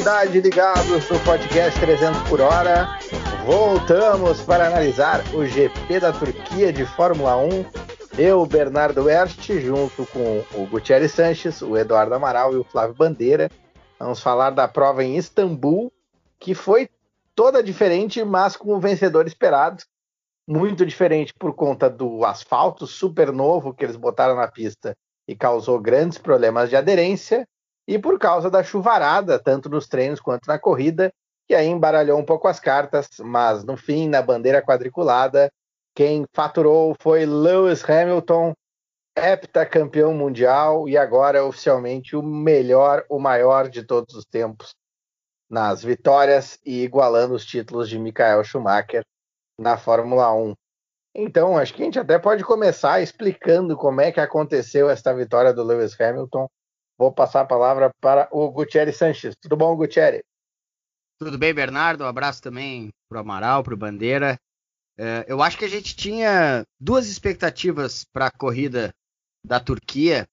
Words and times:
Velocidade 0.00 0.40
ligados 0.40 1.10
no 1.10 1.20
podcast 1.20 1.78
300 1.78 2.22
por 2.26 2.40
hora. 2.40 2.98
Voltamos 3.44 4.40
para 4.40 4.66
analisar 4.66 5.22
o 5.34 5.44
GP 5.44 6.00
da 6.00 6.10
Turquia 6.10 6.72
de 6.72 6.86
Fórmula 6.86 7.36
1. 7.36 7.66
Eu, 8.16 8.46
Bernardo 8.46 9.04
Werst, 9.04 9.46
junto 9.60 10.06
com 10.06 10.42
o 10.54 10.66
Gutierrez 10.66 11.12
Sanches, 11.12 11.60
o 11.60 11.76
Eduardo 11.76 12.14
Amaral 12.14 12.54
e 12.54 12.56
o 12.56 12.64
Flávio 12.64 12.94
Bandeira. 12.94 13.50
Vamos 13.98 14.20
falar 14.20 14.50
da 14.50 14.66
prova 14.66 15.04
em 15.04 15.18
Istambul, 15.18 15.92
que 16.38 16.54
foi 16.54 16.88
toda 17.34 17.62
diferente, 17.62 18.24
mas 18.24 18.56
com 18.56 18.74
o 18.74 18.80
vencedor 18.80 19.26
esperado. 19.26 19.84
Muito 20.48 20.86
diferente 20.86 21.34
por 21.34 21.52
conta 21.52 21.90
do 21.90 22.24
asfalto 22.24 22.86
super 22.86 23.30
novo 23.30 23.74
que 23.74 23.84
eles 23.84 23.96
botaram 23.96 24.36
na 24.36 24.48
pista 24.48 24.96
e 25.28 25.36
causou 25.36 25.78
grandes 25.78 26.16
problemas 26.16 26.70
de 26.70 26.76
aderência 26.76 27.46
e 27.90 27.98
por 27.98 28.20
causa 28.20 28.48
da 28.48 28.62
chuvarada, 28.62 29.36
tanto 29.36 29.68
nos 29.68 29.88
treinos 29.88 30.20
quanto 30.20 30.46
na 30.46 30.60
corrida, 30.60 31.12
que 31.48 31.56
aí 31.56 31.66
embaralhou 31.66 32.20
um 32.20 32.24
pouco 32.24 32.46
as 32.46 32.60
cartas, 32.60 33.08
mas 33.18 33.64
no 33.64 33.76
fim, 33.76 34.08
na 34.08 34.22
bandeira 34.22 34.62
quadriculada, 34.62 35.50
quem 35.92 36.24
faturou 36.32 36.94
foi 37.00 37.26
Lewis 37.26 37.82
Hamilton, 37.82 38.54
heptacampeão 39.16 40.14
mundial 40.14 40.88
e 40.88 40.96
agora 40.96 41.44
oficialmente 41.44 42.14
o 42.14 42.22
melhor, 42.22 43.04
o 43.08 43.18
maior 43.18 43.68
de 43.68 43.82
todos 43.82 44.14
os 44.14 44.24
tempos 44.24 44.72
nas 45.50 45.82
vitórias 45.82 46.60
e 46.64 46.84
igualando 46.84 47.34
os 47.34 47.44
títulos 47.44 47.88
de 47.88 47.98
Michael 47.98 48.44
Schumacher 48.44 49.02
na 49.58 49.76
Fórmula 49.76 50.32
1. 50.32 50.54
Então, 51.12 51.58
acho 51.58 51.74
que 51.74 51.82
a 51.82 51.86
gente 51.86 51.98
até 51.98 52.20
pode 52.20 52.44
começar 52.44 53.00
explicando 53.00 53.76
como 53.76 54.00
é 54.00 54.12
que 54.12 54.20
aconteceu 54.20 54.88
esta 54.88 55.12
vitória 55.12 55.52
do 55.52 55.64
Lewis 55.64 56.00
Hamilton 56.00 56.48
Vou 57.00 57.10
passar 57.10 57.40
a 57.40 57.46
palavra 57.46 57.90
para 57.98 58.28
o 58.30 58.50
Gutierrez 58.50 58.98
Sanches. 58.98 59.34
Tudo 59.40 59.56
bom, 59.56 59.74
Gutierrez? 59.74 60.20
Tudo 61.18 61.38
bem, 61.38 61.54
Bernardo? 61.54 62.04
Um 62.04 62.06
abraço 62.06 62.42
também 62.42 62.90
para 63.08 63.16
o 63.16 63.20
Amaral, 63.22 63.64
para 63.64 63.72
o 63.72 63.76
Bandeira. 63.76 64.38
É, 64.98 65.24
eu 65.26 65.42
acho 65.42 65.56
que 65.56 65.64
a 65.64 65.68
gente 65.68 65.96
tinha 65.96 66.62
duas 66.78 67.08
expectativas 67.08 68.04
para 68.12 68.26
a 68.26 68.30
corrida 68.30 68.92
da 69.42 69.58
Turquia 69.58 70.28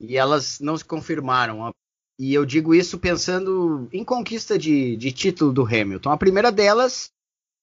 e 0.00 0.16
elas 0.16 0.58
não 0.58 0.76
se 0.76 0.84
confirmaram. 0.84 1.70
E 2.18 2.34
eu 2.34 2.44
digo 2.44 2.74
isso 2.74 2.98
pensando 2.98 3.88
em 3.92 4.04
conquista 4.04 4.58
de, 4.58 4.96
de 4.96 5.12
título 5.12 5.52
do 5.52 5.64
Hamilton. 5.64 6.10
A 6.10 6.18
primeira 6.18 6.50
delas 6.50 7.12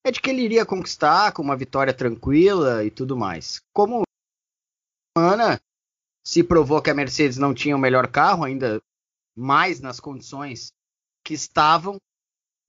é 0.06 0.12
de 0.12 0.22
que 0.22 0.30
ele 0.30 0.44
iria 0.44 0.66
conquistar 0.66 1.34
com 1.34 1.42
uma 1.42 1.58
vitória 1.58 1.94
tranquila 1.94 2.86
e 2.86 2.90
tudo 2.90 3.18
mais. 3.18 3.60
Como 3.74 4.04
Ana 5.18 5.60
se 6.28 6.44
provou 6.44 6.82
que 6.82 6.90
a 6.90 6.94
Mercedes 6.94 7.38
não 7.38 7.54
tinha 7.54 7.74
o 7.74 7.80
melhor 7.80 8.06
carro, 8.12 8.44
ainda 8.44 8.82
mais 9.34 9.80
nas 9.80 9.98
condições 9.98 10.74
que 11.24 11.34
estavam. 11.34 11.96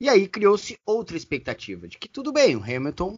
E 0.01 0.09
aí 0.09 0.28
criou-se 0.28 0.78
outra 0.87 1.17
expectativa 1.17 1.89
de 1.89 1.98
que 1.98 2.09
tudo 2.09 2.33
bem, 2.33 2.55
o 2.55 2.62
Hamilton 2.62 3.17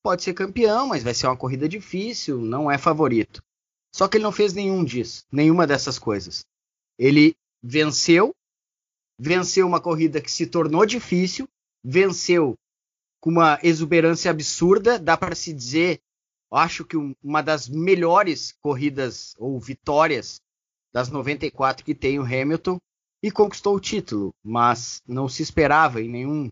pode 0.00 0.22
ser 0.22 0.32
campeão, 0.32 0.86
mas 0.86 1.02
vai 1.02 1.12
ser 1.12 1.26
uma 1.26 1.36
corrida 1.36 1.68
difícil, 1.68 2.40
não 2.40 2.70
é 2.70 2.78
favorito. 2.78 3.42
Só 3.92 4.06
que 4.06 4.16
ele 4.16 4.22
não 4.22 4.30
fez 4.30 4.52
nenhum 4.52 4.84
disso, 4.84 5.24
nenhuma 5.32 5.66
dessas 5.66 5.98
coisas. 5.98 6.44
Ele 6.96 7.34
venceu, 7.60 8.32
venceu 9.18 9.66
uma 9.66 9.80
corrida 9.80 10.20
que 10.20 10.30
se 10.30 10.46
tornou 10.46 10.86
difícil, 10.86 11.48
venceu 11.82 12.54
com 13.20 13.30
uma 13.30 13.58
exuberância 13.60 14.30
absurda, 14.30 15.00
dá 15.00 15.16
para 15.16 15.34
se 15.34 15.52
dizer 15.52 16.00
acho 16.50 16.84
que 16.84 16.96
uma 17.22 17.42
das 17.42 17.68
melhores 17.68 18.52
corridas 18.60 19.34
ou 19.38 19.58
vitórias 19.60 20.40
das 20.92 21.08
94 21.08 21.84
que 21.84 21.94
tem 21.94 22.18
o 22.18 22.24
Hamilton 22.24 22.78
e 23.22 23.30
conquistou 23.30 23.76
o 23.76 23.80
título, 23.80 24.34
mas 24.42 25.02
não 25.06 25.28
se 25.28 25.42
esperava 25.42 26.00
em, 26.00 26.08
nenhum, 26.08 26.46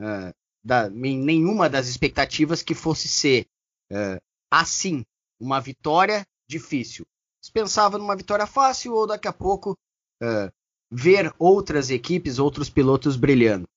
uh, 0.00 0.34
da, 0.64 0.88
em 0.88 1.18
nenhuma 1.18 1.68
das 1.68 1.86
expectativas 1.86 2.62
que 2.62 2.74
fosse 2.74 3.08
ser 3.08 3.46
uh, 3.92 4.20
assim, 4.50 5.04
uma 5.38 5.60
vitória 5.60 6.26
difícil. 6.48 7.04
Se 7.42 7.52
pensava 7.52 7.98
numa 7.98 8.16
vitória 8.16 8.46
fácil 8.46 8.94
ou 8.94 9.06
daqui 9.06 9.28
a 9.28 9.32
pouco 9.32 9.76
uh, 10.22 10.50
ver 10.90 11.32
outras 11.38 11.90
equipes, 11.90 12.38
outros 12.38 12.70
pilotos 12.70 13.16
brilhando. 13.16 13.68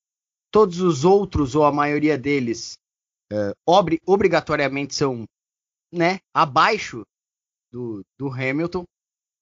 Todos 0.50 0.80
os 0.80 1.04
outros, 1.04 1.54
ou 1.54 1.64
a 1.64 1.72
maioria 1.72 2.16
deles, 2.16 2.78
obri 3.66 4.00
obrigatoriamente 4.06 4.94
são 4.94 5.26
né, 5.92 6.18
abaixo 6.32 7.04
do, 7.70 8.02
do 8.18 8.28
Hamilton, 8.28 8.84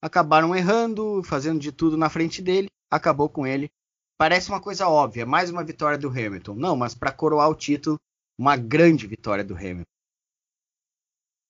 acabaram 0.01 0.55
errando, 0.55 1.23
fazendo 1.23 1.59
de 1.59 1.71
tudo 1.71 1.97
na 1.97 2.09
frente 2.09 2.41
dele, 2.41 2.67
acabou 2.89 3.29
com 3.29 3.45
ele. 3.45 3.69
Parece 4.17 4.49
uma 4.49 4.61
coisa 4.61 4.87
óbvia, 4.87 5.25
mais 5.25 5.49
uma 5.49 5.63
vitória 5.63 5.97
do 5.97 6.09
Hamilton. 6.09 6.55
Não, 6.55 6.75
mas 6.75 6.95
para 6.95 7.11
coroar 7.11 7.49
o 7.49 7.55
título, 7.55 7.99
uma 8.37 8.55
grande 8.55 9.05
vitória 9.07 9.43
do 9.43 9.55
Hamilton. 9.55 9.83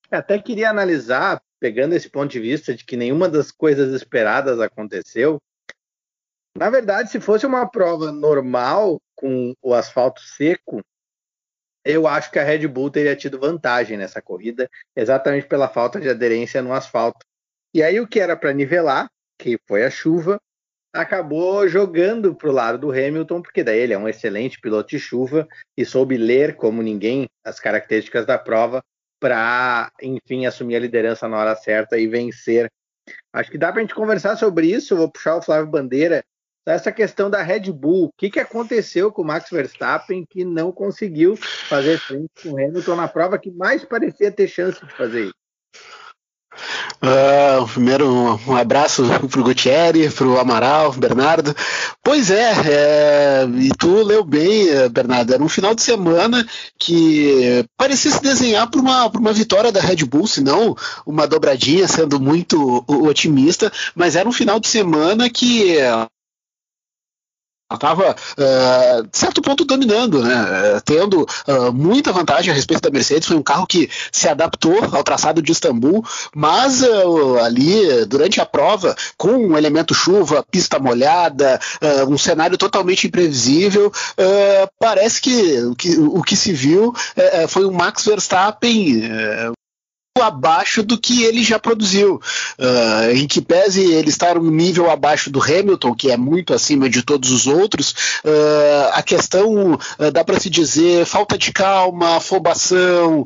Até 0.10 0.42
queria 0.42 0.70
analisar, 0.70 1.42
pegando 1.60 1.94
esse 1.94 2.10
ponto 2.10 2.32
de 2.32 2.40
vista 2.40 2.74
de 2.74 2.86
que 2.86 2.96
nenhuma 2.96 3.28
das 3.30 3.52
coisas 3.52 3.94
esperadas 3.94 4.60
aconteceu. 4.60 5.38
Na 6.58 6.70
verdade, 6.70 7.12
se 7.12 7.20
fosse 7.20 7.46
uma 7.46 7.70
prova 7.70 8.12
normal, 8.12 9.00
com 9.16 9.54
o 9.62 9.74
asfalto 9.74 10.22
seco, 10.22 10.82
eu 11.88 12.06
acho 12.06 12.30
que 12.30 12.38
a 12.38 12.44
Red 12.44 12.68
Bull 12.68 12.92
teria 12.92 13.16
tido 13.16 13.40
vantagem 13.40 13.98
nessa 13.98 14.22
corrida, 14.22 14.70
exatamente 14.96 15.48
pela 15.48 15.70
falta 15.70 16.00
de 16.00 16.10
aderência 16.10 16.62
no 16.62 16.74
asfalto. 16.74 17.26
E 17.74 17.82
aí 17.82 18.00
o 18.00 18.08
que 18.08 18.20
era 18.20 18.36
para 18.36 18.54
nivelar, 18.54 19.10
que 19.40 19.58
foi 19.68 19.86
a 19.86 19.90
chuva, 19.90 20.40
acabou 20.94 21.68
jogando 21.68 22.36
para 22.36 22.50
o 22.50 22.52
lado 22.52 22.78
do 22.78 22.92
Hamilton, 22.92 23.42
porque 23.42 23.64
daí 23.64 23.80
ele 23.80 23.94
é 23.94 23.98
um 23.98 24.08
excelente 24.08 24.60
piloto 24.60 24.90
de 24.90 25.00
chuva 25.00 25.48
e 25.78 25.86
soube 25.86 26.18
ler 26.18 26.56
como 26.56 26.82
ninguém 26.82 27.28
as 27.44 27.60
características 27.60 28.26
da 28.26 28.38
prova 28.38 28.84
para, 29.20 29.92
enfim, 30.02 30.46
assumir 30.46 30.76
a 30.76 30.80
liderança 30.80 31.28
na 31.28 31.38
hora 31.38 31.56
certa 31.56 31.98
e 31.98 32.08
vencer. 32.08 32.70
Acho 33.32 33.50
que 33.50 33.58
dá 33.58 33.72
para 33.72 33.80
a 33.80 33.84
gente 33.84 33.96
conversar 33.96 34.36
sobre 34.36 34.68
isso. 34.68 34.96
vou 34.96 35.10
puxar 35.10 35.38
o 35.38 35.42
Flávio 35.42 35.72
Bandeira 35.72 36.24
essa 36.74 36.92
questão 36.92 37.30
da 37.30 37.42
Red 37.42 37.72
Bull. 37.72 38.06
O 38.06 38.12
que, 38.18 38.30
que 38.30 38.40
aconteceu 38.40 39.12
com 39.12 39.22
o 39.22 39.26
Max 39.26 39.50
Verstappen 39.50 40.26
que 40.30 40.44
não 40.44 40.72
conseguiu 40.72 41.36
fazer 41.36 41.98
frente 42.00 42.30
com 42.44 42.50
o 42.50 42.58
Hamilton 42.58 42.96
na 42.96 43.08
prova 43.08 43.38
que 43.38 43.52
mais 43.52 43.86
parecia 43.86 44.32
ter 44.32 44.48
chance 44.48 44.86
de 44.86 44.92
fazer 44.94 45.26
isso? 45.26 45.34
Uh, 46.98 47.68
primeiro, 47.68 48.10
um, 48.10 48.40
um 48.48 48.56
abraço 48.56 49.04
pro 49.30 49.44
Gutierrez, 49.44 50.14
pro 50.14 50.40
Amaral, 50.40 50.92
Bernardo. 50.94 51.56
Pois 52.04 52.32
é, 52.32 52.54
é, 52.66 53.48
e 53.60 53.70
tu 53.78 54.02
leu 54.02 54.24
bem, 54.24 54.70
eh, 54.70 54.90
Bernardo. 54.90 55.34
Era 55.34 55.44
um 55.44 55.50
final 55.50 55.76
de 55.76 55.82
semana 55.82 56.46
que 56.80 57.64
parecia 57.78 58.12
se 58.12 58.22
desenhar 58.22 58.70
para 58.70 58.80
uma, 58.80 59.08
uma 59.08 59.34
vitória 59.34 59.72
da 59.72 59.82
Red 59.82 59.98
Bull, 60.06 60.26
se 60.26 60.42
não 60.42 60.76
uma 61.06 61.28
dobradinha, 61.28 61.88
sendo 61.88 62.20
muito 62.20 62.84
otimista, 62.88 63.72
mas 63.94 64.16
era 64.16 64.28
um 64.28 64.32
final 64.32 64.60
de 64.60 64.68
semana 64.68 65.30
que 65.30 65.78
estava, 67.76 68.12
uh, 68.12 69.04
de 69.04 69.18
certo 69.18 69.42
ponto, 69.42 69.66
dominando, 69.66 70.24
né? 70.24 70.82
tendo 70.86 71.22
uh, 71.22 71.74
muita 71.74 72.14
vantagem 72.14 72.52
a 72.52 72.56
respeito 72.56 72.82
da 72.82 72.90
Mercedes. 72.90 73.28
Foi 73.28 73.36
um 73.36 73.44
carro 73.44 73.68
que 73.68 73.90
se 74.12 74.28
adaptou 74.28 74.78
ao 74.92 75.04
traçado 75.04 75.42
de 75.42 75.52
Istambul, 75.52 76.04
mas 76.34 76.82
uh, 76.82 77.40
ali, 77.40 78.06
durante 78.06 78.40
a 78.40 78.46
prova, 78.46 78.96
com 79.18 79.32
um 79.32 79.58
elemento 79.58 79.94
chuva, 79.94 80.46
pista 80.50 80.80
molhada, 80.80 81.60
um 82.08 82.18
cenário 82.18 82.58
totalmente 82.58 83.08
imprevisível, 83.08 83.92
parece 84.80 85.22
que 85.22 85.60
o, 85.64 85.76
que 85.76 85.98
o 85.98 86.22
que 86.22 86.36
se 86.36 86.54
viu 86.54 86.94
foi 87.48 87.66
um 87.66 87.72
Max 87.72 88.06
Verstappen 88.06 89.56
abaixo 90.22 90.84
do 90.84 90.98
que 90.98 91.24
ele 91.24 91.44
já 91.44 91.60
produziu. 91.60 92.22
Uh, 92.58 93.16
em 93.16 93.28
que 93.28 93.42
pese 93.42 93.82
ele 93.82 94.10
estar 94.10 94.38
um 94.38 94.50
nível 94.50 94.90
abaixo 94.90 95.30
do 95.30 95.42
Hamilton, 95.42 95.96
que 95.96 96.12
é 96.12 96.18
muito 96.18 96.54
acima 96.54 96.90
de 96.90 97.04
todos 97.04 97.32
os 97.32 97.48
outros, 97.48 97.92
uh, 98.26 98.90
a 98.94 99.02
questão, 99.02 99.74
uh, 99.74 100.12
dá 100.12 100.24
para 100.24 100.40
se 100.40 100.50
dizer, 100.50 101.06
falta 101.06 101.38
de 101.38 101.52
calma, 101.52 102.18
afobação, 102.18 103.26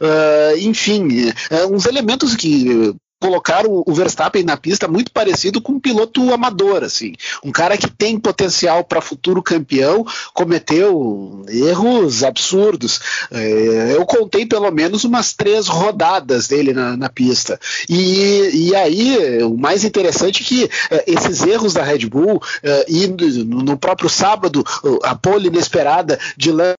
Uh, 0.00 0.58
enfim, 0.58 1.28
uh, 1.30 1.72
uns 1.72 1.86
elementos 1.86 2.34
que 2.34 2.94
colocaram 3.20 3.82
o 3.86 3.94
Verstappen 3.94 4.44
na 4.44 4.56
pista 4.56 4.86
muito 4.86 5.10
parecido 5.10 5.60
com 5.60 5.72
um 5.72 5.80
piloto 5.80 6.32
amador, 6.32 6.84
assim, 6.84 7.14
um 7.42 7.50
cara 7.50 7.76
que 7.76 7.90
tem 7.90 8.18
potencial 8.18 8.84
para 8.84 9.00
futuro 9.00 9.42
campeão, 9.42 10.04
cometeu 10.34 11.44
erros 11.48 12.22
absurdos. 12.22 13.00
É, 13.30 13.94
eu 13.94 14.04
contei 14.04 14.44
pelo 14.44 14.70
menos 14.70 15.04
umas 15.04 15.32
três 15.32 15.66
rodadas 15.66 16.48
dele 16.48 16.72
na, 16.72 16.96
na 16.96 17.08
pista. 17.08 17.58
E, 17.88 18.68
e 18.68 18.76
aí, 18.76 19.42
o 19.42 19.56
mais 19.56 19.84
interessante 19.84 20.42
é 20.42 20.46
que 20.46 20.70
é, 20.90 21.04
esses 21.06 21.42
erros 21.42 21.72
da 21.72 21.82
Red 21.82 22.06
Bull, 22.06 22.40
é, 22.62 22.86
e 22.88 23.06
no 23.44 23.78
próprio 23.78 24.08
sábado, 24.08 24.64
a 25.02 25.14
pole 25.14 25.48
inesperada 25.48 26.18
de 26.36 26.52
Lance 26.52 26.76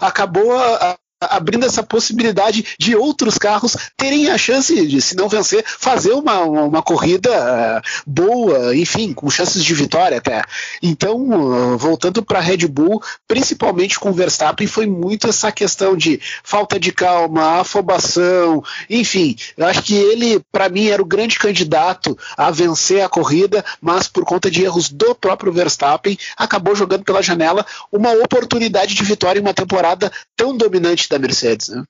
acabou 0.00 0.52
a, 0.52 0.96
abrindo 1.30 1.66
essa 1.66 1.82
possibilidade 1.82 2.64
de 2.78 2.96
outros 2.96 3.38
carros 3.38 3.76
terem 3.96 4.30
a 4.30 4.38
chance 4.38 4.86
de, 4.86 5.00
se 5.00 5.16
não 5.16 5.28
vencer, 5.28 5.64
fazer 5.66 6.12
uma, 6.12 6.40
uma, 6.40 6.62
uma 6.64 6.82
corrida 6.82 7.30
uh, 7.30 7.82
boa, 8.06 8.76
enfim, 8.76 9.12
com 9.12 9.30
chances 9.30 9.64
de 9.64 9.74
vitória 9.74 10.18
até. 10.18 10.42
Então, 10.82 11.16
uh, 11.16 11.78
voltando 11.78 12.22
para 12.22 12.38
a 12.38 12.42
Red 12.42 12.66
Bull, 12.66 13.02
principalmente 13.26 13.98
com 13.98 14.10
o 14.10 14.14
Verstappen, 14.14 14.66
foi 14.66 14.86
muito 14.86 15.28
essa 15.28 15.52
questão 15.52 15.96
de 15.96 16.20
falta 16.42 16.78
de 16.78 16.92
calma, 16.92 17.60
afobação, 17.60 18.62
enfim, 18.88 19.36
eu 19.56 19.66
acho 19.66 19.82
que 19.82 19.94
ele, 19.94 20.40
para 20.50 20.68
mim, 20.68 20.88
era 20.88 21.02
o 21.02 21.06
grande 21.06 21.38
candidato 21.38 22.16
a 22.36 22.50
vencer 22.50 23.02
a 23.02 23.08
corrida, 23.08 23.64
mas 23.80 24.08
por 24.08 24.24
conta 24.24 24.50
de 24.50 24.62
erros 24.62 24.88
do 24.88 25.14
próprio 25.14 25.52
Verstappen, 25.52 26.18
acabou 26.36 26.74
jogando 26.74 27.04
pela 27.04 27.22
janela 27.22 27.64
uma 27.90 28.12
oportunidade 28.12 28.94
de 28.94 29.02
vitória 29.04 29.38
em 29.38 29.42
uma 29.42 29.54
temporada 29.54 30.10
tão 30.36 30.56
dominante 30.56 31.08
da 31.12 31.18
Mercedes. 31.18 31.68
Né? 31.68 31.84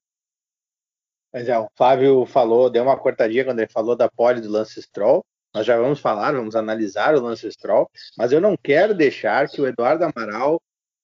Mas 1.32 1.48
é, 1.48 1.58
o 1.58 1.68
Flávio 1.74 2.26
falou, 2.26 2.68
deu 2.68 2.82
uma 2.82 2.98
cortadinha 2.98 3.44
quando 3.44 3.60
ele 3.60 3.70
falou 3.70 3.96
da 3.96 4.10
pole 4.10 4.40
do 4.40 4.50
Lance 4.50 4.82
Stroll. 4.82 5.24
Nós 5.54 5.66
já 5.66 5.76
vamos 5.76 6.00
falar, 6.00 6.32
vamos 6.32 6.56
analisar 6.56 7.14
o 7.14 7.20
Lance 7.20 7.50
Stroll, 7.50 7.88
mas 8.16 8.32
eu 8.32 8.40
não 8.40 8.56
quero 8.56 8.94
deixar 8.94 9.48
que 9.48 9.60
o 9.60 9.66
Eduardo 9.66 10.04
Amaral 10.04 10.60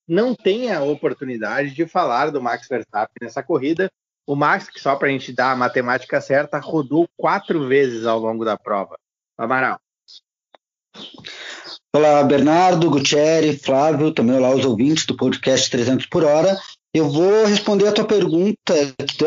não 0.06 0.34
tenha 0.34 0.78
a 0.78 0.84
oportunidade 0.84 1.70
de 1.74 1.86
falar 1.86 2.30
do 2.30 2.40
Max 2.40 2.66
Verstappen 2.66 3.16
nessa 3.20 3.42
corrida. 3.42 3.90
O 4.26 4.34
Max, 4.34 4.68
que 4.68 4.80
só 4.80 4.96
para 4.96 5.08
a 5.08 5.10
gente 5.10 5.32
dar 5.32 5.52
a 5.52 5.56
matemática 5.56 6.20
certa, 6.20 6.58
rodou 6.58 7.08
quatro 7.16 7.66
vezes 7.66 8.06
ao 8.06 8.18
longo 8.18 8.44
da 8.44 8.56
prova. 8.56 8.98
Amaral. 9.36 9.78
Olá, 11.94 12.22
Bernardo, 12.22 12.90
Gutierrez, 12.90 13.62
Flávio, 13.62 14.12
também 14.12 14.36
olá 14.36 14.54
os 14.54 14.64
ouvintes 14.64 15.06
do 15.06 15.16
podcast 15.16 15.70
300 15.70 16.06
por 16.06 16.24
hora. 16.24 16.56
Eu 16.98 17.08
vou 17.08 17.44
responder 17.44 17.86
a 17.86 17.92
tua 17.92 18.04
pergunta, 18.04 18.74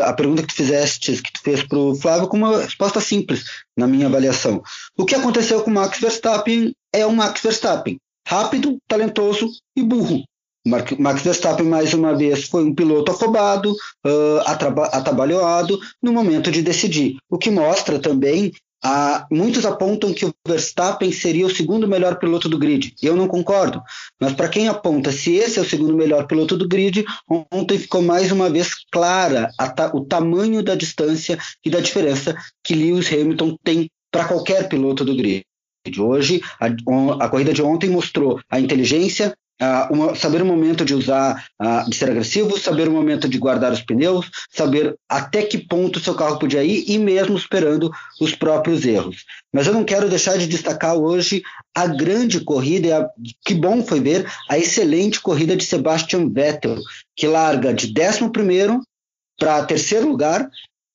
a 0.02 0.12
pergunta 0.12 0.42
que 0.42 0.48
tu 0.48 0.54
fizeste, 0.54 1.22
que 1.22 1.32
tu 1.32 1.40
fez 1.42 1.62
para 1.62 1.78
o 1.78 1.94
Flávio, 1.94 2.28
com 2.28 2.36
uma 2.36 2.60
resposta 2.60 3.00
simples, 3.00 3.44
na 3.74 3.86
minha 3.86 4.08
avaliação. 4.08 4.62
O 4.94 5.06
que 5.06 5.14
aconteceu 5.14 5.62
com 5.62 5.70
o 5.70 5.74
Max 5.74 5.98
Verstappen 5.98 6.74
é 6.92 7.06
o 7.06 7.12
Max 7.12 7.40
Verstappen. 7.40 7.96
Rápido, 8.28 8.76
talentoso 8.86 9.48
e 9.74 9.82
burro. 9.82 10.22
Max 10.66 11.22
Verstappen, 11.22 11.64
mais 11.64 11.94
uma 11.94 12.14
vez, 12.14 12.44
foi 12.44 12.62
um 12.62 12.74
piloto 12.74 13.10
afobado, 13.10 13.72
uh, 13.72 14.40
atabalhoado 14.92 15.80
no 16.02 16.12
momento 16.12 16.50
de 16.50 16.60
decidir. 16.60 17.16
O 17.30 17.38
que 17.38 17.50
mostra 17.50 17.98
também 17.98 18.52
ah, 18.84 19.26
muitos 19.30 19.64
apontam 19.64 20.12
que 20.12 20.26
o 20.26 20.34
Verstappen 20.46 21.12
seria 21.12 21.46
o 21.46 21.54
segundo 21.54 21.86
melhor 21.86 22.18
piloto 22.18 22.48
do 22.48 22.58
grid. 22.58 22.94
Eu 23.00 23.16
não 23.16 23.28
concordo. 23.28 23.80
Mas 24.20 24.32
para 24.32 24.48
quem 24.48 24.68
aponta 24.68 25.12
se 25.12 25.34
esse 25.36 25.58
é 25.58 25.62
o 25.62 25.68
segundo 25.68 25.96
melhor 25.96 26.26
piloto 26.26 26.56
do 26.56 26.66
grid, 26.66 27.04
ontem 27.52 27.78
ficou 27.78 28.02
mais 28.02 28.32
uma 28.32 28.50
vez 28.50 28.74
clara 28.90 29.50
ta 29.76 29.92
o 29.94 30.04
tamanho 30.04 30.62
da 30.62 30.74
distância 30.74 31.38
e 31.64 31.70
da 31.70 31.80
diferença 31.80 32.36
que 32.64 32.74
Lewis 32.74 33.12
Hamilton 33.12 33.56
tem 33.62 33.88
para 34.10 34.26
qualquer 34.26 34.68
piloto 34.68 35.04
do 35.04 35.14
grid. 35.14 35.44
Hoje, 35.98 36.40
a, 36.60 36.66
a 37.24 37.28
corrida 37.28 37.52
de 37.52 37.62
ontem 37.62 37.90
mostrou 37.90 38.40
a 38.48 38.60
inteligência, 38.60 39.34
Uh, 39.60 39.92
uma, 39.92 40.14
saber 40.14 40.42
o 40.42 40.46
momento 40.46 40.84
de 40.84 40.92
usar, 40.92 41.46
uh, 41.60 41.88
de 41.88 41.94
ser 41.94 42.10
agressivo, 42.10 42.58
saber 42.58 42.88
o 42.88 42.92
momento 42.92 43.28
de 43.28 43.38
guardar 43.38 43.72
os 43.72 43.80
pneus, 43.80 44.28
saber 44.50 44.96
até 45.08 45.42
que 45.42 45.56
ponto 45.56 45.98
o 45.98 46.02
seu 46.02 46.14
carro 46.14 46.38
podia 46.38 46.64
ir 46.64 46.84
e 46.88 46.98
mesmo 46.98 47.36
esperando 47.36 47.90
os 48.20 48.34
próprios 48.34 48.84
erros. 48.84 49.24
Mas 49.52 49.66
eu 49.66 49.72
não 49.72 49.84
quero 49.84 50.08
deixar 50.08 50.36
de 50.36 50.48
destacar 50.48 50.96
hoje 50.96 51.42
a 51.74 51.86
grande 51.86 52.40
corrida, 52.40 52.86
e 52.88 52.92
a, 52.92 53.08
que 53.44 53.54
bom 53.54 53.84
foi 53.84 54.00
ver 54.00 54.26
a 54.50 54.58
excelente 54.58 55.20
corrida 55.20 55.56
de 55.56 55.64
Sebastian 55.64 56.28
Vettel, 56.28 56.78
que 57.14 57.28
larga 57.28 57.72
de 57.72 57.86
11 57.86 58.80
para 59.38 59.64
terceiro 59.64 60.08
lugar 60.08 60.48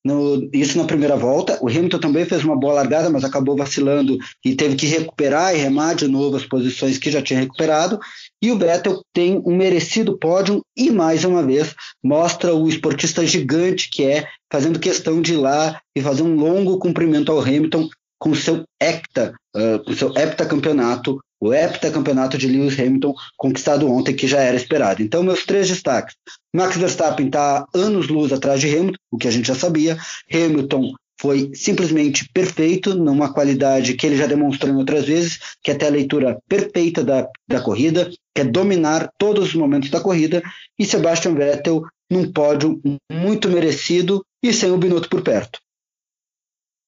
no, 0.04 0.48
isso 0.52 0.78
na 0.78 0.84
primeira 0.84 1.16
volta. 1.16 1.58
O 1.60 1.68
Hamilton 1.68 1.98
também 1.98 2.24
fez 2.24 2.44
uma 2.44 2.56
boa 2.56 2.72
largada, 2.74 3.10
mas 3.10 3.24
acabou 3.24 3.56
vacilando 3.56 4.16
e 4.44 4.54
teve 4.54 4.76
que 4.76 4.86
recuperar 4.86 5.54
e 5.54 5.58
remar 5.58 5.94
de 5.94 6.08
novo 6.08 6.36
as 6.36 6.46
posições 6.46 6.98
que 6.98 7.10
já 7.10 7.20
tinha 7.20 7.40
recuperado. 7.40 7.98
E 8.40 8.50
o 8.52 8.58
Vettel 8.58 9.02
tem 9.12 9.42
um 9.44 9.56
merecido 9.56 10.16
pódio 10.16 10.62
e, 10.76 10.90
mais 10.90 11.24
uma 11.24 11.42
vez, 11.42 11.74
mostra 12.02 12.54
o 12.54 12.68
esportista 12.68 13.26
gigante 13.26 13.90
que 13.90 14.04
é, 14.04 14.28
fazendo 14.50 14.78
questão 14.78 15.20
de 15.20 15.34
ir 15.34 15.38
lá 15.38 15.80
e 15.94 16.00
fazer 16.00 16.22
um 16.22 16.36
longo 16.36 16.78
cumprimento 16.78 17.32
ao 17.32 17.40
Hamilton 17.40 17.88
com 18.18 18.34
seu 18.34 18.64
hepta, 18.80 19.34
uh, 19.56 19.82
com 19.84 19.92
seu 19.92 20.16
heptacampeonato 20.16 21.18
o 21.40 21.52
heptacampeonato 21.54 22.36
de 22.36 22.48
Lewis 22.48 22.78
Hamilton 22.78 23.14
conquistado 23.36 23.90
ontem, 23.90 24.14
que 24.14 24.26
já 24.26 24.40
era 24.40 24.56
esperado. 24.56 25.02
Então, 25.02 25.22
meus 25.22 25.44
três 25.44 25.68
destaques. 25.68 26.16
Max 26.54 26.76
Verstappen 26.76 27.26
está 27.26 27.64
anos-luz 27.74 28.32
atrás 28.32 28.60
de 28.60 28.68
Hamilton, 28.68 28.98
o 29.10 29.18
que 29.18 29.28
a 29.28 29.30
gente 29.30 29.46
já 29.46 29.54
sabia. 29.54 29.96
Hamilton 30.32 30.94
foi 31.20 31.50
simplesmente 31.54 32.28
perfeito, 32.32 32.94
numa 32.94 33.32
qualidade 33.32 33.94
que 33.94 34.06
ele 34.06 34.16
já 34.16 34.26
demonstrou 34.26 34.72
em 34.72 34.76
outras 34.76 35.04
vezes, 35.04 35.38
que 35.62 35.70
é 35.70 35.74
ter 35.74 35.86
a 35.86 35.90
leitura 35.90 36.40
perfeita 36.48 37.02
da, 37.04 37.28
da 37.46 37.60
corrida, 37.60 38.10
que 38.34 38.42
é 38.42 38.44
dominar 38.44 39.10
todos 39.18 39.48
os 39.48 39.54
momentos 39.54 39.90
da 39.90 40.00
corrida, 40.00 40.42
e 40.78 40.84
Sebastian 40.84 41.34
Vettel 41.34 41.82
num 42.10 42.32
pódio 42.32 42.80
muito 43.10 43.48
merecido 43.48 44.24
e 44.42 44.52
sem 44.52 44.70
o 44.70 44.78
Binotto 44.78 45.08
por 45.08 45.22
perto. 45.22 45.58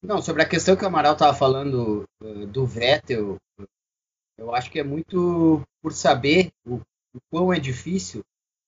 Não, 0.02 0.22
sobre 0.22 0.42
a 0.42 0.48
questão 0.48 0.76
que 0.76 0.84
o 0.84 0.86
Amaral 0.86 1.12
estava 1.12 1.36
falando 1.36 2.04
uh, 2.22 2.46
do 2.46 2.64
Vettel, 2.64 3.36
eu 4.38 4.54
acho 4.54 4.70
que 4.70 4.80
é 4.80 4.84
muito 4.84 5.60
por 5.82 5.92
saber 5.92 6.50
o, 6.64 6.76
o 6.76 7.20
quão 7.30 7.52
é 7.52 7.58
difícil, 7.58 8.22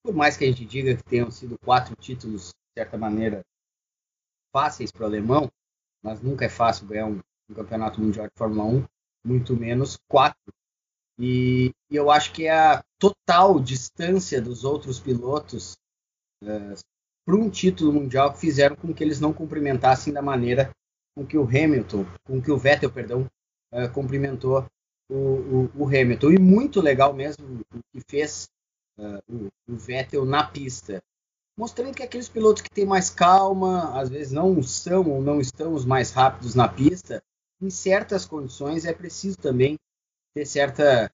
por 0.05 0.15
mais 0.15 0.37
que 0.37 0.45
a 0.45 0.49
gente 0.49 0.65
diga 0.67 0.95
que 0.95 1.05
tenham 1.05 1.31
sido 1.31 1.57
quatro 1.65 1.97
títulos, 1.97 2.49
de 2.49 2.81
certa 2.83 2.99
maneira, 2.99 3.41
fáceis 4.53 4.93
para 4.93 5.03
o 5.03 5.07
alemão, 5.07 5.51
mas 6.03 6.21
nunca 6.21 6.45
é 6.45 6.49
fácil 6.49 6.87
ganhar 6.87 7.07
um, 7.07 7.21
um, 7.49 7.55
campeonato 7.55 8.01
mundial 8.01 8.27
de 8.27 8.33
Fórmula 8.37 8.65
1, 8.65 8.85
muito 9.25 9.57
menos 9.57 9.97
quatro. 10.09 10.53
E, 11.19 11.73
e 11.91 11.97
eu 11.97 12.11
acho 12.11 12.33
que 12.33 12.47
é 12.47 12.53
a 12.53 12.83
total 12.99 13.61
distância 13.61 14.41
dos 14.41 14.65
outros 14.65 14.99
pilotos 14.99 15.77
uh, 16.43 16.75
para 17.25 17.37
um 17.37 17.49
título 17.49 17.93
mundial 17.93 18.35
fizeram 18.35 18.75
com 18.75 18.93
que 18.93 19.03
eles 19.03 19.21
não 19.21 19.33
cumprimentassem 19.33 20.13
da 20.13 20.21
maneira 20.21 20.71
com 21.15 21.27
que 21.27 21.37
o 21.37 21.45
Hamilton, 21.45 22.07
com 22.25 22.41
que 22.41 22.51
o 22.51 22.57
Vettel, 22.57 22.91
perdão, 22.91 23.31
uh, 23.73 23.93
cumprimentou 23.93 24.67
o, 25.09 25.15
o, 25.15 25.83
o, 25.83 25.87
Hamilton. 25.87 26.33
E 26.33 26.39
muito 26.39 26.81
legal 26.81 27.13
mesmo 27.13 27.61
o 27.73 27.81
que 27.93 28.01
fez 28.09 28.49
uh, 28.99 29.23
o, 29.29 29.73
o, 29.73 29.77
Vettel 29.77 30.25
na 30.25 30.45
pista. 30.45 31.03
Mostrando 31.63 31.95
que 31.95 32.03
aqueles 32.03 32.29
pilotos 32.29 32.61
que 32.61 32.69
têm 32.69 32.85
mais 32.85 33.09
calma, 33.09 33.97
às 33.97 34.09
vezes 34.09 34.33
não 34.33 34.61
são 34.65 35.09
ou 35.09 35.23
não 35.23 35.41
estão 35.41 35.75
os 35.75 35.85
mais 35.85 36.11
rápidos 36.11 36.57
na 36.57 36.67
pista, 36.67 37.23
em 37.63 37.71
certas 37.71 38.25
condições 38.25 38.85
é 38.85 38.93
preciso 38.93 39.39
também 39.39 39.77
ter, 40.35 40.45
certa, 40.45 41.09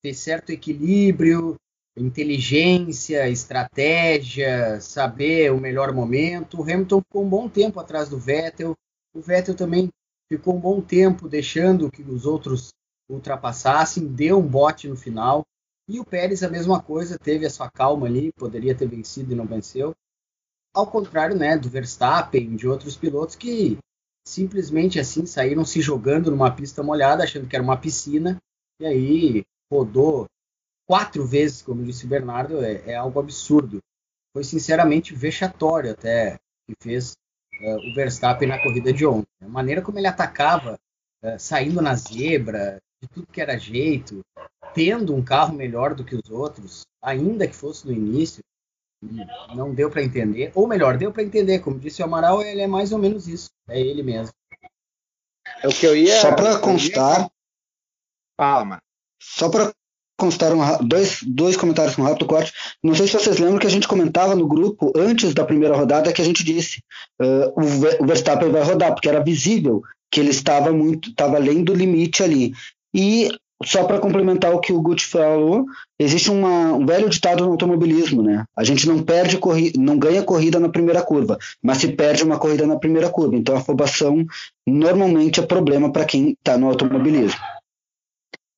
ter 0.00 0.14
certo 0.14 0.50
equilíbrio, 0.50 1.56
inteligência, 1.96 3.28
estratégia, 3.28 4.80
saber 4.80 5.50
o 5.50 5.58
melhor 5.58 5.92
momento. 5.92 6.60
O 6.60 6.62
Hamilton 6.62 7.00
ficou 7.00 7.24
um 7.24 7.28
bom 7.28 7.48
tempo 7.48 7.80
atrás 7.80 8.08
do 8.08 8.16
Vettel. 8.16 8.76
O 9.12 9.20
Vettel 9.20 9.56
também 9.56 9.88
ficou 10.32 10.54
um 10.54 10.60
bom 10.60 10.80
tempo 10.80 11.28
deixando 11.28 11.90
que 11.90 12.02
os 12.02 12.26
outros 12.26 12.68
ultrapassassem, 13.08 14.06
deu 14.06 14.38
um 14.38 14.46
bote 14.46 14.86
no 14.86 14.94
final. 14.94 15.42
E 15.90 15.98
o 15.98 16.04
Pérez 16.04 16.44
a 16.44 16.48
mesma 16.48 16.80
coisa, 16.80 17.18
teve 17.18 17.44
a 17.44 17.50
sua 17.50 17.68
calma 17.68 18.06
ali, 18.06 18.32
poderia 18.34 18.76
ter 18.76 18.86
vencido 18.86 19.32
e 19.32 19.34
não 19.34 19.44
venceu. 19.44 19.92
Ao 20.72 20.86
contrário, 20.86 21.36
né, 21.36 21.58
do 21.58 21.68
Verstappen, 21.68 22.54
de 22.54 22.68
outros 22.68 22.96
pilotos 22.96 23.34
que 23.34 23.76
simplesmente 24.24 25.00
assim 25.00 25.26
saíram 25.26 25.64
se 25.64 25.80
jogando 25.80 26.30
numa 26.30 26.54
pista 26.54 26.80
molhada, 26.80 27.24
achando 27.24 27.48
que 27.48 27.56
era 27.56 27.64
uma 27.64 27.76
piscina, 27.76 28.38
e 28.78 28.86
aí 28.86 29.44
rodou 29.68 30.26
quatro 30.86 31.26
vezes, 31.26 31.60
como 31.60 31.84
disse 31.84 32.06
o 32.06 32.08
Bernardo, 32.08 32.64
é, 32.64 32.90
é 32.90 32.94
algo 32.94 33.18
absurdo. 33.18 33.80
Foi 34.32 34.44
sinceramente 34.44 35.12
vexatório 35.12 35.90
até 35.90 36.38
que 36.68 36.74
fez 36.80 37.14
uh, 37.60 37.90
o 37.90 37.94
Verstappen 37.96 38.46
na 38.46 38.62
corrida 38.62 38.92
de 38.92 39.04
ontem. 39.04 39.26
A 39.42 39.48
maneira 39.48 39.82
como 39.82 39.98
ele 39.98 40.06
atacava, 40.06 40.78
uh, 41.24 41.36
saindo 41.36 41.82
na 41.82 41.96
zebra, 41.96 42.78
de 43.02 43.08
tudo 43.08 43.26
que 43.26 43.40
era 43.40 43.58
jeito, 43.58 44.20
tendo 44.74 45.14
um 45.14 45.22
carro 45.22 45.54
melhor 45.54 45.94
do 45.94 46.04
que 46.04 46.14
os 46.14 46.30
outros, 46.30 46.82
ainda 47.02 47.46
que 47.46 47.54
fosse 47.54 47.86
no 47.86 47.92
início, 47.92 48.42
não 49.54 49.74
deu 49.74 49.90
para 49.90 50.02
entender. 50.02 50.52
Ou 50.54 50.66
melhor, 50.66 50.96
deu 50.98 51.12
para 51.12 51.22
entender. 51.22 51.60
Como 51.60 51.78
disse 51.78 52.02
o 52.02 52.04
Amaral, 52.04 52.42
ele 52.42 52.60
é 52.60 52.66
mais 52.66 52.92
ou 52.92 52.98
menos 52.98 53.26
isso. 53.26 53.50
É 53.68 53.80
ele 53.80 54.02
mesmo. 54.02 54.32
É 55.62 55.68
o 55.68 55.72
que 55.72 55.86
eu 55.86 55.96
ia. 55.96 56.20
Só 56.20 56.34
para 56.34 56.58
constar. 56.58 57.30
Fala, 58.36 58.64
mano. 58.64 58.82
Só 59.20 59.48
para 59.48 59.72
constar 60.18 60.52
um, 60.52 60.86
dois, 60.86 61.22
dois 61.22 61.56
comentários 61.56 61.96
com 61.96 62.02
um 62.02 62.04
rápido 62.04 62.26
corte. 62.26 62.52
Não 62.82 62.94
sei 62.94 63.06
se 63.06 63.14
vocês 63.14 63.38
lembram 63.38 63.58
que 63.58 63.66
a 63.66 63.70
gente 63.70 63.88
comentava 63.88 64.36
no 64.36 64.46
grupo 64.46 64.92
antes 64.94 65.32
da 65.32 65.46
primeira 65.46 65.74
rodada 65.74 66.12
que 66.12 66.20
a 66.20 66.24
gente 66.24 66.44
disse 66.44 66.82
uh, 67.20 68.00
o 68.00 68.06
Verstappen 68.06 68.50
vai 68.50 68.62
rodar, 68.62 68.92
porque 68.92 69.08
era 69.08 69.24
visível 69.24 69.82
que 70.10 70.20
ele 70.20 70.30
estava 70.30 70.72
muito, 70.72 71.08
estava 71.08 71.36
além 71.36 71.64
do 71.64 71.72
limite 71.72 72.22
ali. 72.22 72.52
E 72.94 73.30
só 73.62 73.84
para 73.84 73.98
complementar 73.98 74.54
o 74.54 74.60
que 74.60 74.72
o 74.72 74.80
Gucci 74.80 75.06
falou, 75.06 75.66
existe 75.98 76.30
uma, 76.30 76.72
um 76.72 76.86
velho 76.86 77.08
ditado 77.10 77.44
no 77.44 77.52
automobilismo, 77.52 78.22
né? 78.22 78.44
A 78.56 78.64
gente 78.64 78.88
não 78.88 79.02
perde 79.02 79.38
não 79.76 79.98
ganha 79.98 80.22
corrida 80.22 80.58
na 80.58 80.68
primeira 80.68 81.02
curva, 81.02 81.38
mas 81.62 81.78
se 81.78 81.92
perde 81.92 82.24
uma 82.24 82.38
corrida 82.38 82.66
na 82.66 82.78
primeira 82.78 83.10
curva. 83.10 83.36
Então 83.36 83.54
a 83.54 83.58
afobação 83.58 84.24
normalmente 84.66 85.40
é 85.40 85.46
problema 85.46 85.92
para 85.92 86.06
quem 86.06 86.30
está 86.30 86.56
no 86.56 86.68
automobilismo. 86.68 87.38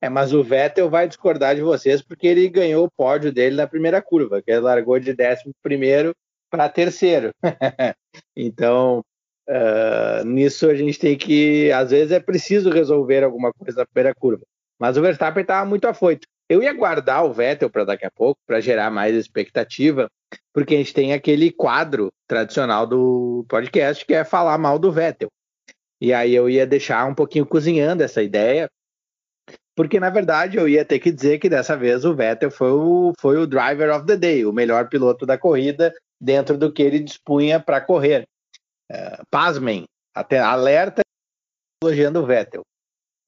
É, 0.01 0.09
mas 0.09 0.33
o 0.33 0.43
Vettel 0.43 0.91
vai 0.91 1.07
discordar 1.07 1.55
de 1.55 1.63
vocês 1.63 2.03
porque 2.03 2.27
ele 2.27 2.49
ganhou 2.49 2.85
o 2.85 2.91
pódio 2.91 3.33
dele 3.33 3.57
na 3.57 3.69
primeira 3.69 4.03
curva, 4.03 4.43
que 4.43 4.51
ele 4.51 4.61
largou 4.61 4.99
de 4.99 5.15
décimo 5.15 5.53
primeiro 5.63 6.15
para 6.51 6.69
terceiro. 6.69 7.31
então, 8.37 9.05
uh, 9.49 10.25
nisso 10.25 10.69
a 10.69 10.75
gente 10.75 10.99
tem 10.99 11.17
que, 11.17 11.71
às 11.73 11.91
vezes 11.91 12.11
é 12.11 12.21
preciso 12.21 12.69
resolver 12.69 13.23
alguma 13.23 13.53
coisa 13.53 13.81
na 13.81 13.87
primeira 13.87 14.15
curva. 14.15 14.43
Mas 14.83 14.97
o 14.97 15.01
Verstappen 15.01 15.43
estava 15.43 15.65
muito 15.65 15.87
afoito. 15.87 16.27
Eu 16.49 16.61
ia 16.61 16.73
guardar 16.73 17.25
o 17.25 17.33
Vettel 17.33 17.71
para 17.71 17.85
daqui 17.85 18.05
a 18.05 18.11
pouco, 18.11 18.41
para 18.45 18.61
gerar 18.61 18.91
mais 18.91 19.15
expectativa, 19.15 20.11
porque 20.53 20.75
a 20.75 20.79
gente 20.79 20.93
tem 20.93 21.13
aquele 21.13 21.53
quadro 21.53 22.11
tradicional 22.27 22.85
do 22.85 23.47
podcast 23.49 24.05
que 24.05 24.13
é 24.13 24.25
falar 24.25 24.59
mal 24.59 24.81
do 24.81 24.91
Vettel. 24.91 25.29
E 26.01 26.13
aí 26.13 26.35
eu 26.35 26.51
ia 26.51 26.67
deixar 26.67 27.07
um 27.07 27.15
pouquinho 27.15 27.47
cozinhando 27.47 28.03
essa 28.03 28.25
ideia, 28.25 28.69
porque 29.77 30.01
na 30.01 30.11
verdade 30.11 30.57
eu 30.59 30.69
ia 30.69 30.85
ter 30.85 30.99
que 30.99 31.13
dizer 31.13 31.39
que 31.39 31.49
dessa 31.49 31.77
vez 31.77 32.05
o 32.05 32.13
Vettel 32.13 32.51
foi 32.51 32.73
o, 32.73 33.13
foi 33.21 33.37
o 33.39 33.47
driver 33.47 33.95
of 33.95 34.05
the 34.05 34.17
day, 34.17 34.45
o 34.45 34.53
melhor 34.53 34.89
piloto 34.89 35.25
da 35.25 35.39
corrida 35.39 35.95
dentro 36.21 36.59
do 36.59 36.73
que 36.73 36.83
ele 36.83 36.99
dispunha 36.99 37.61
para 37.61 37.81
correr. 37.81 38.25
Uh, 38.91 39.23
pasmem, 39.31 39.85
até 40.13 40.41
alerta 40.41 41.03
elogiando 41.81 42.21
o 42.21 42.27
Vettel. 42.27 42.65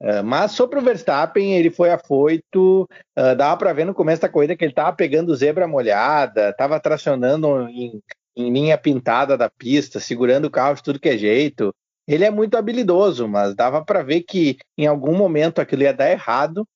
Uh, 0.01 0.25
mas 0.25 0.53
sobre 0.53 0.79
o 0.79 0.83
Verstappen, 0.83 1.55
ele 1.55 1.71
foi 1.71 1.91
afoito, 1.91 2.83
uh, 2.83 3.37
dava 3.37 3.57
para 3.57 3.73
ver 3.73 3.85
no 3.85 3.95
começo 3.95 4.21
da 4.21 4.29
corrida 4.29 4.57
que 4.57 4.65
ele 4.65 4.73
estava 4.73 4.95
pegando 4.95 5.35
zebra 5.35 5.67
molhada, 5.67 6.51
estava 6.51 6.81
tracionando 6.81 7.69
em, 7.69 8.03
em 8.37 8.53
linha 8.53 8.77
pintada 8.77 9.37
da 9.37 9.49
pista, 9.49 10.01
segurando 10.01 10.47
o 10.47 10.51
carro 10.51 10.75
de 10.75 10.83
tudo 10.83 11.01
que 11.01 11.09
é 11.09 11.17
jeito. 11.17 11.75
Ele 12.07 12.25
é 12.25 12.31
muito 12.31 12.57
habilidoso, 12.57 13.27
mas 13.27 13.55
dava 13.55 13.83
para 13.85 14.03
ver 14.03 14.23
que 14.23 14.59
em 14.77 14.87
algum 14.87 15.17
momento 15.17 15.61
aquilo 15.61 15.83
ia 15.83 15.95
dar 15.95 16.11
errado. 16.11 16.67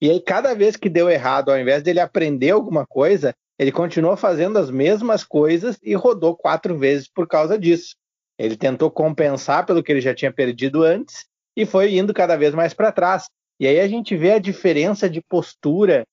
E 0.00 0.10
aí, 0.10 0.20
cada 0.20 0.54
vez 0.54 0.76
que 0.76 0.88
deu 0.88 1.10
errado, 1.10 1.50
ao 1.50 1.58
invés 1.58 1.82
dele 1.82 2.00
aprender 2.00 2.50
alguma 2.50 2.86
coisa, 2.86 3.34
ele 3.58 3.70
continuou 3.70 4.16
fazendo 4.16 4.58
as 4.58 4.70
mesmas 4.70 5.24
coisas 5.24 5.78
e 5.82 5.94
rodou 5.94 6.34
quatro 6.36 6.78
vezes 6.78 7.08
por 7.08 7.26
causa 7.26 7.58
disso. 7.58 7.94
Ele 8.38 8.56
tentou 8.56 8.90
compensar 8.90 9.66
pelo 9.66 9.82
que 9.82 9.92
ele 9.92 10.00
já 10.00 10.14
tinha 10.14 10.32
perdido 10.32 10.84
antes 10.84 11.27
e 11.58 11.66
foi 11.66 11.96
indo 11.96 12.14
cada 12.14 12.36
vez 12.36 12.54
mais 12.54 12.72
para 12.72 12.92
trás. 12.92 13.28
E 13.58 13.66
aí 13.66 13.80
a 13.80 13.88
gente 13.88 14.16
vê 14.16 14.30
a 14.30 14.38
diferença 14.38 15.10
de 15.10 15.20
postura 15.20 16.06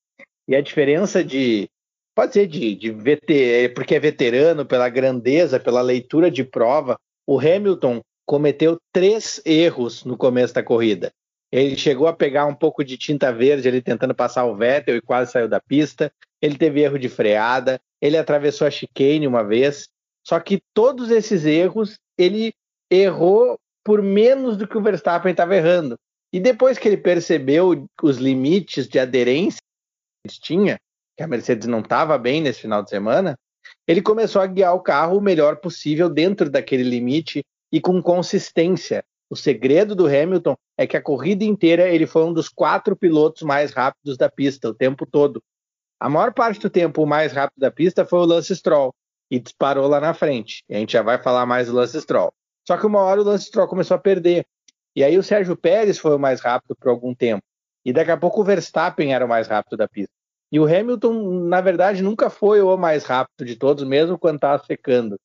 e 0.48 0.56
a 0.56 0.62
diferença 0.62 1.24
de. 1.24 1.70
Pode 2.16 2.34
ser 2.34 2.48
de, 2.48 2.74
de 2.74 2.92
veter, 2.92 3.72
porque 3.76 3.94
é 3.94 4.00
veterano, 4.00 4.66
pela 4.66 4.90
grandeza, 4.90 5.60
pela 5.60 5.82
leitura 5.82 6.32
de 6.32 6.44
prova. 6.44 6.98
O 7.28 7.40
Hamilton 7.40 8.02
cometeu 8.26 8.78
três 8.92 9.40
erros 9.46 10.04
no 10.04 10.18
começo 10.18 10.52
da 10.52 10.64
corrida. 10.64 11.12
Ele 11.52 11.76
chegou 11.76 12.08
a 12.08 12.14
pegar 12.14 12.48
um 12.48 12.56
pouco 12.56 12.84
de 12.84 12.98
tinta 12.98 13.32
verde 13.32 13.68
ali 13.68 13.84
tentando 13.84 14.16
passar 14.16 14.46
o 14.46 14.56
Vettel 14.56 14.96
e 14.96 15.02
quase 15.02 15.32
saiu 15.32 15.48
da 15.48 15.60
pista. 15.60 16.12
Ele 16.42 16.58
teve 16.58 16.82
erro 16.82 16.98
de 16.98 17.08
freada, 17.08 17.80
ele 18.02 18.18
atravessou 18.18 18.66
a 18.66 18.72
chicane 18.72 19.28
uma 19.28 19.44
vez. 19.44 19.90
Só 20.26 20.40
que 20.40 20.60
todos 20.74 21.12
esses 21.12 21.46
erros 21.46 22.00
ele 22.18 22.52
errou 22.90 23.60
por 23.86 24.02
menos 24.02 24.58
do 24.58 24.68
que 24.68 24.78
o 24.78 24.82
Verstappen 24.82 25.32
estava 25.32 25.56
errando. 25.56 25.96
E 26.34 26.40
depois 26.40 26.78
que 26.80 26.88
ele 26.88 26.98
percebeu 26.98 27.88
os 28.02 28.18
limites 28.18 28.88
de 28.88 28.98
aderência 28.98 29.60
que 29.60 30.32
ele 30.32 30.40
tinha, 30.42 30.80
que 31.16 31.24
a 31.24 31.28
Mercedes 31.28 31.68
não 31.68 31.80
estava 31.80 32.18
bem 32.18 32.42
nesse 32.42 32.62
final 32.62 32.84
de 32.84 32.90
semana, 32.90 33.38
ele 33.88 34.02
começou 34.02 34.42
a 34.42 34.48
guiar 34.48 34.74
o 34.74 34.82
carro 34.82 35.18
o 35.18 35.22
melhor 35.22 35.58
possível 35.58 36.10
dentro 36.10 36.50
daquele 36.50 36.84
limite 36.84 37.44
e 37.72 37.80
com 37.80 38.02
consistência. 38.02 39.04
O 39.30 39.36
segredo 39.36 39.96
do 39.96 40.08
Hamilton 40.08 40.56
é 40.78 40.88
que 40.88 40.98
a 40.98 41.02
corrida 41.02 41.44
inteira 41.44 41.88
ele 41.88 42.08
foi 42.08 42.24
um 42.26 42.34
dos 42.34 42.50
quatro 42.50 42.96
pilotos 42.96 43.44
mais 43.44 43.72
rápidos 43.72 44.18
da 44.18 44.30
pista 44.30 44.70
o 44.70 44.74
tempo 44.74 45.06
todo. 45.06 45.42
A 46.00 46.10
maior 46.10 46.34
parte 46.34 46.60
do 46.60 46.70
tempo 46.70 47.04
o 47.04 47.08
mais 47.08 47.32
rápido 47.32 47.60
da 47.60 47.72
pista 47.72 48.06
foi 48.06 48.20
o 48.20 48.26
Lance 48.26 48.56
Stroll 48.56 48.94
e 49.32 49.40
disparou 49.40 49.88
lá 49.88 50.00
na 50.00 50.14
frente. 50.14 50.64
E 50.68 50.76
a 50.76 50.80
gente 50.80 50.94
já 50.94 51.02
vai 51.02 51.22
falar 51.22 51.46
mais 51.46 51.68
do 51.68 51.76
Lance 51.76 52.00
Stroll. 52.02 52.34
Só 52.68 52.78
que 52.78 52.86
uma 52.86 53.00
hora 53.00 53.22
o 53.22 53.24
Lance 53.24 53.46
Stroll 53.46 53.68
começou 53.68 53.96
a 53.96 54.00
perder. 54.00 54.46
E 54.96 55.04
aí 55.04 55.18
o 55.18 55.24
Sérgio 55.24 55.56
Pérez 55.56 55.98
foi 55.98 56.16
o 56.16 56.20
mais 56.20 56.42
rápido 56.42 56.76
por 56.76 56.90
algum 56.90 57.14
tempo. 57.14 57.44
E 57.86 57.94
daqui 57.94 58.12
a 58.12 58.18
pouco 58.18 58.42
o 58.42 58.44
Verstappen 58.44 59.14
era 59.14 59.26
o 59.26 59.30
mais 59.30 59.48
rápido 59.48 59.78
da 59.78 59.88
pista. 59.88 60.12
E 60.52 60.60
o 60.60 60.66
Hamilton, 60.66 61.48
na 61.48 61.62
verdade, 61.62 62.02
nunca 62.02 62.30
foi 62.30 62.62
o 62.62 62.78
mais 62.78 63.04
rápido 63.04 63.46
de 63.46 63.56
todos, 63.56 63.84
mesmo 63.84 64.18
quando 64.18 64.36
estava 64.36 64.64
secando. 64.64 65.20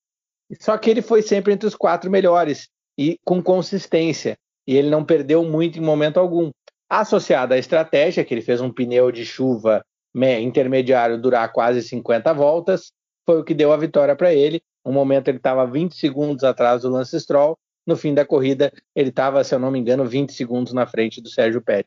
Só 0.58 0.76
que 0.76 0.90
ele 0.90 1.00
foi 1.00 1.22
sempre 1.22 1.52
entre 1.52 1.66
os 1.66 1.76
quatro 1.76 2.10
melhores 2.10 2.68
e 2.98 3.18
com 3.24 3.42
consistência. 3.42 4.36
E 4.66 4.76
ele 4.76 4.90
não 4.90 5.04
perdeu 5.04 5.44
muito 5.44 5.78
em 5.78 5.82
momento 5.82 6.18
algum. 6.18 6.50
Associado 6.88 7.54
à 7.54 7.58
estratégia, 7.58 8.24
que 8.24 8.34
ele 8.34 8.42
fez 8.42 8.60
um 8.60 8.72
pneu 8.72 9.12
de 9.12 9.24
chuva 9.24 9.84
intermediário 10.14 11.20
durar 11.20 11.52
quase 11.52 11.82
50 11.82 12.34
voltas, 12.34 12.90
foi 13.26 13.40
o 13.40 13.44
que 13.44 13.54
deu 13.54 13.72
a 13.72 13.76
vitória 13.76 14.16
para 14.16 14.32
ele. 14.32 14.62
Um 14.84 14.92
momento 14.92 15.28
ele 15.28 15.36
estava 15.38 15.66
20 15.66 15.94
segundos 15.94 16.44
atrás 16.44 16.82
do 16.82 16.90
Lance 16.90 17.18
Stroll, 17.20 17.58
no 17.86 17.96
fim 17.96 18.14
da 18.14 18.24
corrida 18.24 18.72
ele 18.94 19.10
estava, 19.10 19.42
se 19.44 19.54
eu 19.54 19.58
não 19.58 19.70
me 19.70 19.78
engano, 19.78 20.06
20 20.06 20.32
segundos 20.32 20.72
na 20.72 20.86
frente 20.86 21.20
do 21.20 21.28
Sérgio 21.28 21.62
Pérez. 21.62 21.86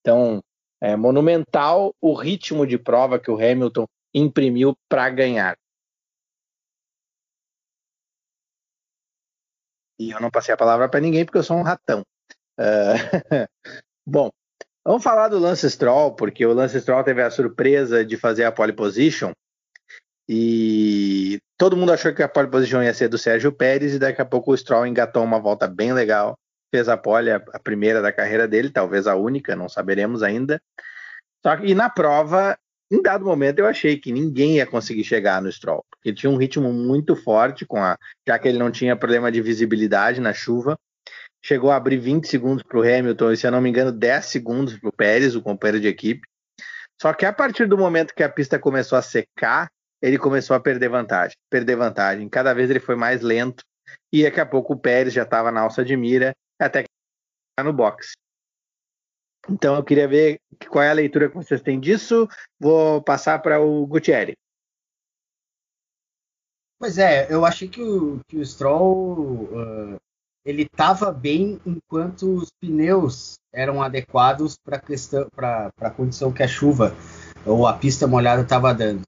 Então, 0.00 0.42
é 0.80 0.96
monumental 0.96 1.94
o 2.00 2.14
ritmo 2.14 2.66
de 2.66 2.78
prova 2.78 3.18
que 3.18 3.30
o 3.30 3.36
Hamilton 3.36 3.86
imprimiu 4.14 4.76
para 4.88 5.10
ganhar. 5.10 5.56
E 9.98 10.10
eu 10.12 10.20
não 10.20 10.30
passei 10.30 10.54
a 10.54 10.56
palavra 10.56 10.88
para 10.88 11.00
ninguém 11.00 11.24
porque 11.24 11.38
eu 11.38 11.42
sou 11.42 11.56
um 11.56 11.62
ratão. 11.62 12.02
Uh... 12.58 13.48
Bom, 14.06 14.30
vamos 14.84 15.02
falar 15.02 15.28
do 15.28 15.38
Lance 15.38 15.68
Stroll, 15.68 16.14
porque 16.14 16.46
o 16.46 16.54
Lance 16.54 16.80
Stroll 16.80 17.02
teve 17.02 17.22
a 17.22 17.30
surpresa 17.30 18.04
de 18.04 18.16
fazer 18.16 18.44
a 18.44 18.52
pole 18.52 18.72
position 18.72 19.32
e 20.28 21.40
todo 21.56 21.76
mundo 21.76 21.92
achou 21.92 22.12
que 22.12 22.22
a 22.22 22.28
pole 22.28 22.48
position 22.48 22.82
ia 22.82 22.92
ser 22.92 23.08
do 23.08 23.16
Sérgio 23.16 23.50
Pérez 23.50 23.94
e 23.94 23.98
daqui 23.98 24.20
a 24.20 24.26
pouco 24.26 24.52
o 24.52 24.56
Stroll 24.56 24.86
engatou 24.86 25.24
uma 25.24 25.40
volta 25.40 25.66
bem 25.66 25.92
legal, 25.92 26.38
fez 26.70 26.88
a 26.88 26.96
pole, 26.96 27.30
a 27.30 27.40
primeira 27.62 28.02
da 28.02 28.12
carreira 28.12 28.46
dele, 28.46 28.70
talvez 28.70 29.06
a 29.06 29.16
única, 29.16 29.56
não 29.56 29.68
saberemos 29.68 30.22
ainda. 30.22 30.60
Só 31.42 31.56
que 31.56 31.66
e 31.66 31.74
na 31.74 31.88
prova 31.88 32.58
em 32.90 33.02
dado 33.02 33.24
momento 33.24 33.58
eu 33.58 33.66
achei 33.66 33.98
que 33.98 34.10
ninguém 34.10 34.56
ia 34.56 34.66
conseguir 34.66 35.04
chegar 35.04 35.42
no 35.42 35.52
Stroll, 35.52 35.84
porque 35.90 36.12
tinha 36.12 36.30
um 36.30 36.36
ritmo 36.36 36.72
muito 36.72 37.14
forte, 37.14 37.66
com 37.66 37.82
a, 37.82 37.98
já 38.26 38.38
que 38.38 38.48
ele 38.48 38.58
não 38.58 38.70
tinha 38.70 38.96
problema 38.96 39.30
de 39.30 39.42
visibilidade 39.42 40.20
na 40.20 40.32
chuva. 40.32 40.78
Chegou 41.44 41.70
a 41.70 41.76
abrir 41.76 41.98
20 41.98 42.26
segundos 42.26 42.62
para 42.62 42.78
o 42.78 42.82
Hamilton 42.82 43.32
e, 43.32 43.36
se 43.36 43.46
eu 43.46 43.50
não 43.50 43.60
me 43.60 43.68
engano, 43.68 43.92
10 43.92 44.24
segundos 44.24 44.76
para 44.78 44.88
o 44.88 44.92
Pérez, 44.92 45.36
o 45.36 45.42
companheiro 45.42 45.80
de 45.80 45.86
equipe. 45.86 46.26
Só 47.00 47.12
que 47.12 47.26
a 47.26 47.32
partir 47.32 47.66
do 47.66 47.78
momento 47.78 48.14
que 48.14 48.22
a 48.22 48.28
pista 48.28 48.58
começou 48.58 48.98
a 48.98 49.02
secar, 49.02 49.70
ele 50.00 50.18
começou 50.18 50.54
a 50.54 50.60
perder 50.60 50.88
vantagem, 50.88 51.36
perder 51.50 51.76
vantagem. 51.76 52.28
Cada 52.28 52.54
vez 52.54 52.70
ele 52.70 52.80
foi 52.80 52.96
mais 52.96 53.20
lento 53.20 53.64
e 54.12 54.22
daqui 54.22 54.40
a 54.40 54.46
pouco 54.46 54.74
o 54.74 54.78
Pérez 54.78 55.12
já 55.12 55.22
estava 55.22 55.50
na 55.50 55.60
alça 55.60 55.84
de 55.84 55.96
mira, 55.96 56.32
até 56.58 56.82
que 56.82 56.88
no 57.62 57.72
boxe. 57.72 58.12
Então 59.48 59.74
eu 59.74 59.84
queria 59.84 60.06
ver 60.06 60.38
qual 60.68 60.84
é 60.84 60.90
a 60.90 60.94
leitura 60.94 61.28
que 61.28 61.36
vocês 61.36 61.60
têm 61.62 61.80
disso. 61.80 62.28
Vou 62.60 63.02
passar 63.02 63.40
para 63.40 63.60
o 63.60 63.86
Gutierrez. 63.86 64.36
Pois 66.78 66.98
é, 66.98 67.32
eu 67.32 67.44
achei 67.44 67.68
que 67.68 67.82
o, 67.82 68.20
que 68.28 68.36
o 68.36 68.46
Stroll 68.46 69.44
uh, 69.44 69.96
ele 70.44 70.62
estava 70.62 71.10
bem 71.10 71.60
enquanto 71.66 72.36
os 72.36 72.50
pneus 72.60 73.38
eram 73.52 73.82
adequados 73.82 74.56
para 74.64 75.72
a 75.80 75.90
condição 75.90 76.32
que 76.32 76.42
a 76.42 76.48
chuva 76.48 76.94
ou 77.44 77.66
a 77.66 77.72
pista 77.72 78.06
molhada 78.06 78.42
estava 78.42 78.72
dando. 78.72 79.02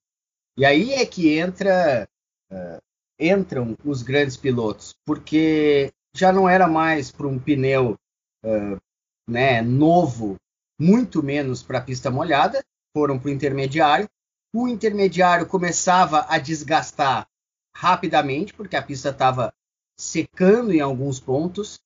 E 0.56 0.64
aí 0.64 0.92
é 0.92 1.06
que 1.06 1.38
entra 1.38 2.08
uh, 2.50 2.80
entram 3.20 3.76
os 3.84 4.02
grandes 4.02 4.36
pilotos, 4.36 4.94
porque 5.04 5.92
já 6.14 6.32
não 6.32 6.48
era 6.48 6.66
mais 6.66 7.10
para 7.10 7.26
um 7.26 7.38
pneu 7.38 7.96
uh, 8.44 8.80
né, 9.28 9.62
novo, 9.62 10.36
muito 10.78 11.22
menos 11.22 11.62
para 11.62 11.78
a 11.78 11.82
pista 11.82 12.10
molhada, 12.10 12.64
foram 12.96 13.18
para 13.18 13.28
o 13.28 13.32
intermediário. 13.32 14.08
O 14.52 14.66
intermediário 14.66 15.46
começava 15.46 16.26
a 16.28 16.38
desgastar 16.38 17.28
rapidamente, 17.76 18.52
porque 18.54 18.74
a 18.74 18.82
pista 18.82 19.10
estava 19.10 19.52
secando 19.96 20.72
em 20.72 20.80
alguns 20.80 21.20
pontos, 21.20 21.78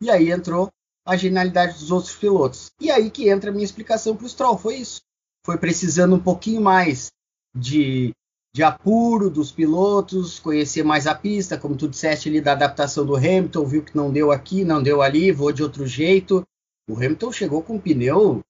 e 0.00 0.10
aí 0.10 0.30
entrou 0.30 0.70
a 1.04 1.16
genialidade 1.16 1.78
dos 1.78 1.90
outros 1.90 2.14
pilotos. 2.14 2.70
E 2.80 2.90
aí 2.90 3.10
que 3.10 3.28
entra 3.28 3.50
a 3.50 3.52
minha 3.52 3.64
explicação 3.64 4.16
para 4.16 4.26
o 4.26 4.28
Stroll, 4.28 4.58
foi 4.58 4.76
isso. 4.76 5.00
Foi 5.44 5.56
precisando 5.56 6.16
um 6.16 6.22
pouquinho 6.22 6.60
mais 6.60 7.10
de, 7.56 8.12
de 8.54 8.62
apuro 8.62 9.30
dos 9.30 9.50
pilotos, 9.50 10.38
conhecer 10.38 10.84
mais 10.84 11.06
a 11.06 11.14
pista, 11.14 11.58
como 11.58 11.76
tu 11.76 11.88
disseste 11.88 12.28
ali 12.28 12.40
da 12.40 12.52
adaptação 12.52 13.04
do 13.04 13.16
Hamilton, 13.16 13.64
viu 13.64 13.82
que 13.82 13.96
não 13.96 14.12
deu 14.12 14.30
aqui, 14.30 14.64
não 14.64 14.82
deu 14.82 15.02
ali, 15.02 15.32
vou 15.32 15.52
de 15.52 15.62
outro 15.62 15.86
jeito. 15.86 16.44
O 16.88 16.94
Hamilton 16.94 17.32
chegou 17.32 17.62
com 17.62 17.76
um 17.76 17.80
pneu 17.80 18.42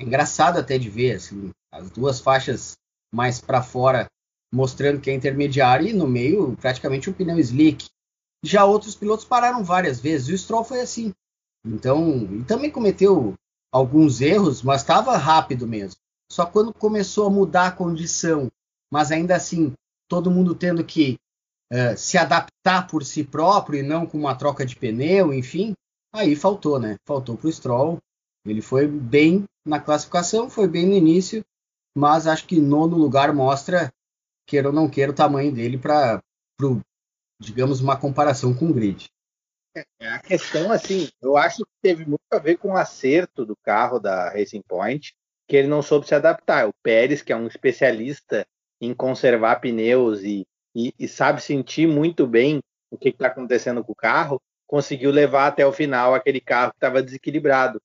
é 0.00 0.02
engraçado 0.02 0.58
até 0.58 0.78
de 0.78 0.88
ver, 0.88 1.16
assim, 1.16 1.50
as 1.70 1.90
duas 1.90 2.20
faixas 2.20 2.72
mais 3.12 3.38
para 3.38 3.62
fora 3.62 4.06
mostrando 4.52 4.98
que 4.98 5.10
é 5.10 5.14
intermediário 5.14 5.86
e 5.86 5.92
no 5.92 6.08
meio 6.08 6.56
praticamente 6.56 7.10
um 7.10 7.12
pneu 7.12 7.38
slick. 7.38 7.86
Já 8.42 8.64
outros 8.64 8.96
pilotos 8.96 9.26
pararam 9.26 9.62
várias 9.62 10.00
vezes, 10.00 10.28
e 10.28 10.32
o 10.32 10.38
Stroll 10.38 10.64
foi 10.64 10.80
assim. 10.80 11.12
Então, 11.64 12.22
e 12.32 12.44
também 12.44 12.70
cometeu 12.70 13.34
alguns 13.70 14.22
erros, 14.22 14.62
mas 14.62 14.80
estava 14.80 15.18
rápido 15.18 15.68
mesmo. 15.68 16.00
Só 16.30 16.46
quando 16.46 16.72
começou 16.72 17.26
a 17.26 17.30
mudar 17.30 17.66
a 17.66 17.72
condição, 17.72 18.48
mas 18.90 19.10
ainda 19.10 19.34
assim, 19.34 19.72
todo 20.08 20.30
mundo 20.30 20.54
tendo 20.54 20.84
que 20.84 21.16
uh, 21.72 21.96
se 21.96 22.16
adaptar 22.16 22.86
por 22.86 23.04
si 23.04 23.24
próprio 23.24 23.80
e 23.80 23.82
não 23.82 24.06
com 24.06 24.18
uma 24.18 24.34
troca 24.34 24.64
de 24.64 24.76
pneu, 24.76 25.34
enfim, 25.34 25.74
aí 26.12 26.36
faltou, 26.36 26.78
né? 26.78 26.96
Faltou 27.04 27.36
para 27.36 27.48
o 27.48 27.52
Stroll. 27.52 27.98
Ele 28.44 28.62
foi 28.62 28.86
bem 28.86 29.44
na 29.66 29.80
classificação, 29.80 30.48
foi 30.48 30.66
bem 30.66 30.86
no 30.86 30.94
início, 30.94 31.44
mas 31.96 32.26
acho 32.26 32.46
que 32.46 32.60
nono 32.60 32.96
lugar 32.96 33.32
mostra, 33.34 33.92
queira 34.46 34.68
ou 34.68 34.74
não 34.74 34.88
queira, 34.88 35.12
o 35.12 35.14
tamanho 35.14 35.52
dele 35.52 35.76
para, 35.76 36.22
digamos, 37.40 37.80
uma 37.80 37.98
comparação 37.98 38.54
com 38.54 38.66
o 38.66 38.72
grid. 38.72 39.08
É, 39.76 40.08
a 40.08 40.18
questão, 40.18 40.72
assim, 40.72 41.08
eu 41.20 41.36
acho 41.36 41.58
que 41.58 41.72
teve 41.82 42.04
muito 42.04 42.22
a 42.32 42.38
ver 42.38 42.56
com 42.56 42.70
o 42.70 42.76
acerto 42.76 43.44
do 43.44 43.54
carro 43.62 43.98
da 43.98 44.30
Racing 44.30 44.62
Point, 44.62 45.14
que 45.50 45.56
ele 45.56 45.66
não 45.66 45.82
soube 45.82 46.06
se 46.06 46.14
adaptar. 46.14 46.68
O 46.68 46.72
Pérez, 46.80 47.22
que 47.22 47.32
é 47.32 47.36
um 47.36 47.48
especialista 47.48 48.46
em 48.80 48.94
conservar 48.94 49.56
pneus 49.56 50.22
e, 50.22 50.46
e, 50.72 50.94
e 50.96 51.08
sabe 51.08 51.42
sentir 51.42 51.88
muito 51.88 52.24
bem 52.24 52.60
o 52.88 52.96
que 52.96 53.08
está 53.08 53.26
acontecendo 53.26 53.82
com 53.82 53.90
o 53.90 53.96
carro, 53.96 54.40
conseguiu 54.64 55.10
levar 55.10 55.48
até 55.48 55.66
o 55.66 55.72
final 55.72 56.14
aquele 56.14 56.40
carro 56.40 56.70
que 56.70 56.76
estava 56.76 57.02
desequilibrado. 57.02 57.82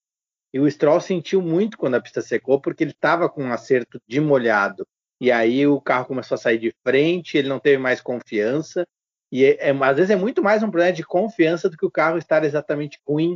E 0.53 0.60
o 0.60 0.69
Stroll 0.69 1.01
sentiu 1.01 1.41
muito 1.41 1.75
quando 1.75 1.95
a 1.95 2.01
pista 2.01 2.22
secou, 2.22 2.62
porque 2.62 2.84
ele 2.84 2.91
estava 2.91 3.27
com 3.27 3.43
um 3.43 3.51
acerto 3.51 4.00
de 4.07 4.22
molhado. 4.22 4.86
E 5.19 5.31
aí 5.31 5.65
o 5.65 5.81
carro 5.81 6.05
começou 6.05 6.36
a 6.36 6.38
sair 6.38 6.60
de 6.60 6.72
frente, 6.84 7.36
ele 7.36 7.50
não 7.50 7.60
teve 7.60 7.79
mais 7.79 8.00
confiança. 8.00 8.86
E 9.31 9.43
é, 9.43 9.69
é, 9.69 9.72
às 9.72 9.98
vezes 9.98 10.12
é 10.12 10.15
muito 10.15 10.43
mais 10.43 10.62
um 10.62 10.69
problema 10.69 10.93
de 10.93 11.03
confiança 11.03 11.67
do 11.67 11.75
que 11.75 11.86
o 11.86 11.91
carro 11.91 12.19
estar 12.19 12.43
exatamente 12.43 13.00
ruim. 13.07 13.36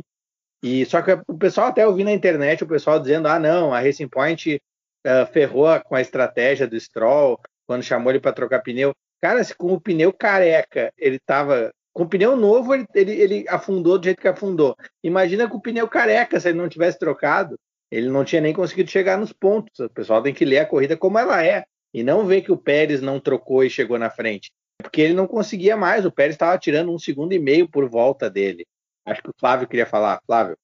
E 0.62 0.84
só 0.84 1.00
que 1.00 1.12
o 1.26 1.38
pessoal 1.38 1.68
até 1.68 1.86
ouvi 1.86 2.04
na 2.04 2.12
internet 2.12 2.62
o 2.62 2.68
pessoal 2.68 3.00
dizendo: 3.00 3.28
ah, 3.28 3.38
não, 3.38 3.72
a 3.72 3.80
Racing 3.80 4.08
Point 4.08 4.60
uh, 5.06 5.26
ferrou 5.32 5.68
com 5.80 5.94
a 5.94 6.00
estratégia 6.00 6.66
do 6.66 6.78
Stroll 6.78 7.38
quando 7.66 7.82
chamou 7.82 8.10
ele 8.10 8.20
para 8.20 8.32
trocar 8.32 8.60
pneu. 8.60 8.92
Cara, 9.22 9.42
se 9.44 9.54
com 9.54 9.72
o 9.72 9.80
pneu 9.80 10.12
careca 10.12 10.92
ele 10.98 11.16
estava 11.16 11.70
com 11.92 12.04
o 12.04 12.08
pneu 12.08 12.36
novo, 12.36 12.74
ele, 12.74 12.86
ele, 12.94 13.12
ele, 13.12 13.44
afundou 13.48 13.98
do 13.98 14.04
jeito 14.04 14.20
que 14.20 14.28
afundou. 14.28 14.76
Imagina 15.02 15.48
com 15.48 15.56
o 15.56 15.62
pneu 15.62 15.88
careca, 15.88 16.38
se 16.38 16.48
ele 16.48 16.58
não 16.58 16.68
tivesse 16.68 16.98
trocado, 16.98 17.58
ele 17.90 18.08
não 18.08 18.24
tinha 18.24 18.40
nem 18.40 18.54
conseguido 18.54 18.90
chegar 18.90 19.18
nos 19.18 19.32
pontos. 19.32 19.78
O 19.80 19.90
pessoal 19.90 20.22
tem 20.22 20.32
que 20.32 20.44
ler 20.44 20.58
a 20.58 20.66
corrida 20.66 20.96
como 20.96 21.18
ela 21.18 21.44
é 21.44 21.64
e 21.92 22.02
não 22.02 22.26
ver 22.26 22.42
que 22.42 22.52
o 22.52 22.56
Pérez 22.56 23.00
não 23.00 23.18
trocou 23.18 23.64
e 23.64 23.70
chegou 23.70 23.98
na 23.98 24.10
frente. 24.10 24.50
Porque 24.80 25.00
ele 25.00 25.14
não 25.14 25.26
conseguia 25.26 25.76
mais, 25.76 26.06
o 26.06 26.12
Pérez 26.12 26.34
estava 26.34 26.56
tirando 26.58 26.92
um 26.92 26.98
segundo 26.98 27.32
e 27.32 27.38
meio 27.38 27.68
por 27.68 27.88
volta 27.88 28.30
dele. 28.30 28.64
Acho 29.04 29.22
que 29.22 29.30
o 29.30 29.34
Flávio 29.38 29.68
queria 29.68 29.86
falar. 29.86 30.20
Flávio. 30.26 30.56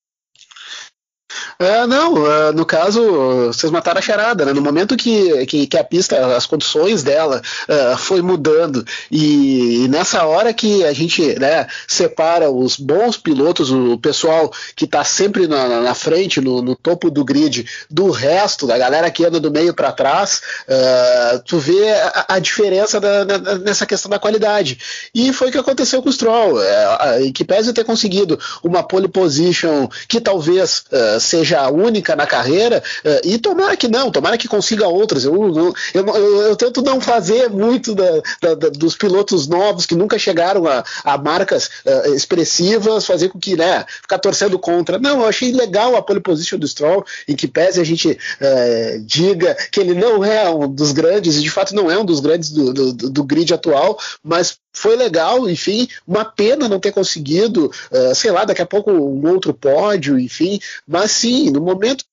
É, 1.58 1.86
não, 1.86 2.30
é, 2.30 2.52
no 2.52 2.66
caso, 2.66 3.46
vocês 3.46 3.72
mataram 3.72 3.98
a 3.98 4.02
charada, 4.02 4.44
né? 4.44 4.52
No 4.52 4.60
momento 4.60 4.94
que, 4.94 5.46
que, 5.46 5.66
que 5.66 5.78
a 5.78 5.84
pista, 5.84 6.36
as 6.36 6.44
condições 6.44 7.02
dela 7.02 7.40
uh, 7.66 7.96
foi 7.96 8.20
mudando, 8.20 8.84
e, 9.10 9.84
e, 9.84 9.88
nessa 9.88 10.26
hora 10.26 10.52
que 10.52 10.84
a 10.84 10.92
gente 10.92 11.38
né, 11.38 11.66
separa 11.88 12.50
os 12.50 12.76
bons 12.76 13.16
pilotos, 13.16 13.70
o 13.70 13.96
pessoal 13.96 14.52
que 14.74 14.84
está 14.84 15.02
sempre 15.02 15.46
na, 15.46 15.80
na 15.80 15.94
frente, 15.94 16.42
no, 16.42 16.60
no, 16.60 16.76
topo 16.76 17.10
do 17.10 17.24
grid, 17.24 17.66
do 17.90 18.10
resto, 18.10 18.66
da 18.66 18.76
galera 18.76 19.10
que 19.10 19.24
anda 19.24 19.40
do 19.40 19.50
meio 19.50 19.72
para 19.72 19.92
trás, 19.92 20.42
uh, 20.68 21.42
tu 21.46 21.58
vê 21.58 21.90
a, 21.90 22.26
a 22.34 22.38
diferença 22.38 23.00
da, 23.00 23.24
nessa 23.60 23.86
questão 23.86 24.10
da 24.10 24.18
qualidade. 24.18 24.78
E 25.14 25.32
foi 25.32 25.48
o 25.48 25.52
que 25.52 25.58
aconteceu 25.58 26.02
com 26.02 26.10
o 26.10 26.12
Stroll, 26.12 26.62
é, 26.62 27.30
que 27.34 27.44
pese 27.44 27.72
ter 27.72 27.84
conseguido 27.84 28.38
uma 28.62 28.82
pole 28.82 29.08
position 29.08 29.88
que 30.06 30.20
talvez 30.20 30.84
seja 31.20 31.45
seja 31.46 31.60
a 31.60 31.70
única 31.70 32.16
na 32.16 32.26
carreira, 32.26 32.82
uh, 33.04 33.20
e 33.24 33.38
tomara 33.38 33.76
que 33.76 33.86
não, 33.86 34.10
tomara 34.10 34.36
que 34.36 34.48
consiga 34.48 34.88
outras. 34.88 35.24
Eu, 35.24 35.34
eu, 35.54 35.74
eu, 35.94 36.42
eu 36.42 36.56
tento 36.56 36.82
não 36.82 37.00
fazer 37.00 37.48
muito 37.48 37.94
da, 37.94 38.10
da, 38.42 38.54
da, 38.54 38.68
dos 38.68 38.96
pilotos 38.96 39.46
novos 39.46 39.86
que 39.86 39.94
nunca 39.94 40.18
chegaram 40.18 40.66
a, 40.66 40.84
a 41.04 41.16
marcas 41.16 41.66
uh, 41.84 42.14
expressivas, 42.14 43.06
fazer 43.06 43.28
com 43.28 43.38
que, 43.38 43.56
né, 43.56 43.84
ficar 44.02 44.18
torcendo 44.18 44.58
contra. 44.58 44.98
Não, 44.98 45.20
eu 45.20 45.28
achei 45.28 45.52
legal 45.52 45.94
a 45.94 46.02
pole 46.02 46.20
position 46.20 46.58
do 46.58 46.66
Stroll, 46.66 47.04
em 47.28 47.36
que 47.36 47.46
pese 47.46 47.80
a 47.80 47.84
gente 47.84 48.10
uh, 48.10 49.00
diga 49.04 49.56
que 49.70 49.78
ele 49.78 49.94
não 49.94 50.24
é 50.24 50.48
um 50.50 50.68
dos 50.68 50.92
grandes, 50.92 51.36
e 51.36 51.42
de 51.42 51.50
fato 51.50 51.74
não 51.74 51.90
é 51.90 51.96
um 51.96 52.04
dos 52.04 52.20
grandes 52.20 52.50
do, 52.50 52.72
do, 52.72 52.92
do 52.92 53.24
grid 53.24 53.54
atual, 53.54 53.98
mas 54.22 54.58
foi 54.76 54.94
legal, 54.94 55.48
enfim, 55.48 55.88
uma 56.06 56.24
pena 56.24 56.68
não 56.68 56.78
ter 56.78 56.92
conseguido, 56.92 57.72
uh, 57.90 58.14
sei 58.14 58.30
lá, 58.30 58.44
daqui 58.44 58.60
a 58.60 58.66
pouco 58.66 58.90
um 58.92 59.26
outro 59.26 59.54
pódio, 59.54 60.18
enfim, 60.18 60.60
mas 60.86 61.12
sim, 61.12 61.35
no 61.44 61.60
momento 61.60 62.04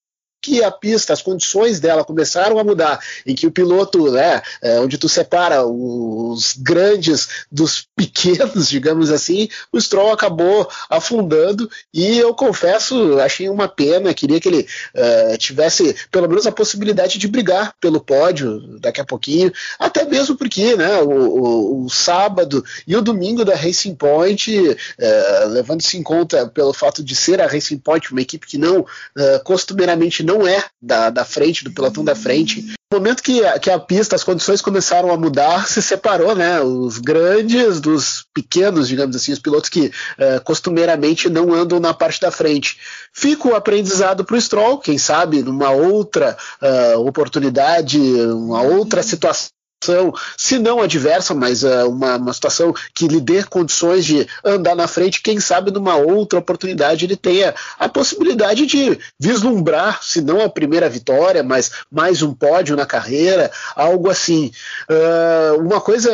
que 0.43 0.61
a 0.61 0.69
pista, 0.69 1.13
as 1.13 1.21
condições 1.21 1.79
dela 1.79 2.03
começaram 2.03 2.59
a 2.59 2.63
mudar, 2.65 2.99
em 3.25 3.33
que 3.33 3.47
o 3.47 3.51
piloto, 3.51 4.11
né, 4.11 4.41
é, 4.61 4.77
onde 4.81 4.97
tu 4.97 5.07
separa 5.07 5.65
os 5.65 6.53
grandes 6.57 7.45
dos 7.49 7.87
pequenos, 7.95 8.67
digamos 8.67 9.09
assim, 9.09 9.47
o 9.71 9.79
Stroll 9.79 10.11
acabou 10.11 10.69
afundando 10.89 11.69
e 11.93 12.17
eu 12.17 12.33
confesso, 12.33 13.19
achei 13.19 13.47
uma 13.47 13.69
pena, 13.69 14.13
queria 14.13 14.39
que 14.39 14.49
ele 14.49 14.67
uh, 14.93 15.37
tivesse 15.37 15.95
pelo 16.11 16.27
menos 16.27 16.45
a 16.45 16.51
possibilidade 16.51 17.17
de 17.17 17.27
brigar 17.27 17.73
pelo 17.79 18.01
pódio 18.01 18.79
daqui 18.79 18.99
a 18.99 19.05
pouquinho, 19.05 19.51
até 19.79 20.03
mesmo 20.03 20.35
porque, 20.35 20.75
né, 20.75 20.99
o, 21.01 21.09
o, 21.09 21.85
o 21.85 21.89
sábado 21.89 22.63
e 22.85 22.95
o 22.97 23.01
domingo 23.01 23.45
da 23.45 23.55
Racing 23.55 23.95
Point, 23.95 24.59
uh, 24.59 25.47
levando-se 25.47 25.97
em 25.97 26.03
conta 26.03 26.47
pelo 26.47 26.73
fato 26.73 27.01
de 27.01 27.15
ser 27.15 27.39
a 27.39 27.47
Racing 27.47 27.77
Point 27.77 28.11
uma 28.11 28.21
equipe 28.21 28.45
que 28.45 28.57
não 28.57 28.81
uh, 28.81 29.43
costumeiramente 29.45 30.21
não 30.21 30.32
não 30.33 30.47
é 30.47 30.63
da, 30.81 31.09
da 31.09 31.23
frente, 31.23 31.63
do 31.63 31.71
pelotão 31.71 32.03
da 32.03 32.15
frente. 32.15 32.73
No 32.91 32.99
momento 32.99 33.23
que, 33.23 33.43
a, 33.43 33.57
que 33.57 33.69
a 33.69 33.79
pista, 33.79 34.15
as 34.15 34.23
condições 34.23 34.61
começaram 34.61 35.11
a 35.11 35.17
mudar, 35.17 35.65
se 35.69 35.81
separou, 35.81 36.35
né? 36.35 36.61
Os 36.61 36.99
grandes 36.99 37.79
dos 37.79 38.25
pequenos, 38.33 38.87
digamos 38.87 39.15
assim, 39.15 39.31
os 39.31 39.39
pilotos 39.39 39.69
que 39.69 39.87
uh, 39.87 40.43
costumeiramente 40.43 41.29
não 41.29 41.53
andam 41.53 41.79
na 41.79 41.93
parte 41.93 42.21
da 42.21 42.31
frente. 42.31 42.77
Fica 43.11 43.47
o 43.47 43.55
aprendizado 43.55 44.23
para 44.23 44.35
o 44.35 44.41
Stroll, 44.41 44.79
quem 44.79 44.97
sabe 44.97 45.41
numa 45.41 45.71
outra 45.71 46.37
uh, 46.61 46.99
oportunidade, 46.99 47.99
uma 47.99 48.61
outra 48.61 49.01
situação 49.01 49.52
situação, 49.83 50.13
se 50.37 50.57
não 50.57 50.81
adversa, 50.81 51.33
mas 51.33 51.63
uh, 51.63 51.89
uma, 51.89 52.15
uma 52.15 52.33
situação 52.33 52.73
que 52.93 53.07
lhe 53.07 53.19
dê 53.19 53.43
condições 53.43 54.05
de 54.05 54.25
andar 54.43 54.75
na 54.75 54.87
frente, 54.87 55.21
quem 55.21 55.39
sabe 55.39 55.71
numa 55.71 55.95
outra 55.95 56.39
oportunidade 56.39 57.05
ele 57.05 57.17
tenha 57.17 57.53
a 57.77 57.89
possibilidade 57.89 58.65
de 58.65 58.97
vislumbrar, 59.19 60.01
se 60.01 60.21
não 60.21 60.41
a 60.41 60.49
primeira 60.49 60.89
vitória, 60.89 61.43
mas 61.43 61.71
mais 61.91 62.21
um 62.21 62.33
pódio 62.33 62.75
na 62.75 62.85
carreira, 62.85 63.51
algo 63.75 64.09
assim. 64.09 64.51
Uh, 64.89 65.61
uma 65.61 65.81
coisa, 65.81 66.11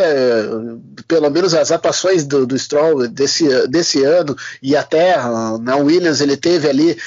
pelo 1.08 1.29
menos 1.29 1.53
as 1.53 1.71
atuações 1.71 2.25
do, 2.25 2.45
do 2.45 2.58
Stroll 2.58 3.08
desse, 3.08 3.67
desse 3.67 4.03
ano, 4.03 4.36
e 4.62 4.75
até 4.75 5.17
uh, 5.19 5.58
na 5.60 5.75
Williams 5.75 6.21
ele 6.21 6.36
teve 6.36 6.67
ali 6.67 6.97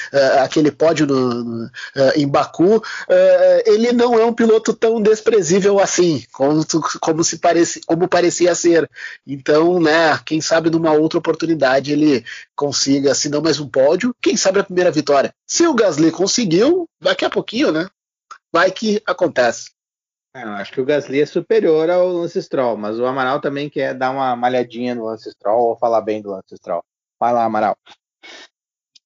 aquele 0.41 0.71
pódio 0.71 1.05
no, 1.05 1.43
no, 1.43 1.69
em 2.15 2.27
Baku, 2.27 2.81
ele 3.65 3.91
não 3.91 4.17
é 4.17 4.25
um 4.25 4.33
piloto 4.33 4.73
tão 4.73 5.01
desprezível 5.01 5.79
assim, 5.79 6.23
como 6.31 6.52
como, 6.53 6.83
como 6.99 7.23
se 7.23 7.39
parece, 7.39 7.81
como 7.85 8.07
parecia 8.07 8.53
ser. 8.53 8.89
Então, 9.25 9.79
né, 9.79 10.17
quem 10.25 10.41
sabe 10.41 10.69
numa 10.69 10.91
outra 10.91 11.19
oportunidade 11.19 11.91
ele 11.91 12.23
consiga, 12.55 13.15
se 13.15 13.29
não 13.29 13.41
mais 13.41 13.59
um 13.59 13.67
pódio, 13.67 14.15
quem 14.21 14.37
sabe 14.37 14.59
a 14.59 14.63
primeira 14.63 14.91
vitória. 14.91 15.33
Se 15.47 15.65
o 15.65 15.73
Gasly 15.73 16.11
conseguiu, 16.11 16.87
daqui 17.01 17.25
a 17.25 17.29
pouquinho, 17.29 17.71
né? 17.71 17.87
Vai 18.51 18.71
que 18.71 19.01
acontece. 19.05 19.71
É, 20.35 20.43
eu 20.43 20.49
acho 20.49 20.71
que 20.71 20.81
o 20.81 20.85
Gasly 20.85 21.21
é 21.21 21.25
superior 21.25 21.89
ao 21.89 22.07
Lance 22.07 22.41
Stroll, 22.41 22.75
mas 22.75 22.99
o 22.99 23.05
Amaral 23.05 23.39
também 23.39 23.69
quer 23.69 23.93
dar 23.93 24.11
uma 24.11 24.35
malhadinha 24.35 24.95
no 24.95 25.05
Lance 25.05 25.29
Stroll 25.31 25.69
ou 25.69 25.77
falar 25.77 26.01
bem 26.01 26.21
do 26.21 26.31
Lance 26.31 26.55
Stroll. 26.57 26.83
Vai 27.19 27.33
lá, 27.33 27.43
Amaral. 27.45 27.77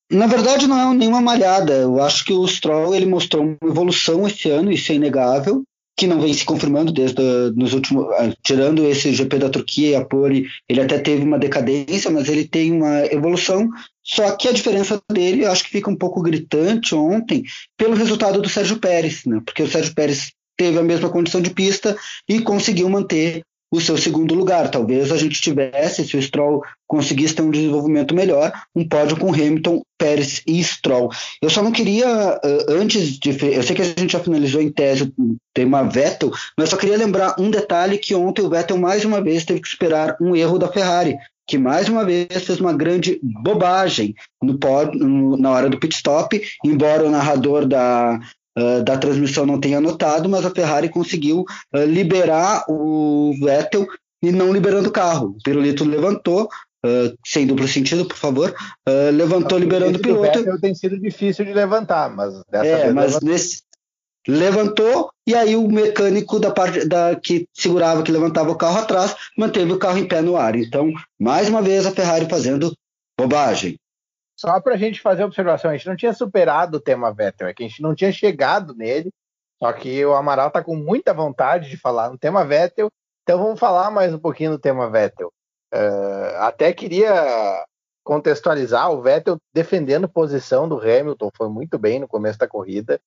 Na 0.09 0.25
verdade, 0.25 0.67
não 0.67 0.79
é 0.79 0.95
nenhuma 0.95 1.19
malhada. 1.19 1.73
Eu 1.73 2.01
acho 2.01 2.23
que 2.23 2.31
o 2.31 2.47
Stroll 2.47 2.95
ele 2.95 3.05
mostrou 3.05 3.43
uma 3.43 3.57
evolução 3.69 4.25
esse 4.25 4.49
ano, 4.49 4.71
isso 4.71 4.91
é 4.91 4.95
inegável 4.95 5.66
que 5.97 6.05
não 6.05 6.21
vem 6.21 6.31
se 6.31 6.45
confirmando 6.45 6.91
desde 6.91 7.19
nos 7.55 7.73
últimos, 7.73 8.05
ah, 8.13 8.31
tirando 8.43 8.85
esse 8.85 9.11
GP 9.11 9.39
da 9.39 9.49
Turquia 9.49 9.89
e 9.89 9.95
a 9.95 10.05
Pole, 10.05 10.47
ele 10.69 10.79
até 10.79 10.99
teve 10.99 11.23
uma 11.23 11.39
decadência, 11.39 12.11
mas 12.11 12.29
ele 12.29 12.47
tem 12.47 12.71
uma 12.71 13.03
evolução. 13.07 13.67
Só 14.03 14.31
que 14.35 14.47
a 14.47 14.51
diferença 14.51 15.01
dele, 15.11 15.43
eu 15.43 15.51
acho 15.51 15.63
que 15.63 15.71
fica 15.71 15.89
um 15.89 15.95
pouco 15.95 16.21
gritante 16.21 16.93
ontem 16.93 17.43
pelo 17.75 17.95
resultado 17.95 18.39
do 18.39 18.47
Sérgio 18.47 18.77
Pérez, 18.77 19.25
né? 19.25 19.41
Porque 19.43 19.63
o 19.63 19.67
Sérgio 19.67 19.95
Pérez 19.95 20.31
teve 20.55 20.77
a 20.77 20.83
mesma 20.83 21.09
condição 21.09 21.41
de 21.41 21.49
pista 21.49 21.97
e 22.29 22.41
conseguiu 22.41 22.87
manter 22.89 23.41
o 23.71 23.81
seu 23.81 23.97
segundo 23.97 24.33
lugar. 24.33 24.69
Talvez 24.69 25.11
a 25.11 25.17
gente 25.17 25.41
tivesse, 25.41 26.05
se 26.05 26.17
o 26.17 26.21
Stroll 26.21 26.63
conseguisse 26.87 27.35
ter 27.35 27.41
um 27.41 27.51
desenvolvimento 27.51 28.15
melhor, 28.15 28.51
um 28.75 28.87
pódio 28.87 29.17
com 29.17 29.33
Hamilton 29.33 29.81
Pérez 29.97 30.41
e 30.47 30.63
Stroll. 30.63 31.11
Eu 31.41 31.49
só 31.49 31.61
não 31.61 31.71
queria, 31.71 32.39
antes 32.69 33.19
de. 33.19 33.29
Eu 33.29 33.63
sei 33.63 33.75
que 33.75 33.81
a 33.81 33.85
gente 33.85 34.13
já 34.13 34.19
finalizou 34.19 34.61
em 34.61 34.71
tese 34.71 35.11
o 35.17 35.35
tema 35.53 35.83
Vettel, 35.83 36.31
mas 36.57 36.69
só 36.69 36.77
queria 36.77 36.97
lembrar 36.97 37.35
um 37.39 37.49
detalhe: 37.49 37.97
que 37.97 38.15
ontem 38.15 38.41
o 38.41 38.49
Vettel 38.49 38.77
mais 38.77 39.03
uma 39.03 39.21
vez 39.21 39.43
teve 39.43 39.61
que 39.61 39.67
esperar 39.67 40.15
um 40.21 40.35
erro 40.35 40.57
da 40.57 40.71
Ferrari, 40.71 41.17
que 41.47 41.57
mais 41.57 41.87
uma 41.87 42.03
vez 42.03 42.27
fez 42.43 42.59
uma 42.59 42.73
grande 42.73 43.19
bobagem 43.23 44.13
no, 44.41 45.37
na 45.37 45.51
hora 45.51 45.69
do 45.69 45.79
pit 45.79 45.95
stop, 45.95 46.41
embora 46.63 47.05
o 47.05 47.09
narrador 47.09 47.65
da, 47.65 48.19
uh, 48.57 48.83
da 48.83 48.97
transmissão 48.97 49.45
não 49.45 49.59
tenha 49.59 49.79
notado, 49.79 50.27
mas 50.27 50.45
a 50.45 50.51
Ferrari 50.51 50.89
conseguiu 50.89 51.41
uh, 51.41 51.85
liberar 51.85 52.65
o 52.67 53.33
Vettel 53.41 53.87
e 54.21 54.31
não 54.31 54.51
liberando 54.51 54.89
o 54.89 54.91
carro. 54.91 55.35
O 55.37 55.43
pirulito 55.43 55.83
levantou, 55.83 56.49
Uh, 56.85 57.17
sem 57.25 57.47
duplo 57.47 57.67
sentido, 57.67 58.05
por 58.05 58.15
favor, 58.15 58.55
uh, 58.87 59.11
levantou 59.11 59.57
liberando 59.57 59.97
o 59.97 60.01
piloto. 60.01 60.37
Vettel 60.37 60.61
tem 60.61 60.75
sido 60.75 60.97
difícil 60.97 61.43
de 61.43 61.51
levantar, 61.51 62.15
mas 62.15 62.35
dessa 62.51 62.65
é, 62.65 62.83
vez 62.83 62.93
mas 62.93 63.05
levantou. 63.13 63.29
nesse 63.29 63.61
levantou 64.27 65.09
e 65.25 65.33
aí 65.33 65.55
o 65.55 65.67
mecânico 65.67 66.39
da 66.39 66.51
parte 66.51 66.85
da 66.85 67.15
que 67.15 67.47
segurava, 67.53 68.03
que 68.03 68.11
levantava 68.11 68.51
o 68.51 68.57
carro 68.57 68.79
atrás, 68.79 69.15
manteve 69.37 69.71
o 69.71 69.79
carro 69.79 69.97
em 69.97 70.07
pé 70.07 70.21
no 70.21 70.35
ar. 70.35 70.55
Então, 70.55 70.91
mais 71.19 71.47
uma 71.47 71.61
vez 71.61 71.85
a 71.85 71.91
Ferrari 71.91 72.27
fazendo 72.29 72.73
bobagem. 73.19 73.79
Só 74.39 74.61
para 74.61 74.75
a 74.75 74.77
gente 74.77 75.01
fazer 75.01 75.23
a 75.23 75.25
observação, 75.25 75.71
a 75.71 75.75
gente 75.75 75.87
não 75.87 75.95
tinha 75.95 76.13
superado 76.13 76.77
o 76.77 76.81
tema 76.81 77.11
Vettel, 77.11 77.47
é 77.47 77.53
que 77.53 77.63
a 77.63 77.67
gente 77.67 77.81
não 77.81 77.95
tinha 77.95 78.11
chegado 78.11 78.75
nele. 78.75 79.11
Só 79.59 79.73
que 79.73 80.05
o 80.05 80.13
Amaral 80.13 80.49
está 80.49 80.63
com 80.63 80.75
muita 80.75 81.13
vontade 81.13 81.69
de 81.69 81.77
falar 81.77 82.11
no 82.11 82.17
tema 82.17 82.45
Vettel, 82.45 82.91
então 83.23 83.39
vamos 83.39 83.59
falar 83.59 83.89
mais 83.89 84.13
um 84.13 84.19
pouquinho 84.19 84.51
do 84.51 84.59
tema 84.59 84.89
Vettel. 84.89 85.33
Uh, 85.73 86.37
até 86.37 86.71
queria 86.71 87.65
contextualizar 88.03 88.91
o 88.91 89.01
Vettel 89.01 89.37
defendendo 89.51 90.07
posição 90.07 90.69
do 90.69 90.79
Hamilton, 90.79 91.31
foi 91.35 91.49
muito 91.49 91.79
bem 91.79 91.99
no 91.99 92.07
começo 92.07 92.37
da 92.37 92.47
corrida, 92.47 93.01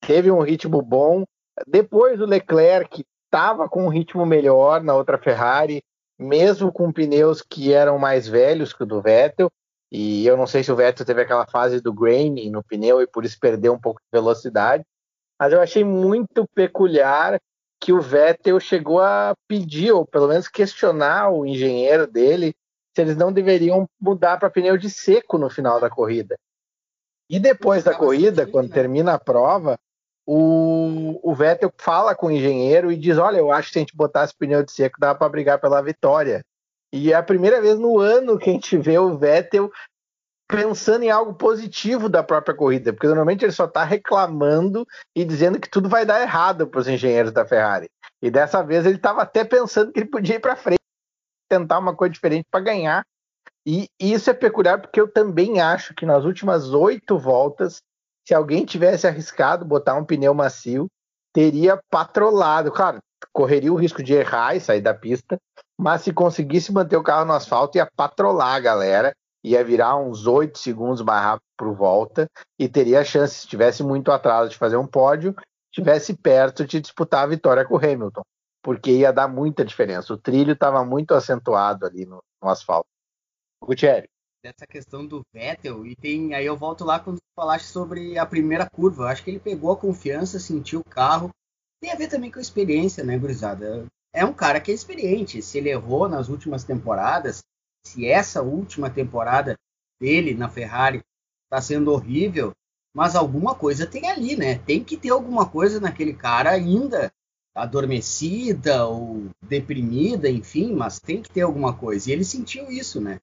teve 0.00 0.30
um 0.30 0.42
ritmo 0.42 0.82
bom. 0.82 1.24
Depois 1.66 2.20
o 2.20 2.26
Leclerc 2.26 3.04
estava 3.26 3.68
com 3.68 3.84
um 3.84 3.88
ritmo 3.88 4.26
melhor 4.26 4.82
na 4.82 4.94
outra 4.94 5.16
Ferrari, 5.16 5.80
mesmo 6.18 6.72
com 6.72 6.92
pneus 6.92 7.40
que 7.40 7.72
eram 7.72 7.98
mais 7.98 8.26
velhos 8.26 8.72
que 8.72 8.82
o 8.82 8.86
do 8.86 9.00
Vettel. 9.00 9.48
E 9.96 10.26
eu 10.26 10.36
não 10.36 10.44
sei 10.44 10.64
se 10.64 10.72
o 10.72 10.74
Vettel 10.74 11.06
teve 11.06 11.22
aquela 11.22 11.46
fase 11.46 11.80
do 11.80 11.92
grain 11.92 12.50
no 12.50 12.64
pneu 12.64 13.00
e 13.00 13.06
por 13.06 13.24
isso 13.24 13.38
perdeu 13.38 13.72
um 13.72 13.78
pouco 13.78 14.00
de 14.00 14.08
velocidade. 14.12 14.84
Mas 15.38 15.52
eu 15.52 15.60
achei 15.60 15.84
muito 15.84 16.48
peculiar 16.52 17.38
que 17.80 17.92
o 17.92 18.00
Vettel 18.00 18.58
chegou 18.58 19.00
a 19.00 19.36
pedir, 19.46 19.92
ou 19.92 20.04
pelo 20.04 20.26
menos 20.26 20.48
questionar 20.48 21.30
o 21.30 21.46
engenheiro 21.46 22.08
dele, 22.08 22.56
se 22.92 23.02
eles 23.02 23.16
não 23.16 23.32
deveriam 23.32 23.88
mudar 24.00 24.36
para 24.36 24.50
pneu 24.50 24.76
de 24.76 24.90
seco 24.90 25.38
no 25.38 25.48
final 25.48 25.80
da 25.80 25.88
corrida. 25.88 26.34
E 27.30 27.38
depois 27.38 27.84
da 27.84 27.94
corrida, 27.94 28.48
quando 28.48 28.72
termina 28.72 29.14
a 29.14 29.18
prova, 29.20 29.78
o, 30.26 31.20
o 31.22 31.32
Vettel 31.36 31.72
fala 31.78 32.16
com 32.16 32.26
o 32.26 32.32
engenheiro 32.32 32.90
e 32.90 32.96
diz: 32.96 33.16
Olha, 33.16 33.38
eu 33.38 33.52
acho 33.52 33.68
que 33.68 33.74
se 33.74 33.78
a 33.78 33.82
gente 33.82 33.96
botasse 33.96 34.34
pneu 34.36 34.64
de 34.64 34.72
seco 34.72 34.98
dá 34.98 35.14
para 35.14 35.28
brigar 35.28 35.60
pela 35.60 35.80
vitória. 35.80 36.42
E 36.96 37.12
é 37.12 37.16
a 37.16 37.22
primeira 37.24 37.60
vez 37.60 37.76
no 37.76 37.98
ano 37.98 38.38
que 38.38 38.48
a 38.48 38.52
gente 38.52 38.78
vê 38.78 38.96
o 38.96 39.18
Vettel 39.18 39.68
pensando 40.48 41.02
em 41.02 41.10
algo 41.10 41.34
positivo 41.34 42.08
da 42.08 42.22
própria 42.22 42.56
corrida, 42.56 42.92
porque 42.92 43.08
normalmente 43.08 43.44
ele 43.44 43.50
só 43.50 43.64
está 43.64 43.82
reclamando 43.82 44.86
e 45.12 45.24
dizendo 45.24 45.58
que 45.58 45.68
tudo 45.68 45.88
vai 45.88 46.06
dar 46.06 46.22
errado 46.22 46.68
para 46.68 46.78
os 46.78 46.86
engenheiros 46.86 47.32
da 47.32 47.44
Ferrari. 47.44 47.90
E 48.22 48.30
dessa 48.30 48.62
vez 48.62 48.86
ele 48.86 48.94
estava 48.94 49.22
até 49.22 49.42
pensando 49.44 49.90
que 49.90 49.98
ele 49.98 50.08
podia 50.08 50.36
ir 50.36 50.38
para 50.38 50.54
frente, 50.54 50.78
tentar 51.50 51.80
uma 51.80 51.96
coisa 51.96 52.12
diferente 52.12 52.44
para 52.48 52.62
ganhar. 52.62 53.02
E 53.66 53.88
isso 53.98 54.30
é 54.30 54.32
peculiar 54.32 54.80
porque 54.80 55.00
eu 55.00 55.10
também 55.10 55.60
acho 55.60 55.94
que 55.94 56.06
nas 56.06 56.24
últimas 56.24 56.72
oito 56.72 57.18
voltas, 57.18 57.78
se 58.24 58.32
alguém 58.32 58.64
tivesse 58.64 59.04
arriscado 59.04 59.64
botar 59.64 59.96
um 59.96 60.04
pneu 60.04 60.32
macio, 60.32 60.86
teria 61.32 61.76
patrolado. 61.90 62.70
Claro, 62.70 63.00
correria 63.32 63.72
o 63.72 63.76
risco 63.76 64.00
de 64.00 64.14
errar 64.14 64.54
e 64.54 64.60
sair 64.60 64.80
da 64.80 64.94
pista, 64.94 65.40
mas 65.78 66.02
se 66.02 66.12
conseguisse 66.12 66.72
manter 66.72 66.96
o 66.96 67.02
carro 67.02 67.24
no 67.24 67.32
asfalto, 67.32 67.78
ia 67.78 67.88
patrolar 67.96 68.54
a 68.54 68.60
galera 68.60 69.14
ia 69.44 69.62
virar 69.62 69.96
uns 69.98 70.26
8 70.26 70.58
segundos 70.58 71.02
mais 71.02 71.22
rápido 71.22 71.44
por 71.56 71.74
volta 71.74 72.26
e 72.58 72.66
teria 72.66 73.00
a 73.00 73.04
chance, 73.04 73.40
se 73.40 73.46
tivesse 73.46 73.82
muito 73.82 74.10
atrás 74.10 74.48
de 74.48 74.56
fazer 74.56 74.78
um 74.78 74.86
pódio, 74.86 75.36
tivesse 75.70 76.16
perto 76.16 76.64
de 76.64 76.80
disputar 76.80 77.24
a 77.24 77.26
vitória 77.26 77.64
com 77.64 77.74
o 77.74 77.78
Hamilton, 77.78 78.22
porque 78.62 78.90
ia 78.90 79.12
dar 79.12 79.28
muita 79.28 79.64
diferença. 79.64 80.14
O 80.14 80.18
trilho 80.18 80.54
estava 80.54 80.82
muito 80.82 81.12
acentuado 81.12 81.84
ali 81.84 82.06
no, 82.06 82.22
no 82.42 82.48
asfalto. 82.48 82.88
Gutierrez. 83.62 84.08
Dessa 84.42 84.66
questão 84.66 85.06
do 85.06 85.22
Vettel, 85.32 85.86
e 85.86 85.96
tem 85.96 86.34
aí 86.34 86.44
eu 86.44 86.56
volto 86.56 86.84
lá 86.84 86.98
quando 86.98 87.18
falaste 87.34 87.66
sobre 87.66 88.18
a 88.18 88.26
primeira 88.26 88.68
curva. 88.68 89.04
Eu 89.04 89.08
acho 89.08 89.24
que 89.24 89.30
ele 89.30 89.40
pegou 89.40 89.72
a 89.72 89.76
confiança, 89.76 90.38
sentiu 90.38 90.80
o 90.80 90.84
carro. 90.84 91.30
Tem 91.80 91.90
a 91.90 91.96
ver 91.96 92.08
também 92.08 92.30
com 92.30 92.38
a 92.38 92.42
experiência, 92.42 93.02
né, 93.04 93.18
gurizada? 93.18 93.86
É 94.14 94.24
um 94.24 94.32
cara 94.32 94.60
que 94.60 94.70
é 94.70 94.74
experiente. 94.74 95.42
Se 95.42 95.58
ele 95.58 95.70
errou 95.70 96.08
nas 96.08 96.28
últimas 96.28 96.62
temporadas, 96.62 97.42
se 97.84 98.06
essa 98.06 98.40
última 98.40 98.88
temporada 98.88 99.58
dele 100.00 100.34
na 100.34 100.48
Ferrari 100.48 101.02
está 101.44 101.60
sendo 101.60 101.90
horrível, 101.92 102.52
mas 102.94 103.16
alguma 103.16 103.56
coisa 103.56 103.86
tem 103.86 104.08
ali, 104.08 104.36
né? 104.36 104.58
Tem 104.60 104.82
que 104.82 104.96
ter 104.96 105.10
alguma 105.10 105.48
coisa 105.48 105.80
naquele 105.80 106.14
cara 106.14 106.50
ainda 106.50 107.12
adormecida 107.54 108.86
ou 108.86 109.30
deprimida, 109.42 110.30
enfim, 110.30 110.72
mas 110.72 111.00
tem 111.00 111.20
que 111.20 111.30
ter 111.30 111.42
alguma 111.42 111.76
coisa. 111.76 112.08
E 112.08 112.12
ele 112.12 112.24
sentiu 112.24 112.70
isso, 112.70 113.00
né? 113.00 113.20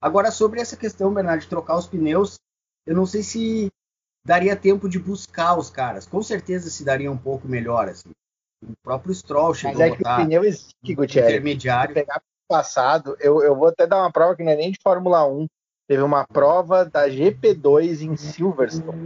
Agora, 0.00 0.30
sobre 0.30 0.60
essa 0.60 0.76
questão, 0.76 1.12
Bernardo, 1.12 1.40
de 1.40 1.48
trocar 1.48 1.78
os 1.78 1.86
pneus, 1.86 2.38
eu 2.86 2.94
não 2.94 3.06
sei 3.06 3.22
se 3.22 3.72
daria 4.24 4.54
tempo 4.54 4.88
de 4.88 4.98
buscar 4.98 5.58
os 5.58 5.70
caras. 5.70 6.06
Com 6.06 6.22
certeza 6.22 6.68
se 6.68 6.84
daria 6.84 7.10
um 7.10 7.16
pouco 7.16 7.48
melhor, 7.48 7.88
assim. 7.88 8.10
O 8.68 8.76
próprio 8.82 9.14
Stroll 9.14 9.54
chegou 9.54 9.78
Mas 9.78 9.92
é 9.92 9.96
que 9.96 10.02
o 10.02 10.16
pneu 10.16 10.44
existe, 10.44 10.94
Gutierrez. 10.94 11.32
intermediário. 11.32 11.94
Pegar 11.94 12.22
passado, 12.48 13.16
eu, 13.20 13.42
eu 13.42 13.56
vou 13.56 13.68
até 13.68 13.86
dar 13.86 13.98
uma 13.98 14.12
prova 14.12 14.36
que 14.36 14.42
não 14.42 14.52
é 14.52 14.56
nem 14.56 14.70
de 14.70 14.78
Fórmula 14.82 15.26
1. 15.26 15.46
Teve 15.86 16.02
uma 16.02 16.26
prova 16.26 16.84
da 16.84 17.08
GP2 17.08 18.02
em 18.02 18.16
Silverstone. 18.16 18.96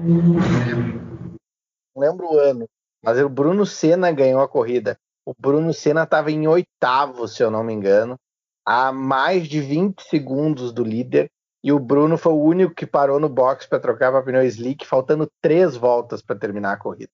Não 1.94 2.02
lembro 2.02 2.32
o 2.32 2.38
ano, 2.38 2.68
mas 3.02 3.18
o 3.20 3.28
Bruno 3.28 3.66
Senna 3.66 4.12
ganhou 4.12 4.40
a 4.40 4.48
corrida. 4.48 4.96
O 5.26 5.32
Bruno 5.36 5.74
Senna 5.74 6.04
estava 6.04 6.30
em 6.30 6.46
oitavo, 6.46 7.26
se 7.26 7.42
eu 7.42 7.50
não 7.50 7.64
me 7.64 7.72
engano, 7.72 8.16
a 8.64 8.92
mais 8.92 9.48
de 9.48 9.60
20 9.60 10.02
segundos 10.02 10.72
do 10.72 10.84
líder. 10.84 11.30
E 11.62 11.72
o 11.72 11.78
Bruno 11.80 12.16
foi 12.16 12.32
o 12.32 12.42
único 12.42 12.74
que 12.74 12.86
parou 12.86 13.18
no 13.18 13.28
box 13.28 13.66
para 13.66 13.80
trocar 13.80 14.12
para 14.12 14.22
pneu 14.22 14.44
slick, 14.44 14.86
faltando 14.86 15.28
três 15.42 15.76
voltas 15.76 16.22
para 16.22 16.36
terminar 16.38 16.72
a 16.72 16.78
corrida. 16.78 17.10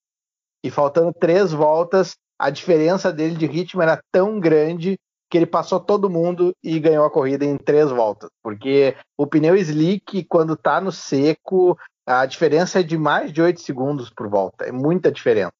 E 0.62 0.70
faltando 0.70 1.12
três 1.12 1.52
voltas, 1.52 2.14
a 2.38 2.50
diferença 2.50 3.12
dele 3.12 3.36
de 3.36 3.46
ritmo 3.46 3.82
era 3.82 4.00
tão 4.12 4.40
grande 4.40 4.98
que 5.30 5.38
ele 5.38 5.46
passou 5.46 5.80
todo 5.80 6.10
mundo 6.10 6.52
e 6.62 6.78
ganhou 6.78 7.04
a 7.04 7.10
corrida 7.10 7.44
em 7.44 7.56
três 7.56 7.90
voltas. 7.90 8.30
Porque 8.42 8.96
o 9.16 9.26
pneu 9.26 9.56
slick, 9.56 10.24
quando 10.24 10.54
está 10.54 10.80
no 10.80 10.92
seco, 10.92 11.76
a 12.06 12.26
diferença 12.26 12.80
é 12.80 12.82
de 12.82 12.96
mais 12.96 13.32
de 13.32 13.42
oito 13.42 13.60
segundos 13.60 14.10
por 14.10 14.28
volta. 14.28 14.64
É 14.64 14.72
muita 14.72 15.10
diferença. 15.10 15.52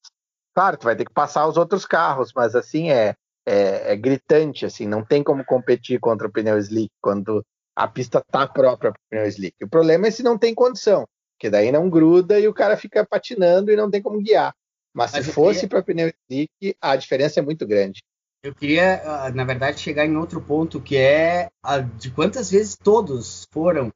Claro, 0.53 0.77
tu 0.77 0.85
vai 0.85 0.95
ter 0.95 1.05
que 1.05 1.13
passar 1.13 1.47
os 1.47 1.57
outros 1.57 1.85
carros, 1.85 2.31
mas 2.33 2.55
assim 2.55 2.89
é, 2.89 3.15
é, 3.45 3.91
é 3.93 3.95
gritante, 3.95 4.65
assim, 4.65 4.87
não 4.87 5.03
tem 5.03 5.21
como 5.21 5.43
competir 5.43 5.99
contra 5.99 6.27
o 6.27 6.31
pneu 6.31 6.57
slick 6.57 6.91
quando 7.01 7.43
a 7.75 7.87
pista 7.87 8.23
tá 8.31 8.47
própria 8.47 8.91
para 8.91 8.99
o 8.99 9.09
pneu 9.09 9.25
slick. 9.27 9.55
O 9.63 9.69
problema 9.69 10.07
é 10.07 10.11
se 10.11 10.23
não 10.23 10.37
tem 10.37 10.55
condição, 10.55 11.05
que 11.37 11.49
daí 11.49 11.71
não 11.71 11.89
gruda 11.89 12.39
e 12.39 12.47
o 12.47 12.53
cara 12.53 12.77
fica 12.77 13.05
patinando 13.05 13.71
e 13.71 13.75
não 13.75 13.91
tem 13.91 14.01
como 14.01 14.21
guiar. 14.21 14.53
Mas, 14.95 15.11
mas 15.11 15.25
se 15.25 15.33
fosse 15.33 15.59
queria... 15.59 15.69
para 15.69 15.83
pneu 15.83 16.13
slick, 16.29 16.77
a 16.79 16.95
diferença 16.95 17.41
é 17.41 17.43
muito 17.43 17.67
grande. 17.67 18.01
Eu 18.41 18.55
queria, 18.55 19.01
ah, 19.03 19.31
na 19.31 19.43
verdade, 19.43 19.81
chegar 19.81 20.05
em 20.05 20.15
outro 20.15 20.39
ponto 20.39 20.79
que 20.79 20.95
é 20.95 21.49
de 21.97 22.09
quantas 22.11 22.49
vezes 22.49 22.77
todos 22.77 23.45
foram 23.51 23.91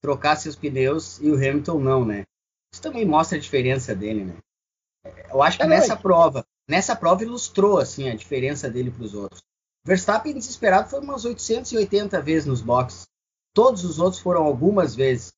trocar 0.00 0.36
seus 0.36 0.56
pneus 0.56 1.20
e 1.20 1.28
o 1.30 1.34
Hamilton 1.34 1.80
não, 1.80 2.04
né? 2.04 2.24
Isso 2.72 2.80
também 2.80 3.04
mostra 3.04 3.36
a 3.36 3.40
diferença 3.40 3.94
dele, 3.94 4.24
né? 4.24 4.36
Eu 5.30 5.42
acho 5.42 5.58
que 5.58 5.64
é 5.64 5.66
nessa 5.66 5.96
prova, 5.96 6.44
nessa 6.68 6.96
prova 6.96 7.22
ilustrou 7.22 7.78
assim 7.78 8.08
a 8.08 8.14
diferença 8.14 8.70
dele 8.70 8.90
para 8.90 9.04
os 9.04 9.14
outros. 9.14 9.42
Verstappen 9.84 10.34
desesperado 10.34 10.88
foi 10.88 11.00
umas 11.00 11.24
880 11.24 12.22
vezes 12.22 12.46
nos 12.46 12.62
boxes. 12.62 13.06
Todos 13.52 13.84
os 13.84 13.98
outros 13.98 14.22
foram 14.22 14.44
algumas 14.44 14.94
vezes. 14.94 15.32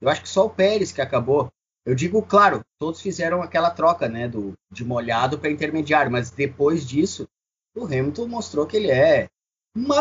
Eu 0.00 0.08
acho 0.08 0.22
que 0.22 0.28
só 0.28 0.46
o 0.46 0.50
Pérez 0.50 0.92
que 0.92 1.00
acabou. 1.00 1.50
Eu 1.86 1.94
digo, 1.94 2.22
claro, 2.22 2.62
todos 2.84 3.00
fizeram 3.00 3.40
aquela 3.40 3.70
troca, 3.70 4.06
né, 4.10 4.28
do 4.28 4.52
de 4.70 4.84
molhado 4.84 5.38
para 5.38 5.50
intermediário, 5.50 6.12
mas 6.12 6.30
depois 6.30 6.86
disso 6.86 7.26
o 7.74 7.86
Hamilton 7.86 8.28
mostrou 8.28 8.66
que 8.66 8.76
ele 8.76 8.90
é 8.90 9.26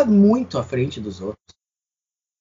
muito 0.05 0.57
à 0.57 0.63
frente 0.65 0.99
dos 0.99 1.21
outros. 1.21 1.39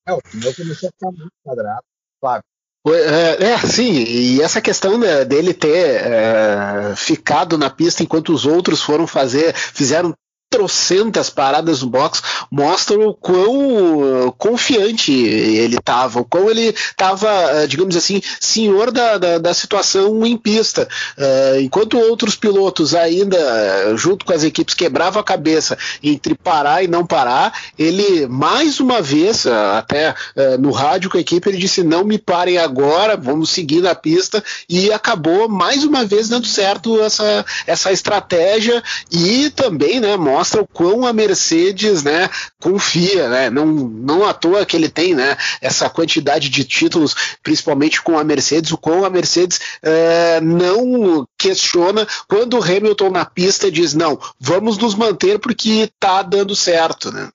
É, 0.04 0.12
o 0.12 0.20
pneu 0.20 0.52
começou 0.52 0.88
a 0.88 0.92
ficar 0.92 1.12
muito 1.12 1.30
quadrado, 1.44 1.84
claro. 2.20 2.42
É, 2.88 3.52
é, 3.52 3.58
sim, 3.58 3.92
e 3.92 4.42
essa 4.42 4.60
questão 4.60 4.98
né, 4.98 5.24
dele 5.24 5.54
ter 5.54 6.02
é, 6.04 6.96
ficado 6.96 7.56
na 7.56 7.70
pista 7.70 8.02
enquanto 8.02 8.32
os 8.32 8.44
outros 8.44 8.82
foram 8.82 9.06
fazer, 9.06 9.54
fizeram 9.54 10.12
trocentas 10.52 11.30
paradas 11.30 11.80
no 11.80 11.88
box 11.88 12.22
mostram 12.50 13.08
o 13.08 13.14
quão 13.14 14.26
uh, 14.26 14.32
confiante 14.32 15.10
ele 15.10 15.76
estava, 15.76 16.20
o 16.20 16.24
quão 16.26 16.50
ele 16.50 16.68
estava, 16.68 17.26
uh, 17.26 17.66
digamos 17.66 17.96
assim, 17.96 18.20
senhor 18.38 18.90
da, 18.90 19.16
da, 19.16 19.38
da 19.38 19.54
situação 19.54 20.24
em 20.26 20.36
pista. 20.36 20.86
Uh, 21.16 21.60
enquanto 21.62 21.98
outros 21.98 22.36
pilotos 22.36 22.94
ainda, 22.94 23.96
junto 23.96 24.26
com 24.26 24.32
as 24.34 24.44
equipes, 24.44 24.74
quebravam 24.74 25.20
a 25.20 25.24
cabeça 25.24 25.78
entre 26.02 26.34
parar 26.34 26.84
e 26.84 26.88
não 26.88 27.06
parar, 27.06 27.58
ele 27.78 28.26
mais 28.26 28.78
uma 28.78 29.00
vez, 29.00 29.46
até 29.46 30.14
no 30.58 30.70
rádio 30.70 31.08
com 31.08 31.16
a 31.16 31.20
equipe, 31.20 31.48
ele 31.48 31.56
disse: 31.56 31.82
não 31.82 32.04
me 32.04 32.18
parem 32.18 32.58
agora, 32.58 33.16
vamos 33.16 33.50
seguir 33.50 33.80
na 33.80 33.94
pista, 33.94 34.44
e 34.68 34.92
acabou 34.92 35.48
mais 35.48 35.84
uma 35.84 36.04
vez 36.04 36.28
dando 36.28 36.46
certo 36.46 37.00
essa, 37.00 37.44
essa 37.66 37.90
estratégia 37.90 38.82
e 39.10 39.48
também 39.50 40.00
né, 40.00 40.16
mostra 40.16 40.41
mostra 40.42 40.60
o 40.60 40.66
quão 40.66 41.06
a 41.06 41.12
Mercedes 41.12 42.02
né, 42.02 42.28
confia, 42.60 43.28
né? 43.28 43.48
Não, 43.48 43.64
não 43.64 44.26
à 44.26 44.34
toa 44.34 44.66
que 44.66 44.76
ele 44.76 44.88
tem 44.88 45.14
né, 45.14 45.36
essa 45.60 45.88
quantidade 45.88 46.48
de 46.48 46.64
títulos, 46.64 47.14
principalmente 47.44 48.02
com 48.02 48.18
a 48.18 48.24
Mercedes, 48.24 48.72
o 48.72 48.76
quão 48.76 49.04
a 49.04 49.10
Mercedes 49.10 49.60
é, 49.80 50.40
não 50.40 51.24
questiona 51.38 52.04
quando 52.26 52.58
o 52.58 52.62
Hamilton 52.62 53.10
na 53.10 53.24
pista 53.24 53.70
diz 53.70 53.94
não, 53.94 54.18
vamos 54.40 54.76
nos 54.78 54.96
manter 54.96 55.38
porque 55.38 55.68
está 55.82 56.22
dando 56.22 56.56
certo, 56.56 57.12
né? 57.12 57.30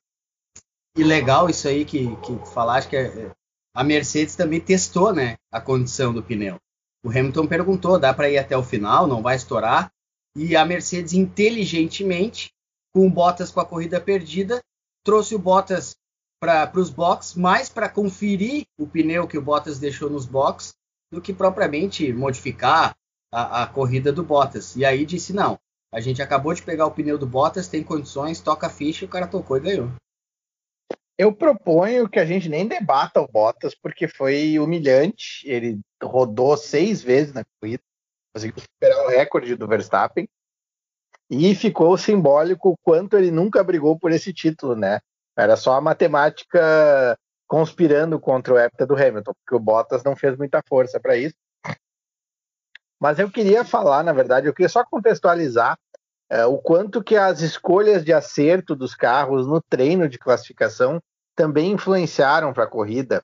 E 0.98 1.04
legal 1.04 1.50
isso 1.50 1.66
aí 1.68 1.86
que, 1.86 2.14
que 2.18 2.40
falaste 2.54 2.90
que 2.90 2.98
é, 2.98 3.32
a 3.74 3.84
Mercedes 3.86 4.36
também 4.36 4.60
testou 4.60 5.14
né, 5.14 5.38
a 5.50 5.62
condição 5.62 6.14
do 6.14 6.22
pneu. 6.22 6.58
O 7.06 7.10
Hamilton 7.10 7.48
perguntou, 7.48 7.98
dá 7.98 8.14
para 8.14 8.30
ir 8.30 8.38
até 8.38 8.58
o 8.58 8.64
final, 8.64 9.08
não 9.08 9.22
vai 9.22 9.38
estourar? 9.38 9.90
E 10.36 10.58
a 10.58 10.66
Mercedes 10.66 11.14
inteligentemente 11.14 12.52
com 12.98 13.06
o 13.06 13.12
Bottas 13.12 13.52
com 13.52 13.60
a 13.60 13.66
corrida 13.66 14.02
perdida, 14.02 14.60
trouxe 15.04 15.36
o 15.36 15.40
Bottas 15.40 15.96
para 16.42 16.72
os 16.76 16.90
boxes, 16.90 17.36
mais 17.36 17.70
para 17.70 17.88
conferir 17.88 18.66
o 18.76 18.88
pneu 18.88 19.28
que 19.28 19.38
o 19.38 19.42
Bottas 19.42 19.78
deixou 19.78 20.10
nos 20.10 20.26
boxes, 20.26 20.74
do 21.12 21.22
que 21.22 21.32
propriamente 21.32 22.12
modificar 22.12 22.96
a, 23.32 23.62
a, 23.62 23.68
corrida 23.68 24.12
do 24.12 24.24
Bottas. 24.24 24.76
E 24.76 24.84
aí 24.84 25.06
disse: 25.06 25.32
não, 25.32 25.60
a 25.94 26.00
gente 26.00 26.24
acabou 26.24 26.56
de 26.56 26.64
pegar 26.64 26.88
o 26.88 26.92
pneu 26.92 27.20
do 27.20 27.28
Bottas, 27.28 27.68
tem 27.68 27.84
condições, 27.84 28.42
toca 28.42 28.66
a 28.66 28.72
ficha, 28.72 29.06
o 29.06 29.10
cara 29.10 29.28
tocou 29.28 29.58
e 29.58 29.62
ganhou. 29.62 29.92
Eu 31.20 31.32
proponho 31.32 32.10
que 32.10 32.18
a 32.18 32.26
gente 32.26 32.50
nem 32.50 32.68
debata 32.68 33.22
o 33.22 33.28
Bottas, 33.28 33.76
porque 33.76 34.08
foi 34.08 34.58
humilhante. 34.58 35.48
Ele 35.48 35.80
rodou 36.02 36.58
seis 36.58 37.04
vezes 37.04 37.32
na 37.32 37.44
corrida, 37.62 37.84
conseguiu 38.34 38.60
superar 38.60 39.06
o 39.06 39.10
recorde 39.10 39.56
do 39.56 39.68
Verstappen. 39.68 40.28
E 41.30 41.54
ficou 41.54 41.98
simbólico 41.98 42.70
o 42.70 42.78
quanto 42.82 43.18
ele 43.18 43.32
nunca 43.32 43.64
brigou 43.64 44.00
por 44.00 44.12
esse 44.12 44.34
título, 44.34 44.76
né? 44.76 45.00
Era 45.36 45.56
só 45.56 45.74
a 45.74 45.82
matemática 45.82 47.18
conspirando 47.48 48.20
contra 48.20 48.54
o 48.54 48.60
hepta 48.60 48.86
do 48.86 48.96
Hamilton, 48.96 49.34
porque 49.34 49.56
o 49.56 49.60
Bottas 49.60 50.04
não 50.04 50.16
fez 50.16 50.38
muita 50.38 50.62
força 50.68 51.00
para 51.00 51.16
isso. 51.16 51.36
Mas 53.00 53.20
eu 53.20 53.30
queria 53.30 53.64
falar, 53.64 54.04
na 54.04 54.12
verdade, 54.12 54.48
eu 54.48 54.54
queria 54.54 54.70
só 54.70 54.84
contextualizar 54.84 55.78
é, 56.30 56.46
o 56.46 56.58
quanto 56.58 57.04
que 57.04 57.16
as 57.16 57.42
escolhas 57.42 58.04
de 58.04 58.12
acerto 58.12 58.76
dos 58.76 58.96
carros 58.96 59.48
no 59.48 59.62
treino 59.62 60.10
de 60.10 60.18
classificação 60.18 61.02
também 61.36 61.72
influenciaram 61.72 62.52
para 62.52 62.64
a 62.64 62.70
corrida. 62.70 63.24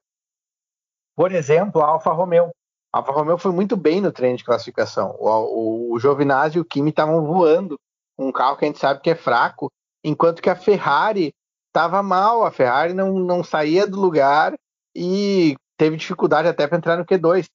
Por 1.15 1.31
exemplo, 1.31 1.81
a 1.81 1.87
Alfa 1.87 2.11
Romeo. 2.11 2.51
A 2.93 2.99
Alfa 2.99 3.11
Romeo 3.11 3.37
foi 3.37 3.51
muito 3.51 3.75
bem 3.75 3.99
no 3.99 4.11
treino 4.11 4.37
de 4.37 4.43
classificação. 4.43 5.15
O, 5.19 5.27
o, 5.27 5.93
o 5.93 5.99
Giovinazzi 5.99 6.57
e 6.57 6.61
o 6.61 6.65
Kimi 6.65 6.91
estavam 6.91 7.25
voando 7.25 7.77
um 8.23 8.31
carro 8.31 8.57
que 8.57 8.65
a 8.65 8.67
gente 8.67 8.79
sabe 8.79 9.01
que 9.01 9.09
é 9.09 9.15
fraco, 9.15 9.71
enquanto 10.03 10.41
que 10.41 10.49
a 10.49 10.55
Ferrari 10.55 11.33
estava 11.67 12.03
mal, 12.03 12.45
a 12.45 12.51
Ferrari 12.51 12.93
não, 12.93 13.13
não 13.13 13.43
saía 13.43 13.87
do 13.87 13.99
lugar 13.99 14.53
e 14.95 15.55
teve 15.77 15.97
dificuldade 15.97 16.47
até 16.47 16.67
para 16.67 16.77
entrar 16.77 16.97
no 16.97 17.05
Q2. 17.05 17.45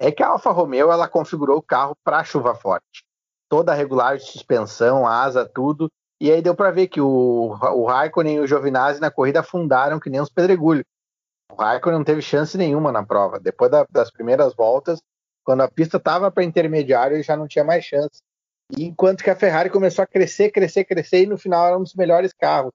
É 0.00 0.10
que 0.10 0.22
a 0.22 0.28
Alfa 0.28 0.50
Romeo 0.50 0.90
ela 0.90 1.08
configurou 1.08 1.58
o 1.58 1.62
carro 1.62 1.96
para 2.04 2.24
chuva 2.24 2.54
forte, 2.54 3.04
toda 3.48 3.72
a 3.72 3.74
regulagem 3.74 4.24
de 4.24 4.32
suspensão, 4.32 5.06
asa, 5.06 5.48
tudo, 5.48 5.88
e 6.20 6.30
aí 6.30 6.42
deu 6.42 6.54
para 6.54 6.70
ver 6.70 6.88
que 6.88 7.00
o, 7.00 7.56
o 7.60 7.86
Raikkonen 7.86 8.36
e 8.36 8.40
o 8.40 8.46
Giovinazzi 8.46 9.00
na 9.00 9.10
corrida 9.10 9.40
afundaram 9.40 10.00
que 10.00 10.10
nem 10.10 10.20
uns 10.20 10.30
pedregulhos. 10.30 10.84
O 11.50 11.54
Raikkonen 11.54 11.98
não 11.98 12.04
teve 12.04 12.20
chance 12.20 12.58
nenhuma 12.58 12.90
na 12.90 13.04
prova. 13.04 13.38
Depois 13.38 13.70
da, 13.70 13.86
das 13.88 14.10
primeiras 14.10 14.54
voltas, 14.54 15.00
quando 15.44 15.62
a 15.62 15.68
pista 15.70 15.96
estava 15.96 16.30
para 16.30 16.44
intermediário, 16.44 17.16
ele 17.16 17.22
já 17.22 17.36
não 17.36 17.46
tinha 17.46 17.64
mais 17.64 17.84
chance 17.84 18.20
enquanto 18.76 19.22
que 19.22 19.30
a 19.30 19.36
Ferrari 19.36 19.70
começou 19.70 20.02
a 20.02 20.06
crescer, 20.06 20.50
crescer, 20.50 20.84
crescer, 20.84 21.22
e 21.22 21.26
no 21.26 21.38
final 21.38 21.66
era 21.66 21.78
um 21.78 21.82
dos 21.82 21.94
melhores 21.94 22.32
carros. 22.32 22.72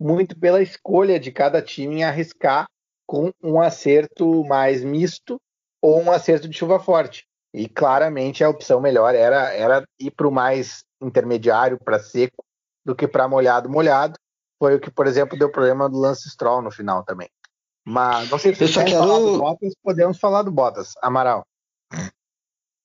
Muito 0.00 0.38
pela 0.38 0.62
escolha 0.62 1.18
de 1.20 1.30
cada 1.30 1.62
time 1.62 1.96
em 1.96 2.04
arriscar 2.04 2.66
com 3.06 3.30
um 3.42 3.60
acerto 3.60 4.44
mais 4.44 4.82
misto 4.82 5.40
ou 5.82 6.02
um 6.02 6.10
acerto 6.10 6.48
de 6.48 6.56
chuva 6.56 6.80
forte. 6.80 7.26
E 7.52 7.68
claramente 7.68 8.42
a 8.42 8.48
opção 8.48 8.80
melhor 8.80 9.14
era, 9.14 9.52
era 9.52 9.84
ir 10.00 10.10
para 10.10 10.26
o 10.26 10.32
mais 10.32 10.82
intermediário, 11.00 11.78
para 11.78 12.00
seco, 12.00 12.44
do 12.84 12.94
que 12.94 13.06
para 13.06 13.28
molhado, 13.28 13.68
molhado. 13.68 14.18
Foi 14.58 14.74
o 14.74 14.80
que, 14.80 14.90
por 14.90 15.06
exemplo, 15.06 15.38
deu 15.38 15.50
problema 15.50 15.88
do 15.88 15.98
Lance 15.98 16.28
Stroll 16.28 16.62
no 16.62 16.70
final 16.70 17.04
também. 17.04 17.28
Mas 17.84 18.30
não 18.30 18.38
sei 18.38 18.54
se 18.54 18.66
quero... 18.72 18.90
falar 18.90 19.18
do 19.18 19.38
Bottas, 19.38 19.74
podemos 19.82 20.18
falar 20.18 20.42
do 20.42 20.50
Bottas. 20.50 20.94
Amaral. 21.02 21.44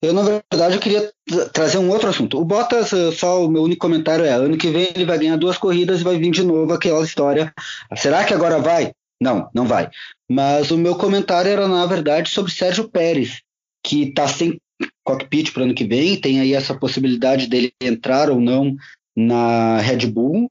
Eu, 0.01 0.13
na 0.13 0.21
verdade, 0.21 0.75
eu 0.75 0.79
queria 0.79 1.11
trazer 1.51 1.77
um 1.77 1.89
outro 1.89 2.09
assunto. 2.09 2.39
O 2.39 2.45
Bottas, 2.45 2.93
eh, 2.93 3.11
só 3.11 3.45
o 3.45 3.49
meu 3.49 3.63
único 3.63 3.81
comentário 3.81 4.23
é: 4.23 4.31
ano 4.31 4.57
que 4.57 4.69
vem 4.69 4.89
ele 4.95 5.05
vai 5.05 5.17
ganhar 5.17 5.35
duas 5.35 5.57
corridas 5.57 5.99
e 5.99 6.03
vai 6.03 6.17
vir 6.17 6.31
de 6.31 6.43
novo 6.43 6.71
aquela 6.71 7.03
história. 7.03 7.53
Será 7.97 8.23
que 8.23 8.33
agora 8.33 8.59
vai? 8.59 8.93
Não, 9.21 9.49
não 9.53 9.65
vai. 9.65 9.89
Mas 10.29 10.71
o 10.71 10.77
meu 10.77 10.95
comentário 10.95 11.51
era, 11.51 11.67
na 11.67 11.85
verdade, 11.85 12.29
sobre 12.29 12.51
Sérgio 12.51 12.87
Pérez, 12.87 13.41
que 13.83 14.03
está 14.03 14.27
sem 14.27 14.57
cockpit 15.03 15.51
para 15.51 15.61
o 15.61 15.65
ano 15.65 15.75
que 15.75 15.83
vem, 15.83 16.19
tem 16.19 16.39
aí 16.39 16.53
essa 16.53 16.73
possibilidade 16.73 17.47
dele 17.47 17.73
entrar 17.81 18.29
ou 18.29 18.39
não 18.39 18.75
na 19.15 19.79
Red 19.79 20.07
Bull. 20.07 20.49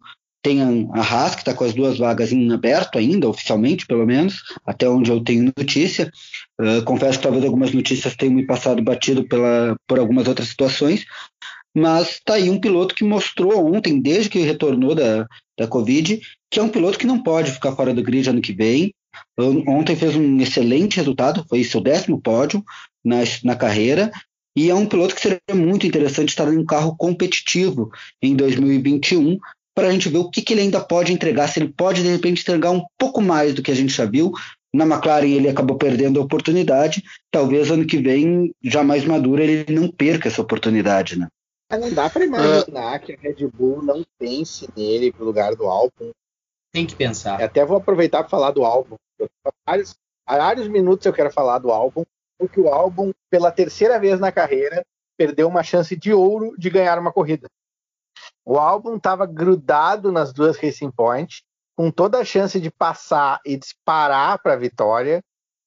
Tem 0.48 0.62
a 0.62 1.00
Haas, 1.02 1.34
que 1.34 1.42
está 1.42 1.52
com 1.52 1.62
as 1.62 1.74
duas 1.74 1.98
vagas 1.98 2.32
em 2.32 2.50
aberto 2.50 2.96
ainda, 2.96 3.28
oficialmente, 3.28 3.86
pelo 3.86 4.06
menos, 4.06 4.42
até 4.64 4.88
onde 4.88 5.10
eu 5.10 5.22
tenho 5.22 5.52
notícia. 5.54 6.10
Uh, 6.58 6.82
confesso 6.86 7.18
que 7.18 7.24
talvez 7.24 7.44
algumas 7.44 7.70
notícias 7.70 8.16
tenham 8.16 8.34
me 8.34 8.46
passado 8.46 8.82
batido 8.82 9.28
pela, 9.28 9.76
por 9.86 9.98
algumas 9.98 10.26
outras 10.26 10.48
situações, 10.48 11.04
mas 11.76 12.12
está 12.12 12.36
aí 12.36 12.48
um 12.48 12.58
piloto 12.58 12.94
que 12.94 13.04
mostrou 13.04 13.74
ontem, 13.74 14.00
desde 14.00 14.30
que 14.30 14.38
retornou 14.38 14.94
da, 14.94 15.26
da 15.58 15.66
Covid, 15.66 16.18
que 16.50 16.58
é 16.58 16.62
um 16.62 16.70
piloto 16.70 16.98
que 16.98 17.06
não 17.06 17.22
pode 17.22 17.50
ficar 17.50 17.76
fora 17.76 17.92
do 17.92 18.02
grid 18.02 18.30
ano 18.30 18.40
que 18.40 18.54
vem. 18.54 18.94
Ontem 19.66 19.96
fez 19.96 20.16
um 20.16 20.40
excelente 20.40 20.96
resultado, 20.96 21.44
foi 21.46 21.62
seu 21.62 21.82
décimo 21.82 22.22
pódio 22.22 22.64
na, 23.04 23.18
na 23.44 23.54
carreira, 23.54 24.10
e 24.56 24.70
é 24.70 24.74
um 24.74 24.86
piloto 24.86 25.14
que 25.14 25.20
seria 25.20 25.40
muito 25.54 25.86
interessante 25.86 26.30
estar 26.30 26.50
em 26.50 26.56
um 26.56 26.64
carro 26.64 26.96
competitivo 26.96 27.90
em 28.22 28.34
2021, 28.34 29.38
para 29.78 29.86
a 29.86 29.92
gente 29.92 30.08
ver 30.08 30.18
o 30.18 30.28
que, 30.28 30.42
que 30.42 30.52
ele 30.52 30.62
ainda 30.62 30.80
pode 30.80 31.12
entregar, 31.12 31.46
se 31.46 31.60
ele 31.60 31.72
pode 31.72 32.02
de 32.02 32.08
repente 32.08 32.42
entregar 32.42 32.72
um 32.72 32.84
pouco 32.98 33.22
mais 33.22 33.54
do 33.54 33.62
que 33.62 33.70
a 33.70 33.74
gente 33.76 33.92
já 33.92 34.04
viu. 34.04 34.32
Na 34.74 34.84
McLaren 34.84 35.28
ele 35.28 35.48
acabou 35.48 35.78
perdendo 35.78 36.18
a 36.18 36.24
oportunidade, 36.24 37.04
talvez 37.30 37.70
ano 37.70 37.86
que 37.86 37.96
vem, 37.96 38.52
já 38.60 38.82
mais 38.82 39.04
maduro, 39.04 39.40
ele 39.40 39.72
não 39.72 39.88
perca 39.88 40.26
essa 40.26 40.42
oportunidade, 40.42 41.16
né? 41.16 41.28
Mas 41.70 41.80
não 41.80 41.92
dá 41.94 42.10
para 42.10 42.24
imaginar 42.24 42.98
uh, 42.98 43.00
que 43.00 43.12
a 43.12 43.16
Red 43.20 43.46
Bull 43.54 43.80
não 43.80 44.04
pense 44.18 44.68
nele 44.76 45.12
pro 45.12 45.24
lugar 45.24 45.54
do 45.54 45.66
álbum. 45.66 46.10
Tem 46.72 46.84
que 46.84 46.96
pensar. 46.96 47.40
até 47.40 47.64
vou 47.64 47.76
aproveitar 47.76 48.24
para 48.24 48.30
falar 48.30 48.50
do 48.50 48.64
álbum. 48.64 48.96
Há 49.46 49.50
vários, 49.64 49.94
vários 50.28 50.66
minutos 50.66 51.06
eu 51.06 51.12
quero 51.12 51.30
falar 51.30 51.60
do 51.60 51.70
álbum, 51.70 52.02
porque 52.36 52.60
o 52.60 52.68
álbum, 52.68 53.12
pela 53.30 53.52
terceira 53.52 53.96
vez 54.00 54.18
na 54.18 54.32
carreira, 54.32 54.82
perdeu 55.16 55.46
uma 55.46 55.62
chance 55.62 55.94
de 55.94 56.12
ouro 56.12 56.52
de 56.58 56.68
ganhar 56.68 56.98
uma 56.98 57.12
corrida. 57.12 57.46
O 58.48 58.56
álbum 58.56 58.96
estava 58.96 59.26
grudado 59.26 60.10
nas 60.10 60.32
duas 60.32 60.56
Racing 60.56 60.90
Point, 60.90 61.42
com 61.76 61.90
toda 61.90 62.18
a 62.18 62.24
chance 62.24 62.58
de 62.58 62.70
passar 62.70 63.38
e 63.44 63.58
disparar 63.58 64.40
para 64.42 64.54
a 64.54 64.56
vitória. 64.56 65.22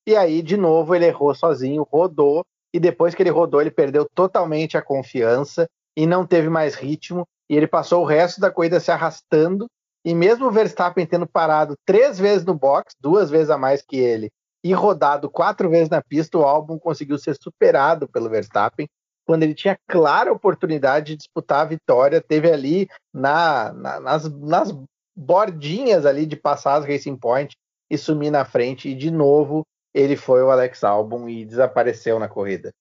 E 0.08 0.16
aí, 0.16 0.42
de 0.42 0.58
novo, 0.58 0.96
ele 0.96 1.06
errou 1.06 1.36
sozinho, 1.36 1.84
rodou. 1.84 2.44
E 2.74 2.80
depois 2.80 3.14
que 3.14 3.22
ele 3.22 3.30
rodou, 3.30 3.62
ele 3.62 3.70
perdeu 3.70 4.10
totalmente 4.16 4.80
a 4.80 4.82
confiança 4.82 5.70
e 5.96 6.08
não 6.08 6.26
teve 6.26 6.50
mais 6.50 6.74
ritmo. 6.74 7.24
E 7.48 7.56
ele 7.56 7.68
passou 7.68 8.02
o 8.02 8.06
resto 8.06 8.42
da 8.42 8.50
corrida 8.50 8.80
se 8.80 8.92
arrastando. 8.92 9.68
E 10.04 10.16
mesmo 10.16 10.48
o 10.48 10.52
Verstappen 10.52 11.06
tendo 11.06 11.28
parado 11.28 11.76
três 11.86 12.18
vezes 12.18 12.44
no 12.44 12.56
box, 12.56 12.96
duas 13.00 13.30
vezes 13.30 13.52
a 13.52 13.60
mais 13.60 13.84
que 13.84 13.98
ele, 13.98 14.32
e 14.64 14.74
rodado 14.74 15.30
quatro 15.30 15.70
vezes 15.70 15.90
na 15.90 16.02
pista, 16.02 16.36
o 16.36 16.44
álbum 16.44 16.80
conseguiu 16.80 17.20
ser 17.20 17.38
superado 17.40 18.08
pelo 18.08 18.28
Verstappen 18.28 18.88
quando 19.26 19.44
ele 19.44 19.54
tinha 19.54 19.78
clara 19.88 20.32
oportunidade 20.32 21.08
de 21.08 21.18
disputar 21.18 21.62
a 21.62 21.70
vitória, 21.70 22.22
teve 22.22 22.52
ali 22.52 22.90
na, 23.14 23.72
na, 23.74 24.00
nas, 24.00 24.30
nas 24.40 24.76
bordinhas 25.16 26.06
ali 26.06 26.26
de 26.26 26.36
passar 26.36 26.76
as 26.76 26.86
Racing 26.86 27.16
Point 27.16 27.56
e 27.90 27.98
sumir 27.98 28.32
na 28.32 28.46
frente, 28.46 28.90
e 28.90 28.96
de 28.96 29.12
novo 29.12 29.64
ele 29.94 30.16
foi 30.16 30.42
o 30.42 30.50
Alex 30.50 30.84
Albon 30.84 31.28
e 31.28 31.46
desapareceu 31.46 32.18
na 32.18 32.30
corrida. 32.30 32.72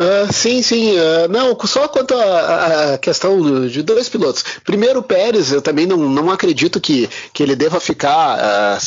Uh, 0.00 0.32
sim, 0.32 0.62
sim. 0.62 0.96
Uh, 0.96 1.28
não, 1.28 1.58
só 1.66 1.88
quanto 1.88 2.14
à 2.14 2.98
questão 2.98 3.66
de 3.66 3.82
dois 3.82 4.08
pilotos. 4.08 4.42
Primeiro, 4.64 5.00
o 5.00 5.02
Pérez, 5.02 5.52
eu 5.52 5.60
também 5.60 5.86
não, 5.86 5.96
não 5.96 6.30
acredito 6.30 6.80
que, 6.80 7.08
que 7.32 7.42
ele 7.42 7.54
deva 7.54 7.80
ficar 7.80 8.38
uh, 8.38 8.78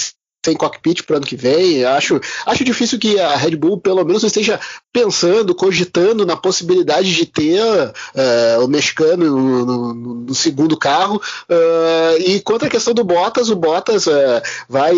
sem 0.43 0.55
cockpit 0.55 1.03
para 1.03 1.17
ano 1.17 1.25
que 1.25 1.35
vem. 1.35 1.85
Acho, 1.85 2.19
acho 2.45 2.63
difícil 2.63 2.97
que 2.97 3.19
a 3.19 3.35
Red 3.35 3.55
Bull, 3.55 3.79
pelo 3.79 4.03
menos, 4.03 4.23
esteja 4.23 4.59
pensando, 4.91 5.53
cogitando 5.53 6.25
na 6.25 6.35
possibilidade 6.35 7.13
de 7.13 7.25
ter 7.25 7.61
uh, 7.61 8.65
o 8.65 8.67
mexicano 8.67 9.25
no, 9.25 9.65
no, 9.65 10.13
no 10.25 10.35
segundo 10.35 10.75
carro. 10.75 11.21
Uh, 11.49 12.21
e 12.25 12.39
quanto 12.41 12.65
à 12.65 12.69
questão 12.69 12.93
do 12.93 13.03
Bottas, 13.03 13.49
o 13.49 13.55
Bottas 13.55 14.07
uh, 14.07 14.41
vai, 14.67 14.95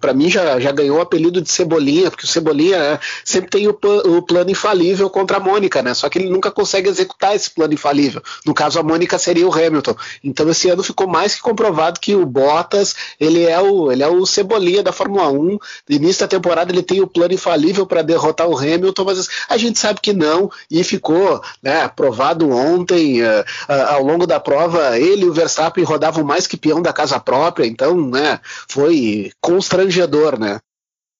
para 0.00 0.14
mim, 0.14 0.30
já, 0.30 0.58
já 0.58 0.72
ganhou 0.72 0.98
o 0.98 1.02
apelido 1.02 1.42
de 1.42 1.50
Cebolinha, 1.50 2.10
porque 2.10 2.24
o 2.24 2.28
Cebolinha 2.28 2.78
né, 2.78 2.98
sempre 3.24 3.50
tem 3.50 3.68
o, 3.68 3.78
o, 4.04 4.22
plano 4.22 4.50
infalível 4.50 5.10
contra 5.10 5.36
a 5.36 5.40
Mônica, 5.40 5.82
né? 5.82 5.92
Só 5.92 6.08
que 6.08 6.18
ele 6.18 6.30
nunca 6.30 6.50
consegue 6.50 6.88
executar 6.88 7.36
esse 7.36 7.50
plano 7.50 7.74
infalível. 7.74 8.22
No 8.46 8.54
caso, 8.54 8.78
a 8.78 8.82
Mônica 8.82 9.18
seria 9.18 9.46
o 9.46 9.52
Hamilton. 9.52 9.94
Então, 10.24 10.48
esse 10.48 10.70
ano 10.70 10.82
ficou 10.82 11.06
mais 11.06 11.34
que 11.34 11.42
comprovado 11.42 12.00
que 12.00 12.14
o 12.14 12.24
Bottas 12.24 12.94
ele 13.20 13.44
é 13.44 13.60
o, 13.60 13.92
ele 13.92 14.02
é 14.02 14.08
o 14.08 14.24
Cebolinha 14.24 14.85
da 14.86 14.92
Fórmula 14.92 15.28
1. 15.28 15.36
No 15.36 15.60
início 15.88 16.20
da 16.20 16.28
temporada 16.28 16.72
ele 16.72 16.82
tem 16.82 17.00
o 17.00 17.06
plano 17.06 17.34
infalível 17.34 17.86
para 17.86 18.02
derrotar 18.02 18.48
o 18.48 18.56
Hamilton, 18.56 19.04
mas 19.04 19.28
a 19.48 19.56
gente 19.56 19.78
sabe 19.78 20.00
que 20.00 20.12
não, 20.12 20.50
e 20.70 20.82
ficou 20.82 21.42
né, 21.62 21.88
provado 21.88 22.50
ontem, 22.50 23.22
uh, 23.22 23.40
uh, 23.68 23.94
ao 23.94 24.02
longo 24.02 24.26
da 24.26 24.40
prova, 24.40 24.98
ele 24.98 25.22
e 25.22 25.28
o 25.28 25.32
Verstappen 25.32 25.84
rodavam 25.84 26.24
mais 26.24 26.46
que 26.46 26.56
peão 26.56 26.80
da 26.80 26.92
casa 26.92 27.20
própria, 27.20 27.66
então 27.66 27.96
né, 28.08 28.40
foi 28.68 29.30
constrangedor, 29.40 30.38
né? 30.38 30.58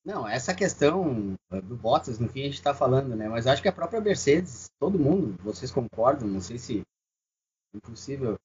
Não, 0.04 0.26
essa 0.28 0.54
questão 0.54 1.34
do 1.50 1.74
Bottas, 1.74 2.20
no 2.20 2.28
fim 2.28 2.42
a 2.42 2.44
gente 2.44 2.54
está 2.54 2.72
falando, 2.72 3.16
né? 3.16 3.28
Mas 3.28 3.44
acho 3.44 3.60
que 3.60 3.68
a 3.68 3.72
própria 3.72 4.00
Mercedes, 4.00 4.66
todo 4.78 5.00
mundo, 5.00 5.34
vocês 5.42 5.72
concordam, 5.72 6.28
não 6.28 6.40
sei 6.40 6.58
se 6.58 6.82
é 7.74 7.76
impossível 7.76 8.36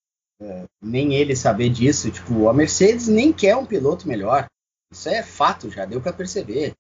é, 0.42 0.66
nem 0.82 1.14
ele 1.14 1.36
saber 1.36 1.70
disso. 1.70 2.10
Tipo, 2.10 2.50
a 2.50 2.54
Mercedes 2.54 3.08
nem 3.08 3.32
quer 3.32 3.56
um 3.56 3.66
piloto 3.66 4.08
melhor. 4.08 4.48
Isso 4.92 5.10
é 5.10 5.24
fato, 5.24 5.70
já 5.70 5.86
deu 5.86 6.02
para 6.02 6.14
perceber. 6.14 6.74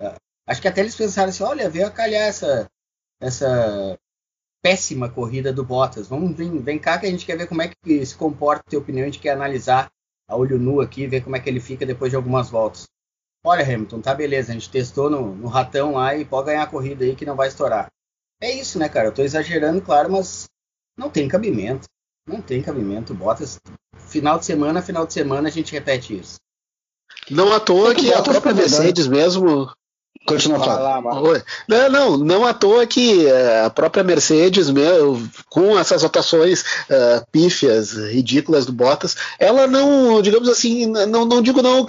É, 0.00 0.14
acho 0.46 0.62
que 0.62 0.68
até 0.68 0.80
eles 0.80 0.94
pensaram 0.94 1.30
assim, 1.30 1.42
olha, 1.42 1.68
veio 1.68 1.86
a 1.86 1.90
calhar 1.90 2.22
essa, 2.22 2.70
essa 3.20 3.98
péssima 4.62 5.10
corrida 5.10 5.52
do 5.52 5.64
Bottas. 5.64 6.06
Vamos 6.08 6.36
vem, 6.36 6.62
vem 6.62 6.78
cá 6.78 6.98
que 6.98 7.06
a 7.06 7.10
gente 7.10 7.26
quer 7.26 7.36
ver 7.36 7.48
como 7.48 7.62
é 7.62 7.68
que 7.68 8.06
se 8.06 8.16
comporta, 8.16 8.62
ter 8.68 8.76
opinião, 8.76 9.02
a 9.02 9.06
gente 9.06 9.18
quer 9.18 9.30
analisar 9.30 9.90
a 10.28 10.36
olho 10.36 10.58
nu 10.58 10.80
aqui, 10.80 11.06
ver 11.06 11.22
como 11.22 11.36
é 11.36 11.40
que 11.40 11.50
ele 11.50 11.60
fica 11.60 11.84
depois 11.84 12.10
de 12.10 12.16
algumas 12.16 12.48
voltas. 12.48 12.86
Olha, 13.44 13.64
Hamilton, 13.64 14.00
tá 14.00 14.14
beleza, 14.14 14.52
a 14.52 14.54
gente 14.54 14.70
testou 14.70 15.10
no, 15.10 15.34
no 15.34 15.48
ratão 15.48 15.94
lá 15.94 16.14
e 16.14 16.24
pode 16.24 16.46
ganhar 16.46 16.62
a 16.62 16.66
corrida 16.66 17.04
aí 17.04 17.16
que 17.16 17.26
não 17.26 17.34
vai 17.34 17.48
estourar. 17.48 17.88
É 18.40 18.50
isso, 18.52 18.78
né, 18.78 18.88
cara? 18.88 19.08
Eu 19.08 19.14
tô 19.14 19.22
exagerando, 19.22 19.82
claro, 19.82 20.12
mas 20.12 20.46
não 20.96 21.10
tem 21.10 21.28
cabimento. 21.28 21.86
Não 22.26 22.40
tem 22.40 22.62
cabimento. 22.62 23.14
Bottas, 23.14 23.58
final 23.96 24.38
de 24.38 24.44
semana, 24.44 24.80
final 24.80 25.04
de 25.06 25.12
semana 25.12 25.48
a 25.48 25.50
gente 25.50 25.72
repete 25.72 26.16
isso. 26.16 26.36
Não 27.30 27.52
à 27.52 27.60
toa 27.60 27.94
que, 27.94 28.02
que 28.02 28.12
a 28.12 28.22
própria 28.22 28.54
Mercedes 28.54 29.06
mesmo. 29.06 29.70
Continua 30.24 30.60
falando. 30.60 31.42
Não, 31.68 31.90
não, 31.90 32.16
não 32.16 32.46
à 32.46 32.54
toa 32.54 32.86
que 32.86 33.26
eh, 33.26 33.64
a 33.64 33.70
própria 33.70 34.04
Mercedes, 34.04 34.70
meu, 34.70 35.20
com 35.48 35.76
essas 35.76 36.04
rotações 36.04 36.62
uh, 36.62 37.26
pífias, 37.32 37.92
ridículas 37.92 38.64
do 38.64 38.72
Bottas, 38.72 39.16
ela 39.36 39.66
não, 39.66 40.22
digamos 40.22 40.48
assim, 40.48 40.86
não, 40.86 41.24
não 41.24 41.42
digo 41.42 41.60
não 41.60 41.84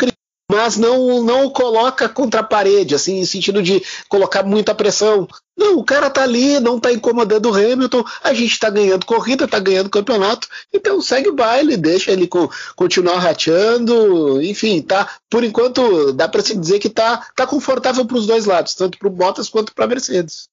mas 0.52 0.78
não 0.78 1.24
não 1.24 1.50
coloca 1.50 2.08
contra 2.10 2.42
a 2.42 2.44
parede, 2.44 2.96
assim, 2.96 3.20
no 3.20 3.26
sentido 3.26 3.62
de 3.62 3.82
colocar 4.10 4.44
muita 4.44 4.76
pressão. 4.76 5.28
Não, 5.58 5.78
o 5.78 5.84
cara 5.84 6.10
tá 6.10 6.24
ali, 6.24 6.60
não 6.60 6.80
tá 6.80 6.92
incomodando 6.92 7.50
o 7.50 7.56
Hamilton, 7.56 8.04
a 8.24 8.34
gente 8.34 8.60
tá 8.60 8.70
ganhando 8.70 9.06
corrida, 9.06 9.48
tá 9.48 9.60
ganhando 9.60 9.90
campeonato, 9.90 10.48
então 10.74 11.00
segue 11.00 11.30
o 11.30 11.36
baile, 11.36 11.78
deixa 11.78 12.12
ele 12.12 12.28
co 12.28 12.50
continuar 12.76 13.20
rateando, 13.20 14.42
enfim, 14.42 14.82
tá, 14.82 15.08
por 15.30 15.44
enquanto 15.44 16.12
dá 16.14 16.28
para 16.28 16.42
se 16.42 16.58
dizer 16.58 16.80
que 16.80 16.90
tá, 16.90 17.28
tá 17.36 17.46
confortável 17.46 18.04
para 18.04 18.18
os 18.18 18.26
dois 18.26 18.46
lados, 18.46 18.74
tanto 18.74 18.98
para 18.98 19.08
o 19.08 19.12
Bottas 19.12 19.48
quanto 19.48 19.74
para 19.76 19.86
a 19.86 19.88
Mercedes. 19.88 20.48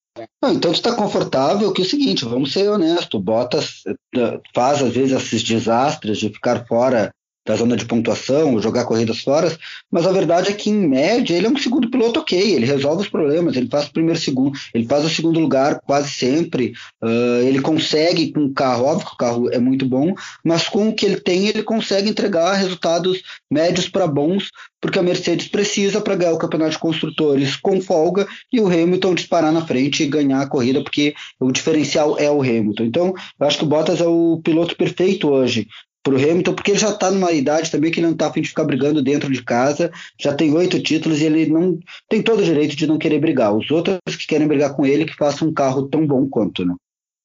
Então 0.45 0.73
está 0.73 0.95
confortável 0.95 1.73
que 1.73 1.81
é 1.81 1.85
o 1.85 1.89
seguinte, 1.89 2.25
vamos 2.27 2.53
ser 2.53 2.69
honestos, 2.69 3.15
o 3.15 3.23
Bottas 3.23 3.83
eh, 4.15 4.41
faz 4.55 4.83
às 4.83 4.93
vezes 4.93 5.17
esses 5.17 5.43
desastres 5.43 6.19
de 6.19 6.29
ficar 6.29 6.67
fora 6.67 7.11
da 7.51 7.57
zona 7.57 7.77
de 7.77 7.85
pontuação, 7.85 8.63
jogar 8.63 8.85
corridas 8.85 9.19
fora, 9.19 9.53
mas 9.91 10.07
a 10.07 10.13
verdade 10.13 10.51
é 10.51 10.53
que, 10.53 10.71
em 10.71 10.87
média, 10.87 11.35
ele 11.35 11.47
é 11.47 11.51
um 11.51 11.57
segundo 11.57 11.91
piloto 11.91 12.21
ok, 12.21 12.39
ele 12.39 12.65
resolve 12.65 13.03
os 13.03 13.09
problemas, 13.09 13.57
ele 13.57 13.69
faz 13.69 13.87
o 13.87 13.93
primeiro 13.93 14.21
segundo, 14.21 14.57
ele 14.73 14.87
faz 14.87 15.05
o 15.05 15.11
segundo 15.11 15.41
lugar 15.41 15.81
quase 15.85 16.11
sempre, 16.11 16.75
uh, 17.03 17.43
ele 17.43 17.61
consegue 17.61 18.33
com 18.33 18.45
o 18.45 18.55
carro, 18.55 18.85
óbvio 18.85 19.07
que 19.09 19.15
o 19.15 19.17
carro 19.17 19.51
é 19.51 19.59
muito 19.59 19.85
bom, 19.85 20.15
mas 20.45 20.69
com 20.69 20.89
o 20.89 20.95
que 20.95 21.05
ele 21.05 21.21
tem, 21.21 21.49
ele 21.49 21.65
consegue 21.65 22.09
entregar 22.09 22.55
resultados 22.55 23.21
médios 23.51 23.89
para 23.89 24.07
bons, 24.07 24.51
porque 24.81 25.01
a 25.01 25.03
Mercedes 25.03 25.49
precisa 25.49 26.01
para 26.01 26.15
ganhar 26.15 26.33
o 26.33 26.39
campeonato 26.39 26.73
de 26.73 26.79
construtores 26.79 27.57
com 27.57 27.81
folga 27.83 28.29
e 28.53 28.61
o 28.61 28.67
Hamilton 28.67 29.15
disparar 29.15 29.53
na 29.53 29.67
frente 29.67 30.05
e 30.05 30.07
ganhar 30.07 30.41
a 30.41 30.49
corrida, 30.49 30.83
porque 30.83 31.15
o 31.39 31.51
diferencial 31.51 32.17
é 32.17 32.31
o 32.31 32.41
Hamilton. 32.41 32.85
Então, 32.85 33.15
eu 33.39 33.47
acho 33.47 33.59
que 33.59 33.65
o 33.65 33.67
Bottas 33.67 34.01
é 34.01 34.07
o 34.07 34.41
piloto 34.43 34.77
perfeito 34.77 35.29
hoje 35.29 35.67
pro 36.03 36.17
Hamilton, 36.17 36.55
porque 36.55 36.71
ele 36.71 36.79
já 36.79 36.91
está 36.91 37.11
numa 37.11 37.33
idade 37.33 37.71
também 37.71 37.91
que 37.91 38.01
ele 38.01 38.07
não 38.07 38.15
está 38.15 38.29
a 38.29 38.33
fim 38.33 38.41
de 38.41 38.49
ficar 38.49 38.65
brigando 38.65 39.03
dentro 39.03 39.31
de 39.31 39.43
casa, 39.43 39.91
já 40.19 40.35
tem 40.35 40.55
oito 40.55 40.83
títulos 40.83 41.21
e 41.21 41.27
ele 41.27 41.47
não 41.47 41.79
tem 42.09 42.23
todo 42.23 42.41
o 42.41 42.45
direito 42.45 42.75
de 42.75 42.87
não 42.87 42.99
querer 42.99 43.21
brigar. 43.21 43.55
Os 43.55 43.71
outros 43.71 43.99
que 44.07 44.27
querem 44.27 44.49
brigar 44.49 44.75
com 44.75 44.87
ele, 44.87 45.05
que 45.05 45.15
façam 45.15 45.49
um 45.49 45.55
carro 45.55 45.89
tão 45.89 46.07
bom 46.07 46.29
quanto, 46.29 46.65
né? 46.65 46.75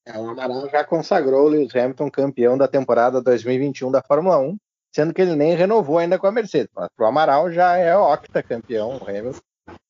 É, 0.06 0.18
o 0.18 0.30
Amaral 0.30 0.68
já 0.70 0.84
consagrou 0.84 1.46
o 1.46 1.48
Lewis 1.48 1.74
Hamilton 1.74 2.10
campeão 2.10 2.56
da 2.56 2.68
temporada 2.68 3.20
2021 3.20 3.90
da 3.90 4.02
Fórmula 4.02 4.38
1, 4.38 4.56
sendo 4.94 5.12
que 5.12 5.20
ele 5.20 5.34
nem 5.34 5.56
renovou 5.56 5.98
ainda 5.98 6.18
com 6.18 6.28
a 6.28 6.32
Mercedes. 6.32 6.70
Mas 6.74 6.88
pro 6.96 7.06
Amaral 7.06 7.50
já 7.50 7.76
é 7.76 7.96
octa 7.96 8.42
campeão, 8.42 8.98
o 8.98 9.08
Hamilton. 9.08 9.40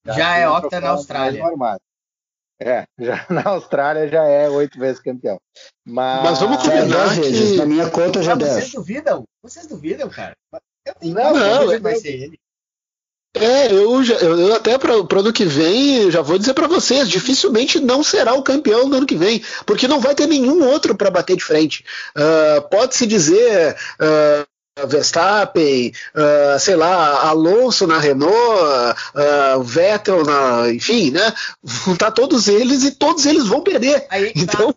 Já, 0.07 0.13
já 0.15 0.39
é 0.39 0.49
octa 0.49 0.81
na 0.81 0.91
Austrália. 0.91 1.45
É, 2.61 2.85
já 2.99 3.27
na 3.31 3.43
Austrália 3.51 4.09
já 4.09 4.25
é 4.25 4.49
oito 4.49 4.79
vezes 4.79 5.01
campeão. 5.01 5.39
Mas, 5.85 6.23
Mas 6.23 6.41
vamos 6.41 6.63
combinar 6.63 7.19
é, 7.19 7.21
que... 7.21 7.57
Na 7.57 7.67
minha 7.67 7.91
conta 7.91 8.23
já 8.23 8.35
Mas 8.35 8.49
vocês 8.49 8.73
duvidam? 8.73 9.25
Vocês 9.43 9.67
duvidam, 9.67 10.09
cara? 10.09 10.35
Eu 10.85 10.95
tenho 10.95 11.15
não, 11.15 11.35
não, 11.35 11.69
que 11.69 11.79
vai 11.79 11.97
ser 11.97 12.15
ele. 12.15 12.41
É, 13.39 13.71
eu, 13.71 14.03
já, 14.03 14.15
eu 14.15 14.55
até 14.55 14.79
para 14.79 14.97
o 14.97 15.07
ano 15.19 15.33
que 15.33 15.45
vem, 15.45 16.11
já 16.11 16.23
vou 16.23 16.39
dizer 16.39 16.55
para 16.55 16.67
vocês, 16.67 17.07
dificilmente 17.07 17.79
não 17.79 18.03
será 18.03 18.33
o 18.33 18.43
campeão 18.43 18.89
no 18.89 18.97
ano 18.97 19.07
que 19.07 19.15
vem, 19.17 19.45
porque 19.67 19.87
não 19.87 20.01
vai 20.01 20.15
ter 20.15 20.27
nenhum 20.27 20.67
outro 20.67 20.97
para 20.97 21.11
bater 21.11 21.37
de 21.37 21.45
frente. 21.45 21.85
Uh, 22.17 22.67
Pode-se 22.71 23.07
dizer 23.07 23.77
uh, 24.01 24.47
Verstappen, 24.85 25.93
uh, 26.15 26.59
sei 26.59 26.77
lá, 26.77 27.27
Alonso 27.29 27.87
na 27.87 27.99
Renault, 27.99 28.35
uh, 28.35 29.63
Vettel 29.63 30.25
na, 30.25 30.71
enfim, 30.71 31.11
né? 31.11 31.33
Juntar 31.65 32.11
todos 32.13 32.47
eles 32.47 32.85
e 32.85 32.91
todos 32.91 33.25
eles 33.25 33.47
vão 33.47 33.63
perder. 33.63 34.07
Aí, 34.11 34.33
tá. 34.35 34.41
então, 34.41 34.75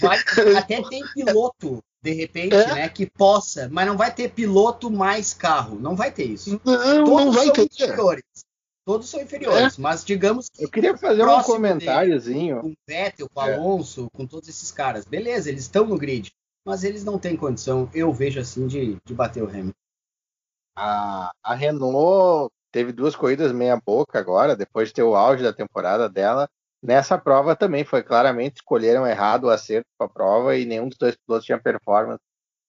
vai, 0.00 0.18
até 0.56 0.82
tem 0.88 1.04
piloto 1.14 1.82
de 2.02 2.12
repente, 2.12 2.54
é. 2.54 2.74
né, 2.74 2.88
que 2.90 3.06
possa, 3.06 3.66
mas 3.72 3.86
não 3.86 3.96
vai 3.96 4.12
ter 4.12 4.30
piloto 4.30 4.90
mais 4.90 5.32
carro, 5.32 5.78
não 5.80 5.96
vai 5.96 6.10
ter 6.10 6.24
isso. 6.24 6.60
Não, 6.62 7.04
todos 7.04 7.24
não 7.24 7.32
vai 7.32 7.50
ter. 7.50 7.62
Inferiores. 7.62 8.22
Todos 8.84 9.08
são 9.08 9.22
inferiores, 9.22 9.78
é. 9.78 9.80
mas 9.80 10.04
digamos 10.04 10.50
Eu 10.58 10.68
queria 10.68 10.94
fazer 10.98 11.24
um 11.24 11.42
comentáriozinho. 11.42 12.60
Com 12.60 12.68
o 12.68 12.74
Vettel, 12.86 13.28
com 13.32 13.40
o 13.40 13.44
é. 13.44 13.54
Alonso, 13.54 14.08
com 14.12 14.26
todos 14.26 14.46
esses 14.46 14.70
caras. 14.70 15.06
Beleza, 15.06 15.48
eles 15.48 15.62
estão 15.62 15.86
no 15.86 15.96
grid 15.96 16.30
mas 16.64 16.82
eles 16.82 17.04
não 17.04 17.18
têm 17.18 17.36
condição, 17.36 17.90
eu 17.92 18.12
vejo 18.12 18.40
assim, 18.40 18.66
de, 18.66 18.96
de 19.04 19.14
bater 19.14 19.42
o 19.42 19.48
Hamilton. 19.48 19.72
A, 20.76 21.30
a 21.42 21.54
Renault 21.54 22.50
teve 22.72 22.90
duas 22.92 23.14
corridas 23.14 23.52
meia 23.52 23.76
boca 23.76 24.18
agora, 24.18 24.56
depois 24.56 24.88
de 24.88 24.94
ter 24.94 25.02
o 25.02 25.14
auge 25.14 25.42
da 25.42 25.52
temporada 25.52 26.08
dela. 26.08 26.48
Nessa 26.82 27.16
prova 27.16 27.54
também 27.54 27.84
foi 27.84 28.02
claramente 28.02 28.56
escolheram 28.56 29.06
errado 29.06 29.44
o 29.44 29.50
acerto 29.50 29.86
para 29.96 30.06
a 30.06 30.10
prova 30.10 30.56
e 30.56 30.66
nenhum 30.66 30.88
dos 30.88 30.98
dois 30.98 31.16
pilotos 31.16 31.46
tinha 31.46 31.58
performance 31.58 32.20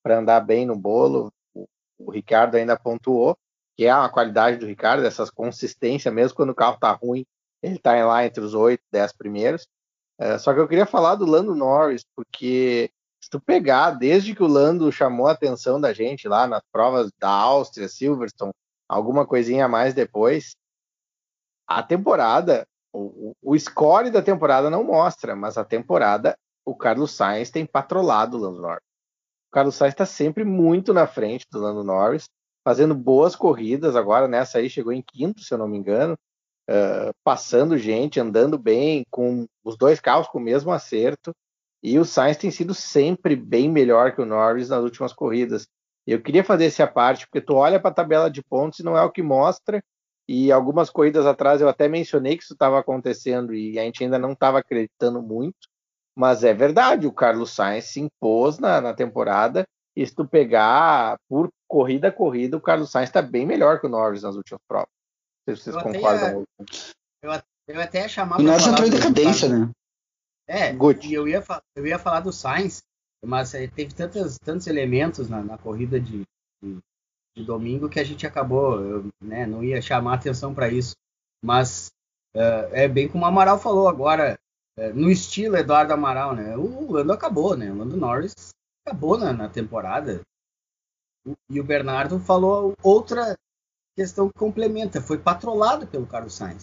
para 0.04 0.20
andar 0.20 0.40
bem 0.42 0.66
no 0.66 0.76
bolo. 0.76 1.34
O, 1.54 1.66
o, 1.98 2.12
Ricardo 2.12 2.56
ainda 2.56 2.78
pontuou, 2.78 3.36
que 3.76 3.86
é 3.86 3.91
a 3.91 4.08
qualidade 4.08 4.58
do 4.58 4.68
Ricardo, 4.68 5.06
essas 5.06 5.32
consistência, 5.32 6.12
mesmo 6.12 6.36
quando 6.36 6.52
o 6.52 6.56
carro 6.56 6.76
está 6.76 6.91
ruim, 6.91 7.26
ele 7.62 7.78
está 7.78 8.06
lá 8.06 8.26
entre 8.26 8.41
os 8.41 8.54
oito, 8.54 8.84
dez 8.91 9.12
primeiros. 9.12 9.68
É, 10.20 10.38
só 10.38 10.54
que 10.54 10.60
eu 10.60 10.68
queria 10.68 10.86
falar 10.86 11.16
do 11.16 11.26
Lando 11.26 11.56
Norris, 11.56 12.06
porque 12.16 12.89
se 13.26 13.30
tu 13.32 13.39
pegar, 13.39 13.89
desde 13.89 14.36
que 14.36 14.43
o 14.43 14.47
Lando 14.47 14.91
chamou 14.91 15.26
a 15.26 15.32
atenção 15.32 15.82
da 15.82 15.91
gente 15.91 16.28
lá 16.28 16.45
nas 16.45 16.61
provas 16.71 17.11
da 17.19 17.28
Áustria, 17.28 17.89
Silverstone, 17.89 18.53
alguma 18.88 19.26
coisinha 19.26 19.65
a 19.65 19.67
mais 19.67 19.95
depois, 19.95 20.55
a 21.67 21.82
temporada, 21.82 22.67
o, 22.93 23.34
o 23.41 23.57
score 23.57 24.11
da 24.11 24.21
temporada 24.21 24.69
não 24.69 24.84
mostra, 24.84 25.36
mas 25.36 25.57
a 25.57 25.65
temporada, 25.65 26.38
o 26.63 26.76
Carlos 26.76 27.13
Sainz 27.13 27.49
tem 27.49 27.65
patrolado 27.65 28.38
o 28.38 28.39
Lando 28.39 28.61
Norris. 28.61 28.84
O 29.49 29.51
Carlos 29.51 29.73
Sainz 29.73 29.95
está 29.95 30.05
sempre 30.05 30.43
muito 30.43 30.93
na 30.93 31.07
frente 31.07 31.47
do 31.51 31.59
Lando 31.59 31.84
Norris, 31.84 32.30
fazendo 32.63 32.93
boas 32.93 33.36
corridas. 33.36 33.95
Agora 33.95 34.28
nessa 34.28 34.59
aí 34.59 34.69
chegou 34.69 34.93
em 34.93 35.01
quinto, 35.01 35.41
se 35.41 35.51
eu 35.51 35.57
não 35.57 35.67
me 35.67 35.80
engano. 35.80 36.13
uh, 36.69 37.11
passando 37.23 37.76
gente, 37.76 38.19
andando 38.19 38.55
bem, 38.55 39.03
com 39.09 39.47
os 39.63 39.76
dois 39.76 39.99
carros 39.99 40.28
com 40.28 40.38
o 40.38 40.41
mesmo 40.41 40.71
acerto. 40.71 41.34
E 41.86 42.00
o 42.00 42.04
Sainz 42.04 42.36
tem 42.36 42.50
sido 42.50 42.74
sempre 42.74 43.36
bem 43.36 43.70
melhor 43.70 44.16
que 44.16 44.20
o 44.20 44.26
Norris 44.26 44.70
nas 44.70 44.82
últimas 44.82 45.14
corridas. 45.14 45.68
Eu 46.08 46.20
queria 46.20 46.44
fazer 46.44 46.66
essa 46.66 46.88
parte, 46.88 47.28
porque 47.28 47.40
tu 47.40 47.54
olha 47.54 47.80
para 47.80 47.92
a 47.92 47.94
tabela 47.94 48.28
de 48.28 48.42
pontos 48.42 48.80
e 48.80 48.84
não 48.84 48.98
é 48.98 49.04
o 49.04 49.12
que 49.12 49.22
mostra. 49.22 49.84
E 50.28 50.52
algumas 50.52 50.90
corridas 50.90 51.28
atrás 51.28 51.62
eu 51.62 51.70
até 51.70 51.88
mencionei 51.88 52.36
que 52.36 52.44
isso 52.44 52.54
estava 52.54 52.80
acontecendo 52.80 53.54
e 53.54 53.78
a 53.78 53.84
gente 53.84 54.04
ainda 54.04 54.18
não 54.18 54.32
estava 54.32 54.58
acreditando 54.58 55.22
muito. 55.22 55.70
Mas 56.18 56.44
é 56.44 56.56
verdade, 56.56 57.06
o 57.06 57.14
Carlos 57.14 57.54
Sainz 57.54 57.86
se 57.86 58.00
impôs 58.00 58.58
na, 58.58 58.82
na 58.82 58.96
temporada. 58.96 59.64
E 59.96 60.04
se 60.08 60.16
tu 60.16 60.28
pegar 60.28 61.20
por 61.30 61.50
corrida 61.68 62.08
a 62.08 62.12
corrida, 62.12 62.58
o 62.58 62.62
Carlos 62.62 62.90
Sainz 62.90 63.10
está 63.10 63.22
bem 63.22 63.46
melhor 63.46 63.80
que 63.80 63.86
o 63.86 63.90
Norris 63.90 64.24
nas 64.24 64.36
últimas 64.36 64.62
provas. 64.68 64.90
Não 65.48 65.56
sei 65.56 65.56
se 65.56 65.72
vocês 65.72 65.76
eu 65.76 65.84
concordam. 65.84 66.44
Até, 66.60 67.44
eu, 67.68 67.76
eu 67.76 67.82
até 67.82 68.02
ia 68.02 68.10
chamar. 68.10 68.40
O 68.40 68.42
Norris 68.42 68.66
entrou 68.66 68.88
em 68.88 68.92
decadência, 68.92 69.48
né? 69.48 69.70
É, 70.48 70.72
Good. 70.72 71.08
e 71.08 71.14
eu 71.14 71.28
ia, 71.28 71.43
eu 71.76 71.88
ia 71.88 71.98
falar 71.98 72.20
do 72.20 72.32
Sainz, 72.32 72.84
mas 73.24 73.54
eh, 73.54 73.68
teve 73.68 73.93
tantos, 73.93 74.38
tantos 74.38 74.68
elementos 74.68 75.28
na, 75.28 75.43
na 75.43 75.58
corrida 75.58 76.00
de, 76.00 76.24
de, 76.62 76.78
de, 77.36 77.43
domingo 77.43 77.89
que 77.89 78.00
a 78.00 78.04
gente 78.04 78.28
acabou, 78.28 78.80
eu, 78.80 79.10
né, 79.22 79.46
não 79.46 79.64
ia 79.64 79.82
chamar 79.82 80.14
atenção 80.14 80.54
para 80.54 80.70
isso. 80.70 80.96
Mas 81.43 81.88
uh, 82.36 82.70
é 82.72 82.88
bem 82.88 83.08
como 83.08 83.24
o 83.24 83.28
Amaral 83.28 83.60
falou 83.60 83.88
agora, 83.88 84.38
uh, 84.78 84.93
no 84.93 85.10
estilo 85.10 85.58
Eduardo 85.58 85.93
Amaral, 85.93 86.36
né? 86.36 86.56
O 86.56 86.91
Lando 86.91 87.14
acabou, 87.14 87.58
né? 87.58 87.72
O 87.72 87.78
Lando 87.78 87.98
Norris 87.98 88.54
acabou 88.86 89.18
na, 89.18 89.34
na 89.34 89.50
temporada. 89.50 90.22
E 91.50 91.60
o 91.60 91.64
Bernardo 91.64 92.20
falou 92.20 92.76
outra 92.84 93.36
questão 93.96 94.28
que 94.30 94.38
complementa, 94.38 95.02
foi 95.02 95.18
patrolado 95.18 95.88
pelo 95.88 96.06
Carlos 96.06 96.36
Sainz. 96.36 96.62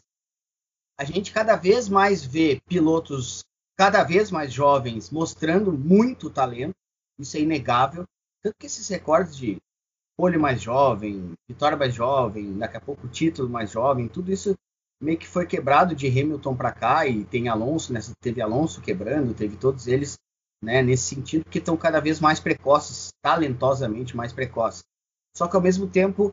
A 0.98 1.04
gente 1.04 1.32
cada 1.32 1.56
vez 1.56 1.88
mais 1.88 2.24
vê 2.24 2.60
pilotos 2.68 3.42
cada 3.76 4.02
vez 4.04 4.30
mais 4.30 4.52
jovens 4.52 5.10
mostrando 5.10 5.72
muito 5.72 6.30
talento, 6.30 6.74
isso 7.18 7.36
é 7.36 7.40
inegável. 7.40 8.04
Tanto 8.42 8.56
que 8.58 8.66
esses 8.66 8.88
recordes 8.88 9.36
de 9.36 9.58
pole 10.16 10.36
mais 10.36 10.60
jovem, 10.60 11.32
vitória 11.48 11.76
mais 11.76 11.94
jovem, 11.94 12.58
daqui 12.58 12.76
a 12.76 12.80
pouco 12.80 13.08
título 13.08 13.48
mais 13.48 13.70
jovem, 13.70 14.08
tudo 14.08 14.32
isso 14.32 14.54
meio 15.00 15.18
que 15.18 15.26
foi 15.26 15.46
quebrado 15.46 15.94
de 15.96 16.06
Hamilton 16.06 16.54
para 16.54 16.72
cá 16.72 17.06
e 17.06 17.24
tem 17.24 17.48
Alonso, 17.48 17.92
nessa, 17.92 18.12
teve 18.20 18.40
Alonso 18.40 18.80
quebrando, 18.80 19.34
teve 19.34 19.56
todos 19.56 19.86
eles 19.88 20.16
né, 20.62 20.80
nesse 20.80 21.14
sentido, 21.14 21.44
que 21.44 21.58
estão 21.58 21.76
cada 21.76 21.98
vez 22.00 22.20
mais 22.20 22.38
precoces, 22.38 23.08
talentosamente 23.20 24.16
mais 24.16 24.32
precoces. 24.32 24.84
Só 25.36 25.48
que 25.48 25.56
ao 25.56 25.62
mesmo 25.62 25.88
tempo, 25.88 26.30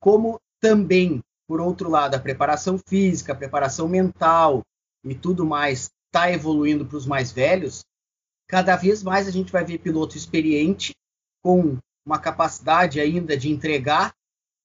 como 0.00 0.40
também, 0.60 1.22
por 1.46 1.60
outro 1.60 1.88
lado, 1.88 2.16
a 2.16 2.20
preparação 2.20 2.76
física, 2.76 3.32
a 3.32 3.36
preparação 3.36 3.88
mental 3.88 4.62
e 5.04 5.14
tudo 5.14 5.46
mais 5.46 5.88
está 6.18 6.32
evoluindo 6.32 6.84
para 6.84 6.96
os 6.96 7.06
mais 7.06 7.30
velhos, 7.30 7.84
cada 8.48 8.74
vez 8.74 9.02
mais 9.02 9.28
a 9.28 9.30
gente 9.30 9.52
vai 9.52 9.64
ver 9.64 9.78
piloto 9.78 10.16
experiente 10.16 10.92
com 11.42 11.78
uma 12.04 12.18
capacidade 12.18 13.00
ainda 13.00 13.36
de 13.36 13.48
entregar, 13.48 14.12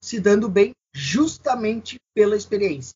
se 0.02 0.20
dando 0.20 0.50
bem 0.50 0.72
justamente 0.94 1.98
pela 2.16 2.36
experiência. 2.36 2.94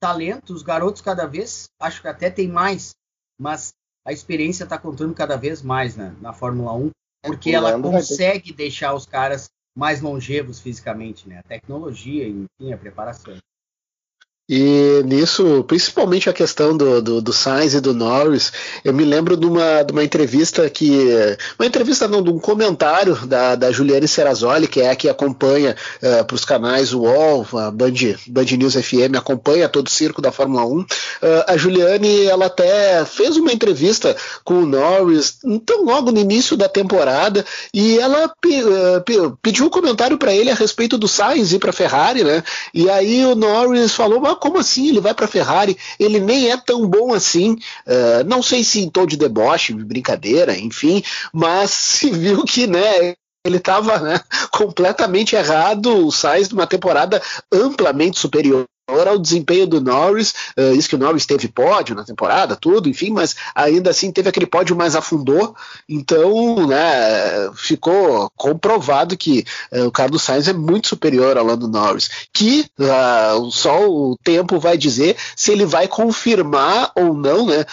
Talento, 0.00 0.52
os 0.52 0.62
garotos 0.62 1.00
cada 1.00 1.26
vez, 1.26 1.68
acho 1.80 2.02
que 2.02 2.08
até 2.08 2.28
tem 2.28 2.46
mais, 2.46 2.92
mas 3.40 3.72
a 4.04 4.12
experiência 4.12 4.64
está 4.64 4.76
contando 4.76 5.14
cada 5.14 5.36
vez 5.36 5.62
mais 5.62 5.96
né, 5.96 6.14
na 6.20 6.32
Fórmula 6.34 6.74
1, 6.74 6.90
porque 7.22 7.52
ela 7.52 7.80
consegue 7.80 8.52
deixar 8.52 8.92
os 8.92 9.06
caras 9.06 9.48
mais 9.74 10.02
longevos 10.02 10.60
fisicamente, 10.60 11.26
né? 11.26 11.38
A 11.38 11.42
tecnologia, 11.42 12.28
enfim, 12.28 12.72
a 12.72 12.78
preparação. 12.78 13.38
E 14.46 15.02
nisso, 15.06 15.64
principalmente 15.66 16.28
a 16.28 16.32
questão 16.32 16.76
do, 16.76 17.00
do, 17.00 17.22
do 17.22 17.32
Sainz 17.32 17.72
e 17.72 17.80
do 17.80 17.94
Norris, 17.94 18.52
eu 18.84 18.92
me 18.92 19.02
lembro 19.02 19.38
de 19.38 19.46
uma, 19.46 19.82
de 19.82 19.90
uma 19.90 20.04
entrevista 20.04 20.68
que. 20.68 20.92
Uma 21.58 21.66
entrevista 21.66 22.06
não, 22.06 22.22
de 22.22 22.28
um 22.28 22.38
comentário 22.38 23.14
da, 23.26 23.54
da 23.54 23.72
Juliane 23.72 24.06
Serrazoli, 24.06 24.68
que 24.68 24.82
é 24.82 24.90
a 24.90 24.96
que 24.96 25.08
acompanha 25.08 25.74
uh, 26.02 26.06
eh, 26.06 26.22
para 26.24 26.34
os 26.34 26.44
canais 26.44 26.92
UOL, 26.92 27.46
a 27.54 27.70
Band, 27.70 27.92
Band 28.26 28.44
News 28.58 28.74
FM, 28.74 29.16
acompanha 29.16 29.66
todo 29.66 29.86
o 29.86 29.90
circo 29.90 30.20
da 30.20 30.30
Fórmula 30.30 30.66
1. 30.66 30.78
Uh, 30.78 30.86
eh, 31.22 31.44
a 31.48 31.56
Juliane 31.56 32.26
ela 32.26 32.46
até 32.46 33.02
fez 33.06 33.38
uma 33.38 33.50
entrevista 33.52 34.14
com 34.44 34.62
o 34.62 34.66
Norris, 34.66 35.38
então 35.42 35.84
logo 35.84 36.12
no 36.12 36.20
início 36.20 36.54
da 36.54 36.68
temporada, 36.68 37.44
e 37.72 37.98
ela 37.98 38.26
uh, 38.26 39.36
pediu 39.40 39.64
um 39.64 39.70
comentário 39.70 40.18
para 40.18 40.34
ele 40.34 40.50
a 40.50 40.54
respeito 40.54 40.98
do 40.98 41.08
Sainz 41.08 41.50
ir 41.52 41.58
para 41.58 41.70
a 41.70 41.72
Ferrari, 41.72 42.22
né? 42.22 42.44
E 42.74 42.90
aí 42.90 43.24
o 43.24 43.34
Norris 43.34 43.94
falou 43.94 44.20
como 44.36 44.58
assim? 44.58 44.88
Ele 44.88 45.00
vai 45.00 45.14
para 45.14 45.26
Ferrari, 45.26 45.76
ele 45.98 46.20
nem 46.20 46.50
é 46.50 46.56
tão 46.56 46.86
bom 46.86 47.12
assim. 47.12 47.52
Uh, 47.86 48.24
não 48.26 48.42
sei 48.42 48.64
se 48.64 48.80
em 48.80 48.90
tom 48.90 49.06
de 49.06 49.16
deboche, 49.16 49.72
brincadeira, 49.74 50.56
enfim, 50.56 51.02
mas 51.32 51.70
se 51.94 52.10
viu 52.10 52.44
que, 52.44 52.66
né, 52.66 53.14
ele 53.46 53.58
estava 53.58 53.98
né, 53.98 54.20
completamente 54.50 55.36
errado, 55.36 56.06
o 56.06 56.10
Sainz 56.10 56.48
de 56.48 56.54
uma 56.54 56.66
temporada 56.66 57.20
amplamente 57.52 58.18
superior 58.18 58.64
ao 58.86 59.18
desempenho 59.18 59.66
do 59.66 59.80
Norris, 59.80 60.34
uh, 60.58 60.74
isso 60.74 60.88
que 60.88 60.94
o 60.94 60.98
Norris 60.98 61.24
teve 61.24 61.48
pódio 61.48 61.94
na 61.94 62.04
temporada, 62.04 62.54
tudo, 62.56 62.88
enfim, 62.88 63.10
mas 63.10 63.34
ainda 63.54 63.90
assim 63.90 64.12
teve 64.12 64.28
aquele 64.28 64.46
pódio 64.46 64.76
mais 64.76 64.94
afundou, 64.94 65.54
então 65.88 66.66
né, 66.66 67.50
ficou 67.54 68.30
comprovado 68.36 69.16
que 69.16 69.44
uh, 69.72 69.86
o 69.86 69.90
Carlos 69.90 70.22
Sainz 70.22 70.48
é 70.48 70.52
muito 70.52 70.88
superior 70.88 71.38
ao 71.38 71.46
Lando 71.46 71.66
Norris, 71.66 72.10
que 72.32 72.66
uh, 72.78 73.50
só 73.50 73.88
o 73.88 74.18
tempo 74.22 74.58
vai 74.58 74.76
dizer 74.76 75.16
se 75.34 75.52
ele 75.52 75.64
vai 75.64 75.88
confirmar 75.88 76.92
ou 76.94 77.14
não 77.14 77.46
né, 77.46 77.64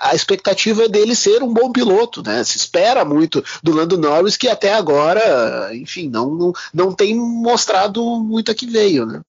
a 0.00 0.14
expectativa 0.14 0.88
dele 0.88 1.14
ser 1.14 1.42
um 1.42 1.52
bom 1.52 1.72
piloto, 1.72 2.22
né, 2.22 2.44
se 2.44 2.56
espera 2.56 3.04
muito 3.04 3.42
do 3.62 3.72
Lando 3.72 3.96
Norris, 3.96 4.36
que 4.36 4.48
até 4.48 4.74
agora, 4.74 5.70
enfim, 5.74 6.08
não, 6.08 6.34
não, 6.34 6.52
não 6.72 6.92
tem 6.92 7.14
mostrado 7.14 8.02
muito 8.20 8.50
a 8.50 8.54
que 8.54 8.66
veio, 8.66 9.06
né. 9.06 9.20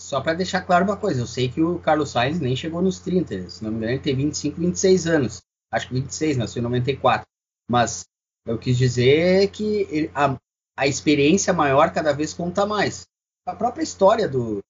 Só 0.00 0.20
para 0.20 0.34
deixar 0.34 0.62
claro 0.62 0.84
uma 0.84 0.96
coisa, 0.96 1.20
eu 1.20 1.26
sei 1.26 1.48
que 1.48 1.60
o 1.60 1.78
Carlos 1.80 2.10
Sainz 2.10 2.40
nem 2.40 2.54
chegou 2.54 2.80
nos 2.80 3.00
30, 3.00 3.50
se 3.50 3.62
não 3.62 3.70
me 3.70 3.76
engano 3.78 3.92
ele 3.92 4.02
tem 4.02 4.14
25, 4.16 4.60
26 4.60 5.06
anos. 5.06 5.42
Acho 5.70 5.88
que 5.88 5.94
26, 5.94 6.36
nasceu 6.36 6.60
em 6.60 6.62
94. 6.62 7.26
Mas 7.70 8.04
eu 8.46 8.58
quis 8.58 8.78
dizer 8.78 9.50
que 9.50 9.86
ele, 9.90 10.10
a, 10.14 10.38
a 10.76 10.86
experiência 10.86 11.52
maior 11.52 11.92
cada 11.92 12.12
vez 12.12 12.32
conta 12.32 12.64
mais. 12.64 13.06
A 13.46 13.54
própria 13.54 13.82
história 13.82 14.28
do, 14.28 14.60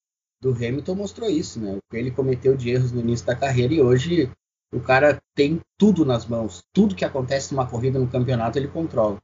do 0.40 0.50
Hamilton 0.52 0.94
mostrou 0.94 1.30
isso, 1.30 1.60
né? 1.60 1.78
Ele 1.92 2.10
cometeu 2.10 2.56
de 2.56 2.70
erros 2.70 2.90
no 2.90 3.00
início 3.00 3.26
da 3.26 3.36
carreira 3.36 3.74
e 3.74 3.80
hoje 3.80 4.30
o 4.72 4.80
cara 4.80 5.20
tem 5.36 5.60
tudo 5.78 6.04
nas 6.04 6.26
mãos. 6.26 6.62
Tudo 6.72 6.96
que 6.96 7.04
acontece 7.04 7.54
numa 7.54 7.68
corrida 7.68 7.98
no 7.98 8.10
campeonato 8.10 8.58
ele 8.58 8.68
controla. 8.68 9.18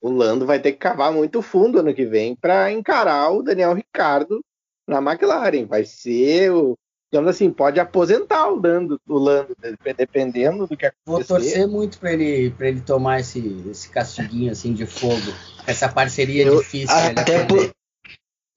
O 0.00 0.10
Lando 0.10 0.46
vai 0.46 0.60
ter 0.60 0.72
que 0.72 0.78
cavar 0.78 1.12
muito 1.12 1.42
fundo 1.42 1.78
ano 1.78 1.94
que 1.94 2.06
vem 2.06 2.34
para 2.34 2.72
encarar 2.72 3.30
o 3.30 3.42
Daniel 3.42 3.74
Ricardo 3.74 4.40
na 4.88 4.98
McLaren. 4.98 5.66
Vai 5.66 5.84
ser 5.84 6.50
o. 6.50 6.76
Digamos 7.10 7.30
assim, 7.30 7.50
pode 7.50 7.80
aposentar 7.80 8.48
o 8.48 8.60
Lando, 8.60 9.00
o 9.08 9.18
Lando 9.18 9.56
dependendo 9.96 10.66
do 10.66 10.76
que 10.76 10.84
acontecer. 10.84 11.04
Vou 11.06 11.24
torcer 11.24 11.66
muito 11.66 11.98
para 11.98 12.12
ele, 12.12 12.50
pra 12.50 12.68
ele 12.68 12.82
tomar 12.82 13.20
esse, 13.20 13.64
esse 13.70 13.88
castiguinho 13.88 14.52
assim 14.52 14.74
de 14.74 14.84
fogo. 14.84 15.32
Essa 15.66 15.88
parceria 15.88 16.44
eu, 16.44 16.58
difícil. 16.58 16.94
Até 16.94 17.46
por, 17.46 17.70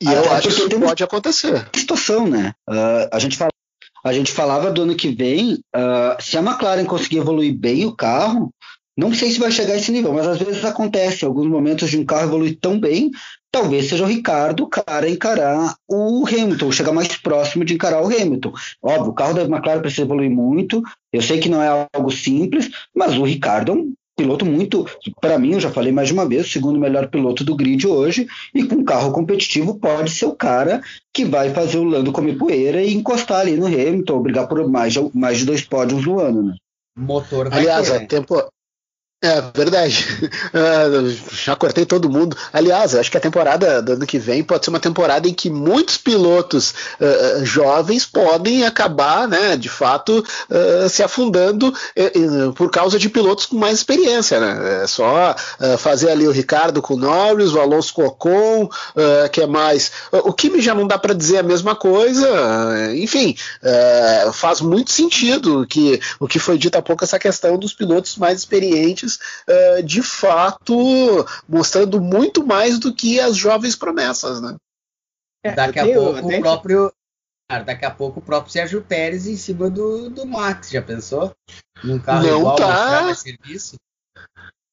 e 0.02 0.06
eu 0.06 0.32
acho 0.34 0.48
que 0.48 0.54
isso 0.54 0.80
pode 0.82 1.04
acontecer. 1.04 1.66
Situação, 1.74 2.28
né? 2.28 2.54
Uh, 2.68 3.08
a 3.12 3.20
gente 3.20 3.38
fala 3.38 3.52
a 4.04 4.12
gente 4.12 4.32
falava 4.32 4.72
do 4.72 4.82
ano 4.82 4.96
que 4.96 5.10
vem, 5.10 5.60
uh, 5.76 6.20
se 6.20 6.36
a 6.36 6.42
McLaren 6.42 6.86
conseguir 6.86 7.18
evoluir 7.18 7.56
bem 7.56 7.86
o 7.86 7.96
carro, 7.96 8.52
não 8.98 9.14
sei 9.14 9.30
se 9.30 9.40
vai 9.40 9.52
chegar 9.52 9.74
a 9.74 9.78
esse 9.78 9.92
nível, 9.92 10.12
mas 10.12 10.28
às 10.28 10.40
vezes 10.40 10.66
acontece, 10.66 11.24
alguns 11.24 11.48
momentos 11.48 11.88
de 11.88 12.00
um 12.00 12.06
carro 12.06 12.24
evoluir 12.24 12.58
tão 12.60 12.80
bem, 12.80 13.12
talvez 13.52 13.90
seja 13.90 14.04
o 14.04 14.08
Ricardo 14.08 14.64
o 14.64 14.68
cara 14.68 15.10
encarar 15.10 15.76
o 15.88 16.26
Hamilton, 16.26 16.72
chegar 16.72 16.94
mais 16.94 17.16
próximo 17.18 17.66
de 17.66 17.74
encarar 17.74 18.02
o 18.02 18.08
Hamilton. 18.08 18.54
Óbvio, 18.82 19.12
o 19.12 19.14
carro 19.14 19.34
da 19.34 19.42
McLaren 19.42 19.82
precisa 19.82 20.04
evoluir 20.04 20.32
muito, 20.32 20.82
eu 21.12 21.22
sei 21.22 21.40
que 21.40 21.50
não 21.50 21.62
é 21.62 21.88
algo 21.94 22.12
simples, 22.12 22.70
mas 22.96 23.18
o 23.18 23.24
Ricardo 23.24 23.72
é 23.72 23.76
um 23.76 23.94
piloto 24.16 24.46
muito, 24.46 24.86
para 25.20 25.40
mim, 25.40 25.54
eu 25.54 25.60
já 25.60 25.72
falei 25.72 25.92
mais 25.92 26.08
de 26.08 26.14
uma 26.14 26.28
vez, 26.28 26.46
o 26.46 26.50
segundo 26.50 26.80
melhor 26.80 27.08
piloto 27.08 27.44
do 27.44 27.56
grid 27.56 27.88
hoje, 27.88 28.28
e 28.54 28.64
com 28.64 28.84
carro 28.84 29.12
competitivo 29.12 29.80
pode 29.80 30.12
ser 30.12 30.26
o 30.26 30.36
cara 30.36 30.82
que 31.14 31.26
vai 31.26 31.50
fazer 31.50 31.78
o 31.78 31.84
Lando 31.84 32.12
comer 32.12 32.38
poeira 32.38 32.82
e 32.82 32.94
encostar 32.94 33.42
ali 33.42 33.58
no 33.58 33.66
Hamilton, 33.66 34.22
brigar 34.22 34.48
por 34.48 34.68
mais 34.70 34.94
de, 34.94 35.00
mais 35.14 35.40
de 35.40 35.46
dois 35.46 35.62
pódios 35.62 36.06
no 36.06 36.20
ano, 36.20 36.44
né? 36.44 36.56
Motor 36.96 37.48
Aliás, 37.52 37.90
ter, 37.90 38.00
né? 38.00 38.06
tempo, 38.06 38.36
É 39.24 39.40
verdade. 39.54 40.04
Uh, 40.52 41.16
já 41.32 41.56
cortei 41.56 41.86
todo 41.86 42.10
mundo. 42.10 42.36
Aliás, 42.52 42.96
acho 42.96 43.12
que 43.12 43.18
a 43.18 43.22
temporada 43.22 43.80
do 43.80 43.92
ano 43.94 44.08
que 44.08 44.18
vem 44.18 44.44
pode 44.44 44.66
ser 44.66 44.72
uma 44.72 44.80
temporada 44.80 45.28
em 45.28 45.34
que 45.34 45.48
muitos 45.48 45.96
pilotos 45.96 46.74
uh, 47.00 47.46
jovens 47.46 48.04
podem 48.04 48.66
acabar, 48.66 49.28
né, 49.28 49.56
de 49.56 49.70
fato, 49.70 50.26
uh, 50.50 50.90
se 50.90 51.04
afundando 51.04 51.72
por 52.56 52.72
causa 52.72 52.98
de 52.98 53.10
pilotos 53.10 53.46
com 53.46 53.58
mais 53.58 53.78
experiência. 53.78 54.40
Né? 54.40 54.84
É 54.84 54.88
só 54.88 55.36
fazer 55.78 56.10
ali 56.10 56.28
o 56.28 56.32
Ricardo 56.32 56.82
com 56.82 56.96
o 56.96 56.98
Norris, 56.98 57.54
o 57.54 57.60
Alonso 57.60 57.94
com 57.94 58.04
o 58.04 58.08
Ocon, 58.08 58.70
que 59.32 59.42
é 59.42 59.48
mais. 59.48 59.92
O 60.12 60.34
Kimi 60.34 60.62
já 60.62 60.74
não 60.74 60.88
dá 60.88 60.98
para 60.98 61.14
dizer 61.14 61.40
a 61.40 61.44
mesma 61.44 61.76
coisa. 61.76 62.28
enfim, 62.96 63.36
faz 64.34 64.62
muito 64.62 64.92
sentido 64.92 65.66
que 65.68 66.00
o 66.20 66.28
que 66.28 66.40
foi 66.40 66.58
dito 66.58 66.78
há 66.78 66.82
pouco 66.82 67.04
essa 67.04 67.20
questão 67.20 67.58
dos 67.58 67.74
pilotos 67.74 68.18
mais 68.18 68.40
experientes 68.40 69.11
uh, 69.16 69.84
de 69.84 70.02
fato 70.02 70.76
mostrando 71.48 72.02
muito 72.02 72.46
mais 72.46 72.80
do 72.80 72.94
que 72.94 73.20
as 73.20 73.36
jovens 73.36 73.76
promessas, 73.76 74.42
né? 74.42 74.56
É, 75.44 75.54
daqui 75.54 75.80
a 75.80 75.86
pouco 75.86 76.28
o 76.28 76.40
próprio 76.40 76.94
daqui 77.66 77.86
a 77.86 77.92
pouco 77.92 78.20
o 78.20 78.24
próprio 78.24 78.52
Sérgio 78.52 78.82
Pérez 78.82 79.28
em 79.28 79.36
cima 79.36 79.70
do, 79.70 80.10
do 80.10 80.26
Max, 80.26 80.70
já 80.70 80.82
pensou? 80.82 81.36
Num 81.84 82.00
carro 82.00 82.26
não 82.26 82.40
igual 82.40 82.56
tá... 82.56 83.14
serviço? 83.16 83.76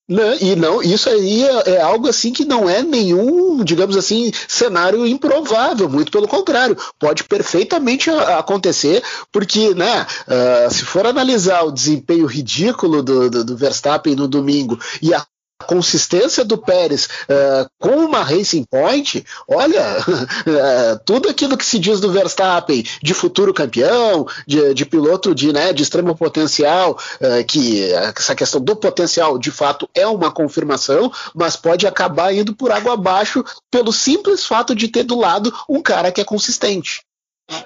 Não, 0.08 0.34
e 0.40 0.56
não, 0.56 0.82
isso 0.82 1.06
aí 1.10 1.44
é, 1.44 1.70
é, 1.72 1.80
algo 1.82 2.08
assim 2.08 2.32
que 2.32 2.42
não 2.42 2.66
é 2.66 2.82
nenhum, 2.82 3.62
digamos 3.62 3.94
assim, 3.94 4.32
cenário 4.48 5.06
improvável, 5.06 5.86
muito 5.86 6.10
pelo 6.10 6.26
contrário, 6.26 6.78
pode 6.98 7.24
perfeitamente 7.24 8.08
acontecer, 8.08 9.02
porque, 9.30 9.74
né, 9.74 10.06
uh, 10.26 10.72
se 10.72 10.82
for 10.84 11.06
analisar 11.06 11.62
o 11.62 11.70
desempenho 11.70 12.24
ridículo 12.24 13.02
do, 13.02 13.28
do, 13.28 13.44
do 13.44 13.56
Verstappen 13.56 14.16
no 14.16 14.26
domingo 14.26 14.80
e 15.02 15.12
a 15.12 15.26
consistência 15.68 16.46
do 16.46 16.56
Pérez 16.56 17.04
uh, 17.04 17.68
com 17.78 17.90
uma 17.90 18.22
Racing 18.22 18.64
Point, 18.64 19.22
olha, 19.46 19.98
uh, 20.00 20.98
tudo 21.04 21.28
aquilo 21.28 21.58
que 21.58 21.64
se 21.64 21.78
diz 21.78 22.00
do 22.00 22.10
Verstappen 22.10 22.82
de 23.02 23.12
futuro 23.12 23.52
campeão, 23.52 24.26
de, 24.46 24.72
de 24.72 24.86
piloto 24.86 25.34
de, 25.34 25.52
né, 25.52 25.74
de 25.74 25.82
extremo 25.82 26.16
potencial, 26.16 26.98
uh, 27.20 27.44
que 27.46 27.92
essa 27.92 28.34
questão 28.34 28.62
do 28.62 28.74
potencial 28.74 29.38
de 29.38 29.50
fato 29.50 29.86
é 29.94 30.06
uma 30.06 30.32
confirmação, 30.32 31.12
mas 31.34 31.54
pode 31.54 31.86
acabar 31.86 32.34
indo 32.34 32.56
por 32.56 32.72
água 32.72 32.94
abaixo 32.94 33.44
pelo 33.70 33.92
simples 33.92 34.46
fato 34.46 34.74
de 34.74 34.88
ter 34.88 35.02
do 35.02 35.18
lado 35.18 35.52
um 35.68 35.82
cara 35.82 36.10
que 36.10 36.22
é 36.22 36.24
consistente. 36.24 37.02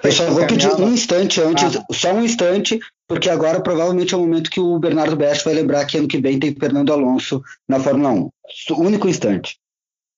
Eu 0.01 0.11
só 0.11 0.25
vou 0.25 0.45
pedir 0.47 0.73
um 0.75 0.93
instante 0.93 1.41
antes, 1.41 1.75
ah. 1.75 1.83
só 1.91 2.13
um 2.13 2.23
instante, 2.23 2.79
porque 3.07 3.29
agora 3.29 3.61
provavelmente 3.61 4.13
é 4.13 4.17
o 4.17 4.21
momento 4.21 4.49
que 4.49 4.59
o 4.59 4.79
Bernardo 4.79 5.15
Best 5.15 5.43
vai 5.43 5.53
lembrar 5.53 5.85
que 5.85 5.97
ano 5.97 6.07
que 6.07 6.19
vem 6.19 6.39
tem 6.39 6.55
Fernando 6.55 6.93
Alonso 6.93 7.43
na 7.67 7.79
Fórmula 7.79 8.09
1. 8.11 8.29
O 8.71 8.81
único 8.81 9.07
instante. 9.07 9.57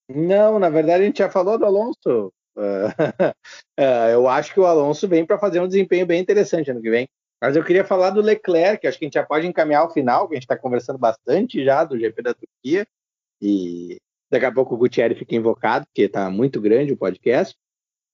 Não, 0.09 0.59
na 0.59 0.69
verdade 0.69 1.03
a 1.03 1.05
gente 1.05 1.17
já 1.17 1.29
falou 1.29 1.57
do 1.57 1.65
Alonso. 1.65 2.31
É, 3.77 4.13
eu 4.13 4.27
acho 4.27 4.53
que 4.53 4.59
o 4.59 4.65
Alonso 4.65 5.07
vem 5.07 5.25
para 5.25 5.39
fazer 5.39 5.59
um 5.59 5.67
desempenho 5.67 6.05
bem 6.05 6.21
interessante 6.21 6.71
ano 6.71 6.81
que 6.81 6.89
vem. 6.89 7.07
Mas 7.41 7.55
eu 7.55 7.63
queria 7.63 7.83
falar 7.83 8.11
do 8.11 8.21
Leclerc, 8.21 8.87
acho 8.87 8.97
que 8.97 9.05
a 9.05 9.07
gente 9.07 9.15
já 9.15 9.25
pode 9.25 9.45
encaminhar 9.45 9.81
ao 9.81 9.91
final, 9.91 10.27
que 10.27 10.33
a 10.33 10.37
gente 10.37 10.45
está 10.45 10.57
conversando 10.57 10.97
bastante 10.97 11.63
já 11.63 11.83
do 11.83 11.99
GP 11.99 12.21
da 12.21 12.33
Turquia. 12.33 12.87
E 13.41 13.97
daqui 14.31 14.45
a 14.45 14.51
pouco 14.51 14.73
o 14.73 14.77
Gutierrez 14.77 15.19
fica 15.19 15.35
invocado, 15.35 15.85
porque 15.85 16.03
está 16.03 16.29
muito 16.29 16.61
grande 16.61 16.93
o 16.93 16.97
podcast. 16.97 17.55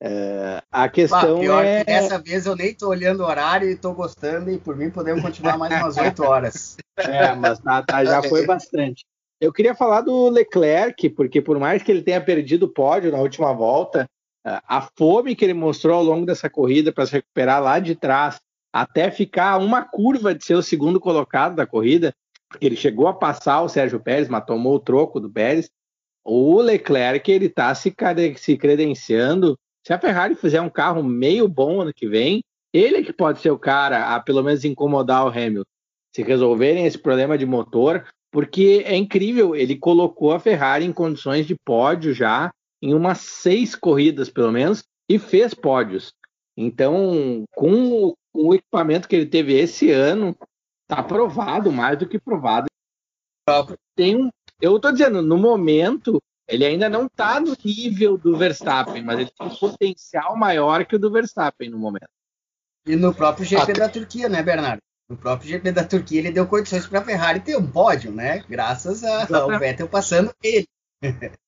É, 0.03 0.63
a 0.71 0.89
questão 0.89 1.37
ah, 1.37 1.39
pior 1.39 1.63
é... 1.63 1.79
que 1.79 1.85
dessa 1.85 2.17
vez 2.17 2.47
eu 2.47 2.55
nem 2.55 2.73
tô 2.73 2.89
olhando 2.89 3.21
o 3.21 3.27
horário 3.27 3.69
e 3.69 3.75
tô 3.75 3.93
gostando 3.93 4.49
e 4.49 4.57
por 4.57 4.75
mim 4.75 4.89
podemos 4.89 5.21
continuar 5.21 5.59
mais 5.59 5.71
umas 5.79 5.97
oito 5.97 6.23
horas. 6.23 6.77
É, 6.97 7.33
mas 7.33 7.57
tá, 7.59 7.81
tá, 7.81 8.05
já 8.05 8.21
foi 8.21 8.45
bastante. 8.45 9.03
Eu 9.39 9.51
queria 9.51 9.73
falar 9.73 10.01
do 10.01 10.29
Leclerc, 10.29 11.09
porque 11.11 11.41
por 11.41 11.57
mais 11.57 11.81
que 11.81 11.89
ele 11.89 12.03
tenha 12.03 12.21
perdido 12.21 12.67
o 12.67 12.71
pódio 12.71 13.11
na 13.11 13.17
última 13.17 13.51
volta, 13.53 14.05
a 14.45 14.87
fome 14.95 15.35
que 15.35 15.43
ele 15.43 15.53
mostrou 15.53 15.95
ao 15.95 16.03
longo 16.03 16.27
dessa 16.27 16.47
corrida 16.47 16.91
para 16.91 17.07
se 17.07 17.13
recuperar 17.13 17.63
lá 17.63 17.79
de 17.79 17.95
trás, 17.95 18.39
até 18.71 19.09
ficar 19.09 19.57
uma 19.57 19.83
curva 19.83 20.35
de 20.35 20.45
ser 20.45 20.53
o 20.53 20.61
segundo 20.61 20.99
colocado 20.99 21.55
da 21.55 21.65
corrida, 21.65 22.13
porque 22.47 22.67
ele 22.67 22.75
chegou 22.75 23.07
a 23.07 23.13
passar 23.15 23.61
o 23.61 23.69
Sérgio 23.69 23.99
Pérez, 23.99 24.29
mas 24.29 24.45
tomou 24.45 24.75
o 24.75 24.79
troco 24.79 25.19
do 25.19 25.31
Pérez. 25.31 25.71
O 26.23 26.61
Leclerc 26.61 27.31
ele 27.31 27.47
está 27.47 27.73
se, 27.73 27.95
se 28.37 28.57
credenciando 28.57 29.57
se 29.85 29.93
a 29.93 29.99
Ferrari 29.99 30.35
fizer 30.35 30.61
um 30.61 30.69
carro 30.69 31.03
meio 31.03 31.47
bom 31.47 31.81
ano 31.81 31.93
que 31.93 32.07
vem, 32.07 32.41
ele 32.73 32.97
é 32.97 33.03
que 33.03 33.13
pode 33.13 33.39
ser 33.39 33.51
o 33.51 33.59
cara 33.59 34.15
a 34.15 34.19
pelo 34.19 34.43
menos 34.43 34.63
incomodar 34.63 35.25
o 35.25 35.29
Hamilton. 35.29 35.69
Se 36.15 36.23
resolverem 36.23 36.85
esse 36.85 36.97
problema 36.97 37.37
de 37.37 37.45
motor, 37.45 38.05
porque 38.31 38.83
é 38.85 38.95
incrível, 38.95 39.55
ele 39.55 39.77
colocou 39.77 40.31
a 40.31 40.39
Ferrari 40.39 40.85
em 40.85 40.93
condições 40.93 41.45
de 41.45 41.55
pódio 41.65 42.13
já 42.13 42.51
em 42.81 42.93
umas 42.93 43.19
seis 43.19 43.75
corridas, 43.75 44.29
pelo 44.29 44.51
menos, 44.51 44.83
e 45.09 45.19
fez 45.19 45.53
pódios. 45.53 46.13
Então, 46.57 47.43
com 47.53 48.15
o, 48.33 48.55
equipamento 48.55 49.07
que 49.07 49.15
ele 49.15 49.25
teve 49.25 49.53
esse 49.53 49.91
ano, 49.91 50.35
está 50.83 51.03
provado, 51.03 51.71
mais 51.71 51.97
do 51.97 52.07
que 52.07 52.19
provado. 52.19 52.67
Tem 53.95 54.15
um, 54.15 54.29
eu 54.61 54.77
estou 54.77 54.91
dizendo, 54.91 55.21
no 55.21 55.37
momento, 55.37 56.19
ele 56.51 56.65
ainda 56.65 56.89
não 56.89 57.05
está 57.05 57.39
no 57.39 57.55
nível 57.63 58.17
do 58.17 58.37
Verstappen, 58.37 59.01
mas 59.01 59.19
ele 59.19 59.31
tem 59.31 59.47
um 59.47 59.55
potencial 59.55 60.35
maior 60.35 60.85
que 60.85 60.97
o 60.97 60.99
do 60.99 61.09
Verstappen 61.09 61.69
no 61.69 61.79
momento. 61.79 62.09
E 62.85 62.95
no 62.95 63.13
próprio 63.13 63.45
GP 63.45 63.71
da 63.71 63.87
Turquia, 63.87 64.27
né, 64.27 64.43
Bernardo? 64.43 64.81
No 65.09 65.15
próprio 65.15 65.49
GP 65.49 65.71
da 65.71 65.85
Turquia 65.85 66.19
ele 66.19 66.31
deu 66.31 66.45
condições 66.45 66.85
para 66.85 66.99
a 66.99 67.05
Ferrari 67.05 67.39
ter 67.39 67.55
um 67.55 67.65
pódio, 67.65 68.11
né? 68.11 68.43
Graças 68.49 69.01
ao 69.03 69.57
Vettel 69.57 69.87
passando 69.87 70.33
ele. 70.43 70.67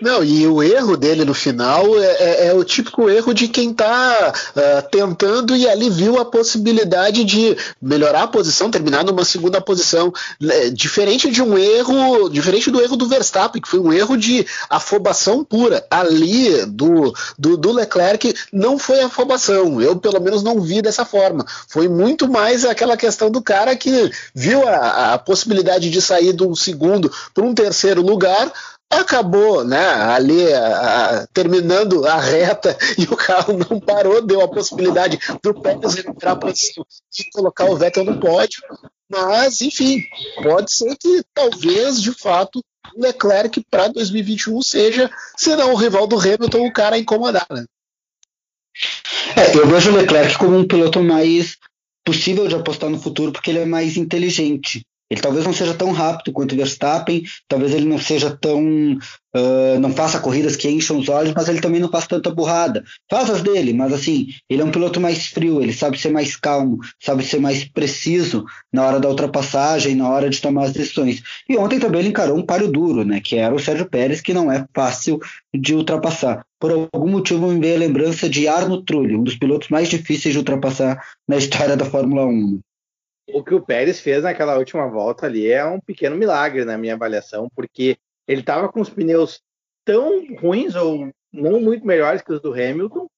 Não, 0.00 0.22
e 0.22 0.46
o 0.46 0.62
erro 0.62 0.96
dele 0.96 1.24
no 1.24 1.34
final 1.34 1.98
é, 1.98 2.06
é, 2.06 2.46
é 2.46 2.54
o 2.54 2.62
típico 2.62 3.10
erro 3.10 3.34
de 3.34 3.48
quem 3.48 3.72
está 3.72 4.32
uh, 4.32 4.60
ah, 4.78 4.82
tentando 4.82 5.56
e 5.56 5.68
ali 5.68 5.90
viu 5.90 6.20
a 6.20 6.24
possibilidade 6.24 7.24
de 7.24 7.56
melhorar 7.82 8.22
a 8.22 8.28
posição, 8.28 8.70
terminar 8.70 9.04
numa 9.04 9.24
segunda 9.24 9.60
posição. 9.60 10.12
É, 10.48 10.70
diferente 10.70 11.28
de 11.30 11.42
um 11.42 11.58
erro, 11.58 12.28
diferente 12.28 12.70
do 12.70 12.80
erro 12.80 12.96
do 12.96 13.08
Verstappen, 13.08 13.60
que 13.60 13.68
foi 13.68 13.80
um 13.80 13.92
erro 13.92 14.16
de 14.16 14.46
afobação 14.70 15.42
pura. 15.42 15.84
Ali, 15.90 16.64
do, 16.66 17.12
do, 17.36 17.56
do 17.56 17.72
Leclerc, 17.72 18.32
não 18.52 18.78
foi 18.78 19.00
afobação. 19.00 19.82
Eu, 19.82 19.96
pelo 19.96 20.20
menos, 20.20 20.44
não 20.44 20.60
vi 20.60 20.80
dessa 20.80 21.04
forma. 21.04 21.44
Foi 21.66 21.88
muito 21.88 22.28
mais 22.28 22.64
aquela 22.64 22.96
questão 22.96 23.30
do 23.30 23.42
cara 23.42 23.74
que 23.74 24.10
viu 24.32 24.66
a, 24.68 25.14
a 25.14 25.18
possibilidade 25.18 25.90
de 25.90 26.00
sair 26.00 26.32
de 26.32 26.44
um 26.44 26.54
segundo 26.54 27.12
para 27.34 27.44
um 27.44 27.54
terceiro 27.54 28.00
lugar 28.00 28.52
acabou, 28.90 29.64
né? 29.64 29.86
Ali 29.86 30.52
a, 30.52 31.20
a, 31.20 31.26
terminando 31.28 32.06
a 32.06 32.18
reta 32.20 32.76
e 32.96 33.04
o 33.04 33.16
carro 33.16 33.54
não 33.56 33.78
parou, 33.80 34.22
deu 34.22 34.40
a 34.40 34.48
possibilidade 34.48 35.18
do 35.42 35.54
Pérez 35.60 35.98
entrar 35.98 36.36
para 36.36 36.50
e 36.50 37.30
colocar 37.32 37.66
o 37.66 37.76
Vettel 37.76 38.04
no 38.04 38.18
pódio. 38.18 38.62
Mas, 39.10 39.60
enfim, 39.62 40.02
pode 40.42 40.72
ser 40.72 40.96
que 40.96 41.22
talvez, 41.32 42.00
de 42.00 42.12
fato, 42.12 42.62
o 42.94 43.02
Leclerc 43.02 43.64
para 43.70 43.88
2021 43.88 44.60
seja, 44.62 45.10
se 45.36 45.54
não 45.56 45.72
o 45.72 45.76
rival 45.76 46.06
do 46.06 46.18
Hamilton, 46.18 46.66
o 46.66 46.72
cara 46.72 46.96
a 46.96 46.98
incomodar, 46.98 47.46
né? 47.50 47.64
É, 49.36 49.56
eu 49.56 49.66
vejo 49.66 49.90
o 49.90 49.96
Leclerc 49.96 50.36
como 50.38 50.56
um 50.56 50.66
piloto 50.66 51.02
mais 51.02 51.56
possível 52.04 52.46
de 52.48 52.54
apostar 52.54 52.88
no 52.88 52.98
futuro, 52.98 53.32
porque 53.32 53.50
ele 53.50 53.60
é 53.60 53.66
mais 53.66 53.96
inteligente. 53.96 54.84
Ele 55.10 55.20
talvez 55.20 55.44
não 55.44 55.52
seja 55.52 55.72
tão 55.72 55.90
rápido 55.90 56.32
quanto 56.32 56.52
o 56.52 56.56
Verstappen, 56.56 57.22
talvez 57.46 57.72
ele 57.72 57.86
não 57.86 57.98
seja 57.98 58.30
tão. 58.30 58.98
Uh, 59.34 59.78
não 59.78 59.92
faça 59.92 60.18
corridas 60.18 60.56
que 60.56 60.68
encham 60.68 60.98
os 60.98 61.08
olhos, 61.08 61.32
mas 61.34 61.48
ele 61.48 61.60
também 61.60 61.80
não 61.80 61.90
faz 61.90 62.06
tanta 62.06 62.30
burrada. 62.30 62.82
Faz 63.10 63.28
as 63.30 63.42
dele, 63.42 63.72
mas 63.72 63.92
assim, 63.92 64.28
ele 64.48 64.62
é 64.62 64.64
um 64.64 64.70
piloto 64.70 65.00
mais 65.00 65.26
frio, 65.26 65.62
ele 65.62 65.72
sabe 65.72 65.98
ser 65.98 66.10
mais 66.10 66.34
calmo, 66.34 66.78
sabe 66.98 67.22
ser 67.24 67.38
mais 67.38 67.64
preciso 67.64 68.44
na 68.72 68.86
hora 68.86 68.98
da 68.98 69.08
ultrapassagem, 69.08 69.94
na 69.94 70.08
hora 70.08 70.30
de 70.30 70.40
tomar 70.40 70.64
as 70.64 70.72
decisões. 70.72 71.22
E 71.48 71.56
ontem 71.56 71.78
também 71.78 72.00
ele 72.00 72.08
encarou 72.08 72.36
um 72.36 72.44
páreo 72.44 72.70
duro, 72.70 73.04
né? 73.04 73.20
Que 73.20 73.36
era 73.36 73.54
o 73.54 73.58
Sérgio 73.58 73.86
Pérez, 73.86 74.20
que 74.20 74.34
não 74.34 74.50
é 74.50 74.66
fácil 74.74 75.20
de 75.54 75.74
ultrapassar. 75.74 76.44
Por 76.58 76.88
algum 76.92 77.10
motivo 77.10 77.46
me 77.46 77.60
veio 77.60 77.76
a 77.76 77.78
lembrança 77.78 78.28
de 78.28 78.48
Arno 78.48 78.82
Trulli, 78.82 79.14
um 79.14 79.22
dos 79.22 79.36
pilotos 79.36 79.68
mais 79.68 79.88
difíceis 79.88 80.32
de 80.32 80.38
ultrapassar 80.38 81.00
na 81.28 81.36
história 81.36 81.76
da 81.76 81.84
Fórmula 81.84 82.26
1 82.26 82.60
o 83.32 83.42
que 83.42 83.54
o 83.54 83.60
Pérez 83.60 84.00
fez 84.00 84.22
naquela 84.22 84.56
última 84.56 84.88
volta 84.88 85.26
ali 85.26 85.50
é 85.50 85.64
um 85.64 85.80
pequeno 85.80 86.16
milagre 86.16 86.64
na 86.64 86.78
minha 86.78 86.94
avaliação, 86.94 87.48
porque 87.54 87.96
ele 88.26 88.40
estava 88.40 88.68
com 88.68 88.80
os 88.80 88.90
pneus 88.90 89.40
tão 89.84 90.24
ruins 90.36 90.74
ou 90.74 91.10
não 91.32 91.60
muito 91.60 91.86
melhores 91.86 92.22
que 92.22 92.32
os 92.32 92.40
do 92.40 92.52
Hamilton, 92.52 93.08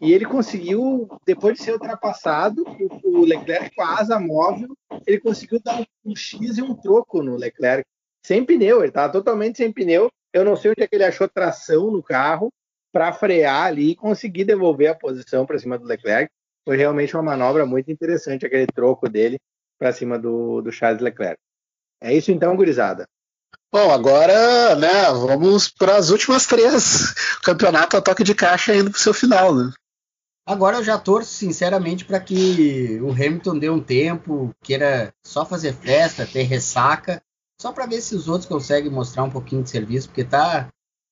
e 0.00 0.12
ele 0.12 0.26
conseguiu, 0.26 1.08
depois 1.24 1.56
de 1.56 1.64
ser 1.64 1.72
ultrapassado, 1.72 2.64
o 3.02 3.24
Leclerc 3.24 3.74
com 3.74 3.82
a 3.82 3.98
asa 3.98 4.18
móvel, 4.18 4.68
ele 5.06 5.20
conseguiu 5.20 5.60
dar 5.62 5.86
um 6.04 6.14
X 6.14 6.58
e 6.58 6.62
um 6.62 6.74
troco 6.74 7.22
no 7.22 7.36
Leclerc, 7.36 7.84
sem 8.24 8.44
pneu, 8.44 8.80
ele 8.80 8.88
estava 8.88 9.12
totalmente 9.12 9.58
sem 9.58 9.72
pneu. 9.72 10.10
Eu 10.32 10.44
não 10.44 10.56
sei 10.56 10.72
onde 10.72 10.82
é 10.82 10.86
que 10.86 10.96
ele 10.96 11.04
achou 11.04 11.28
tração 11.28 11.90
no 11.90 12.02
carro 12.02 12.52
para 12.92 13.12
frear 13.12 13.66
ali 13.66 13.92
e 13.92 13.96
conseguir 13.96 14.44
devolver 14.44 14.88
a 14.88 14.94
posição 14.94 15.46
para 15.46 15.58
cima 15.58 15.78
do 15.78 15.86
Leclerc 15.86 16.30
foi 16.66 16.76
realmente 16.76 17.14
uma 17.16 17.22
manobra 17.22 17.64
muito 17.64 17.92
interessante 17.92 18.44
aquele 18.44 18.66
troco 18.66 19.08
dele 19.08 19.38
para 19.78 19.92
cima 19.92 20.18
do, 20.18 20.60
do 20.60 20.72
Charles 20.72 21.00
Leclerc. 21.00 21.38
É 22.02 22.12
isso 22.12 22.32
então, 22.32 22.56
gurizada. 22.56 23.06
Bom, 23.72 23.90
agora, 23.92 24.74
né, 24.74 25.04
vamos 25.12 25.68
para 25.68 25.96
as 25.96 26.10
últimas 26.10 26.44
três. 26.46 27.14
O 27.38 27.42
campeonato 27.42 27.96
a 27.96 28.02
toque 28.02 28.24
de 28.24 28.34
caixa 28.34 28.74
indo 28.74 28.90
para 28.90 28.98
o 28.98 29.00
seu 29.00 29.14
final, 29.14 29.54
né? 29.54 29.72
Agora 30.44 30.78
eu 30.78 30.84
já 30.84 30.98
torço 30.98 31.32
sinceramente 31.32 32.04
para 32.04 32.20
que 32.20 33.00
o 33.00 33.10
Hamilton 33.10 33.58
dê 33.58 33.68
um 33.68 33.82
tempo, 33.82 34.54
queira 34.62 35.12
só 35.24 35.44
fazer 35.44 35.72
festa, 35.72 36.26
ter 36.26 36.42
ressaca, 36.44 37.20
só 37.60 37.72
para 37.72 37.86
ver 37.86 38.00
se 38.00 38.14
os 38.14 38.28
outros 38.28 38.48
conseguem 38.48 38.90
mostrar 38.90 39.24
um 39.24 39.30
pouquinho 39.30 39.62
de 39.62 39.70
serviço, 39.70 40.08
porque 40.08 40.24
tá 40.24 40.68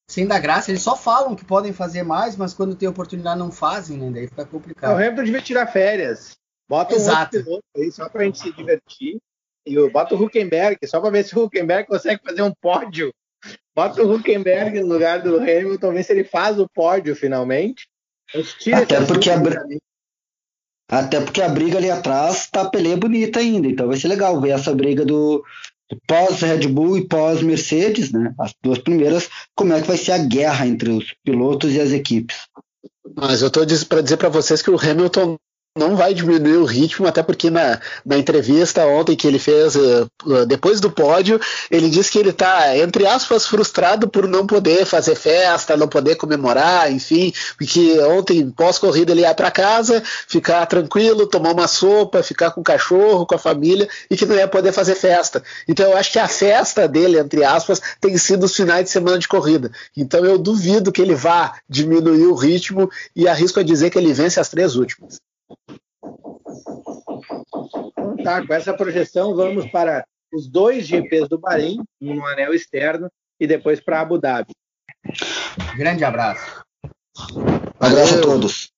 sem 0.08 0.26
dar 0.26 0.38
graça. 0.38 0.70
Eles 0.70 0.82
só 0.82 0.96
falam 0.96 1.34
que 1.34 1.44
podem 1.44 1.72
fazer 1.72 2.02
mais, 2.02 2.36
mas 2.36 2.54
quando 2.54 2.74
tem 2.76 2.88
oportunidade 2.88 3.38
não 3.38 3.50
fazem, 3.50 3.96
né? 3.98 4.10
Daí 4.10 4.28
fica 4.28 4.44
complicado. 4.44 4.92
O 4.92 4.96
Hamilton 4.96 5.24
devia 5.24 5.40
tirar 5.42 5.66
férias. 5.66 6.32
Bota 6.68 6.94
Exato. 6.94 7.36
um 7.36 7.38
outro 7.40 7.44
piloto 7.44 7.64
aí 7.76 7.92
só 7.92 8.08
pra 8.08 8.24
gente 8.24 8.38
se 8.38 8.52
divertir. 8.52 9.18
E 9.66 9.90
bota 9.90 10.14
o 10.14 10.22
Huckenberg, 10.22 10.78
só 10.86 11.00
pra 11.00 11.10
ver 11.10 11.24
se 11.24 11.36
o 11.38 11.44
Huckenberg 11.44 11.88
consegue 11.88 12.20
fazer 12.22 12.42
um 12.42 12.52
pódio. 12.60 13.12
Bota 13.74 14.02
o 14.02 14.14
Huckenberg 14.14 14.78
no 14.80 14.86
lugar 14.86 15.22
do 15.22 15.36
Hamilton, 15.38 15.92
ver 15.92 16.02
se 16.02 16.12
ele 16.12 16.24
faz 16.24 16.58
o 16.58 16.68
pódio 16.68 17.16
finalmente. 17.16 17.86
Até 18.74 19.04
porque 19.04 19.30
a 19.30 19.34
assunto 19.34 19.42
br- 19.44 19.54
pra 19.54 19.64
mim. 19.66 19.78
Até 20.90 21.20
porque 21.20 21.40
a 21.42 21.48
briga 21.48 21.78
ali 21.78 21.90
atrás 21.90 22.48
tá 22.50 22.68
peleia 22.68 22.96
bonita 22.96 23.40
ainda, 23.40 23.66
então 23.66 23.88
vai 23.88 23.96
ser 23.96 24.08
legal 24.08 24.38
ver 24.40 24.50
essa 24.50 24.74
briga 24.74 25.04
do 25.04 25.42
pós-Red 26.06 26.68
Bull 26.68 26.98
e 26.98 27.08
pós-Mercedes, 27.08 28.10
né? 28.10 28.34
As 28.38 28.54
duas 28.62 28.78
primeiras, 28.78 29.28
como 29.54 29.72
é 29.72 29.80
que 29.80 29.88
vai 29.88 29.96
ser 29.96 30.12
a 30.12 30.18
guerra 30.18 30.66
entre 30.66 30.90
os 30.90 31.14
pilotos 31.24 31.72
e 31.72 31.80
as 31.80 31.92
equipes. 31.92 32.36
Mas 33.16 33.42
eu 33.42 33.48
estou 33.48 33.64
para 33.88 34.00
dizer 34.00 34.16
para 34.16 34.28
vocês 34.28 34.62
que 34.62 34.70
o 34.70 34.78
Hamilton 34.78 35.36
não 35.76 35.96
vai 35.96 36.14
diminuir 36.14 36.58
o 36.58 36.64
ritmo, 36.64 37.08
até 37.08 37.20
porque 37.20 37.50
na, 37.50 37.80
na 38.06 38.16
entrevista 38.16 38.86
ontem 38.86 39.16
que 39.16 39.26
ele 39.26 39.40
fez 39.40 39.74
uh, 39.74 40.08
uh, 40.24 40.46
depois 40.46 40.78
do 40.78 40.88
pódio, 40.88 41.40
ele 41.68 41.90
disse 41.90 42.12
que 42.12 42.18
ele 42.18 42.30
está, 42.30 42.78
entre 42.78 43.04
aspas, 43.04 43.44
frustrado 43.44 44.08
por 44.08 44.28
não 44.28 44.46
poder 44.46 44.86
fazer 44.86 45.16
festa, 45.16 45.76
não 45.76 45.88
poder 45.88 46.14
comemorar, 46.14 46.92
enfim, 46.92 47.32
que 47.58 47.98
ontem, 48.02 48.48
pós-corrida, 48.52 49.10
ele 49.10 49.22
ia 49.22 49.34
para 49.34 49.50
casa, 49.50 50.00
ficar 50.28 50.64
tranquilo, 50.66 51.26
tomar 51.26 51.50
uma 51.50 51.66
sopa, 51.66 52.22
ficar 52.22 52.52
com 52.52 52.60
o 52.60 52.64
cachorro, 52.64 53.26
com 53.26 53.34
a 53.34 53.38
família, 53.38 53.88
e 54.08 54.16
que 54.16 54.26
não 54.26 54.36
ia 54.36 54.46
poder 54.46 54.70
fazer 54.70 54.94
festa. 54.94 55.42
Então 55.66 55.90
eu 55.90 55.96
acho 55.96 56.12
que 56.12 56.20
a 56.20 56.28
festa 56.28 56.86
dele, 56.86 57.18
entre 57.18 57.42
aspas, 57.42 57.82
tem 58.00 58.16
sido 58.16 58.44
os 58.44 58.54
finais 58.54 58.84
de 58.84 58.90
semana 58.90 59.18
de 59.18 59.26
corrida. 59.26 59.72
Então 59.96 60.24
eu 60.24 60.38
duvido 60.38 60.92
que 60.92 61.02
ele 61.02 61.16
vá 61.16 61.54
diminuir 61.68 62.26
o 62.26 62.34
ritmo 62.34 62.88
e 63.16 63.26
arrisco 63.26 63.58
a 63.58 63.64
dizer 63.64 63.90
que 63.90 63.98
ele 63.98 64.12
vence 64.12 64.38
as 64.38 64.48
três 64.48 64.76
últimas. 64.76 65.18
Tá, 68.22 68.46
com 68.46 68.54
essa 68.54 68.74
projeção, 68.74 69.34
vamos 69.34 69.66
para 69.70 70.04
os 70.32 70.48
dois 70.48 70.86
GPs 70.86 71.28
do 71.28 71.38
Bahrein, 71.38 71.78
um 72.00 72.14
no 72.14 72.26
anel 72.26 72.52
externo 72.54 73.08
e 73.38 73.46
depois 73.46 73.80
para 73.80 74.00
Abu 74.00 74.18
Dhabi. 74.18 74.52
Grande 75.76 76.04
abraço. 76.04 76.64
Um 77.30 77.86
abraço 77.86 78.18
a 78.18 78.22
todos. 78.22 78.73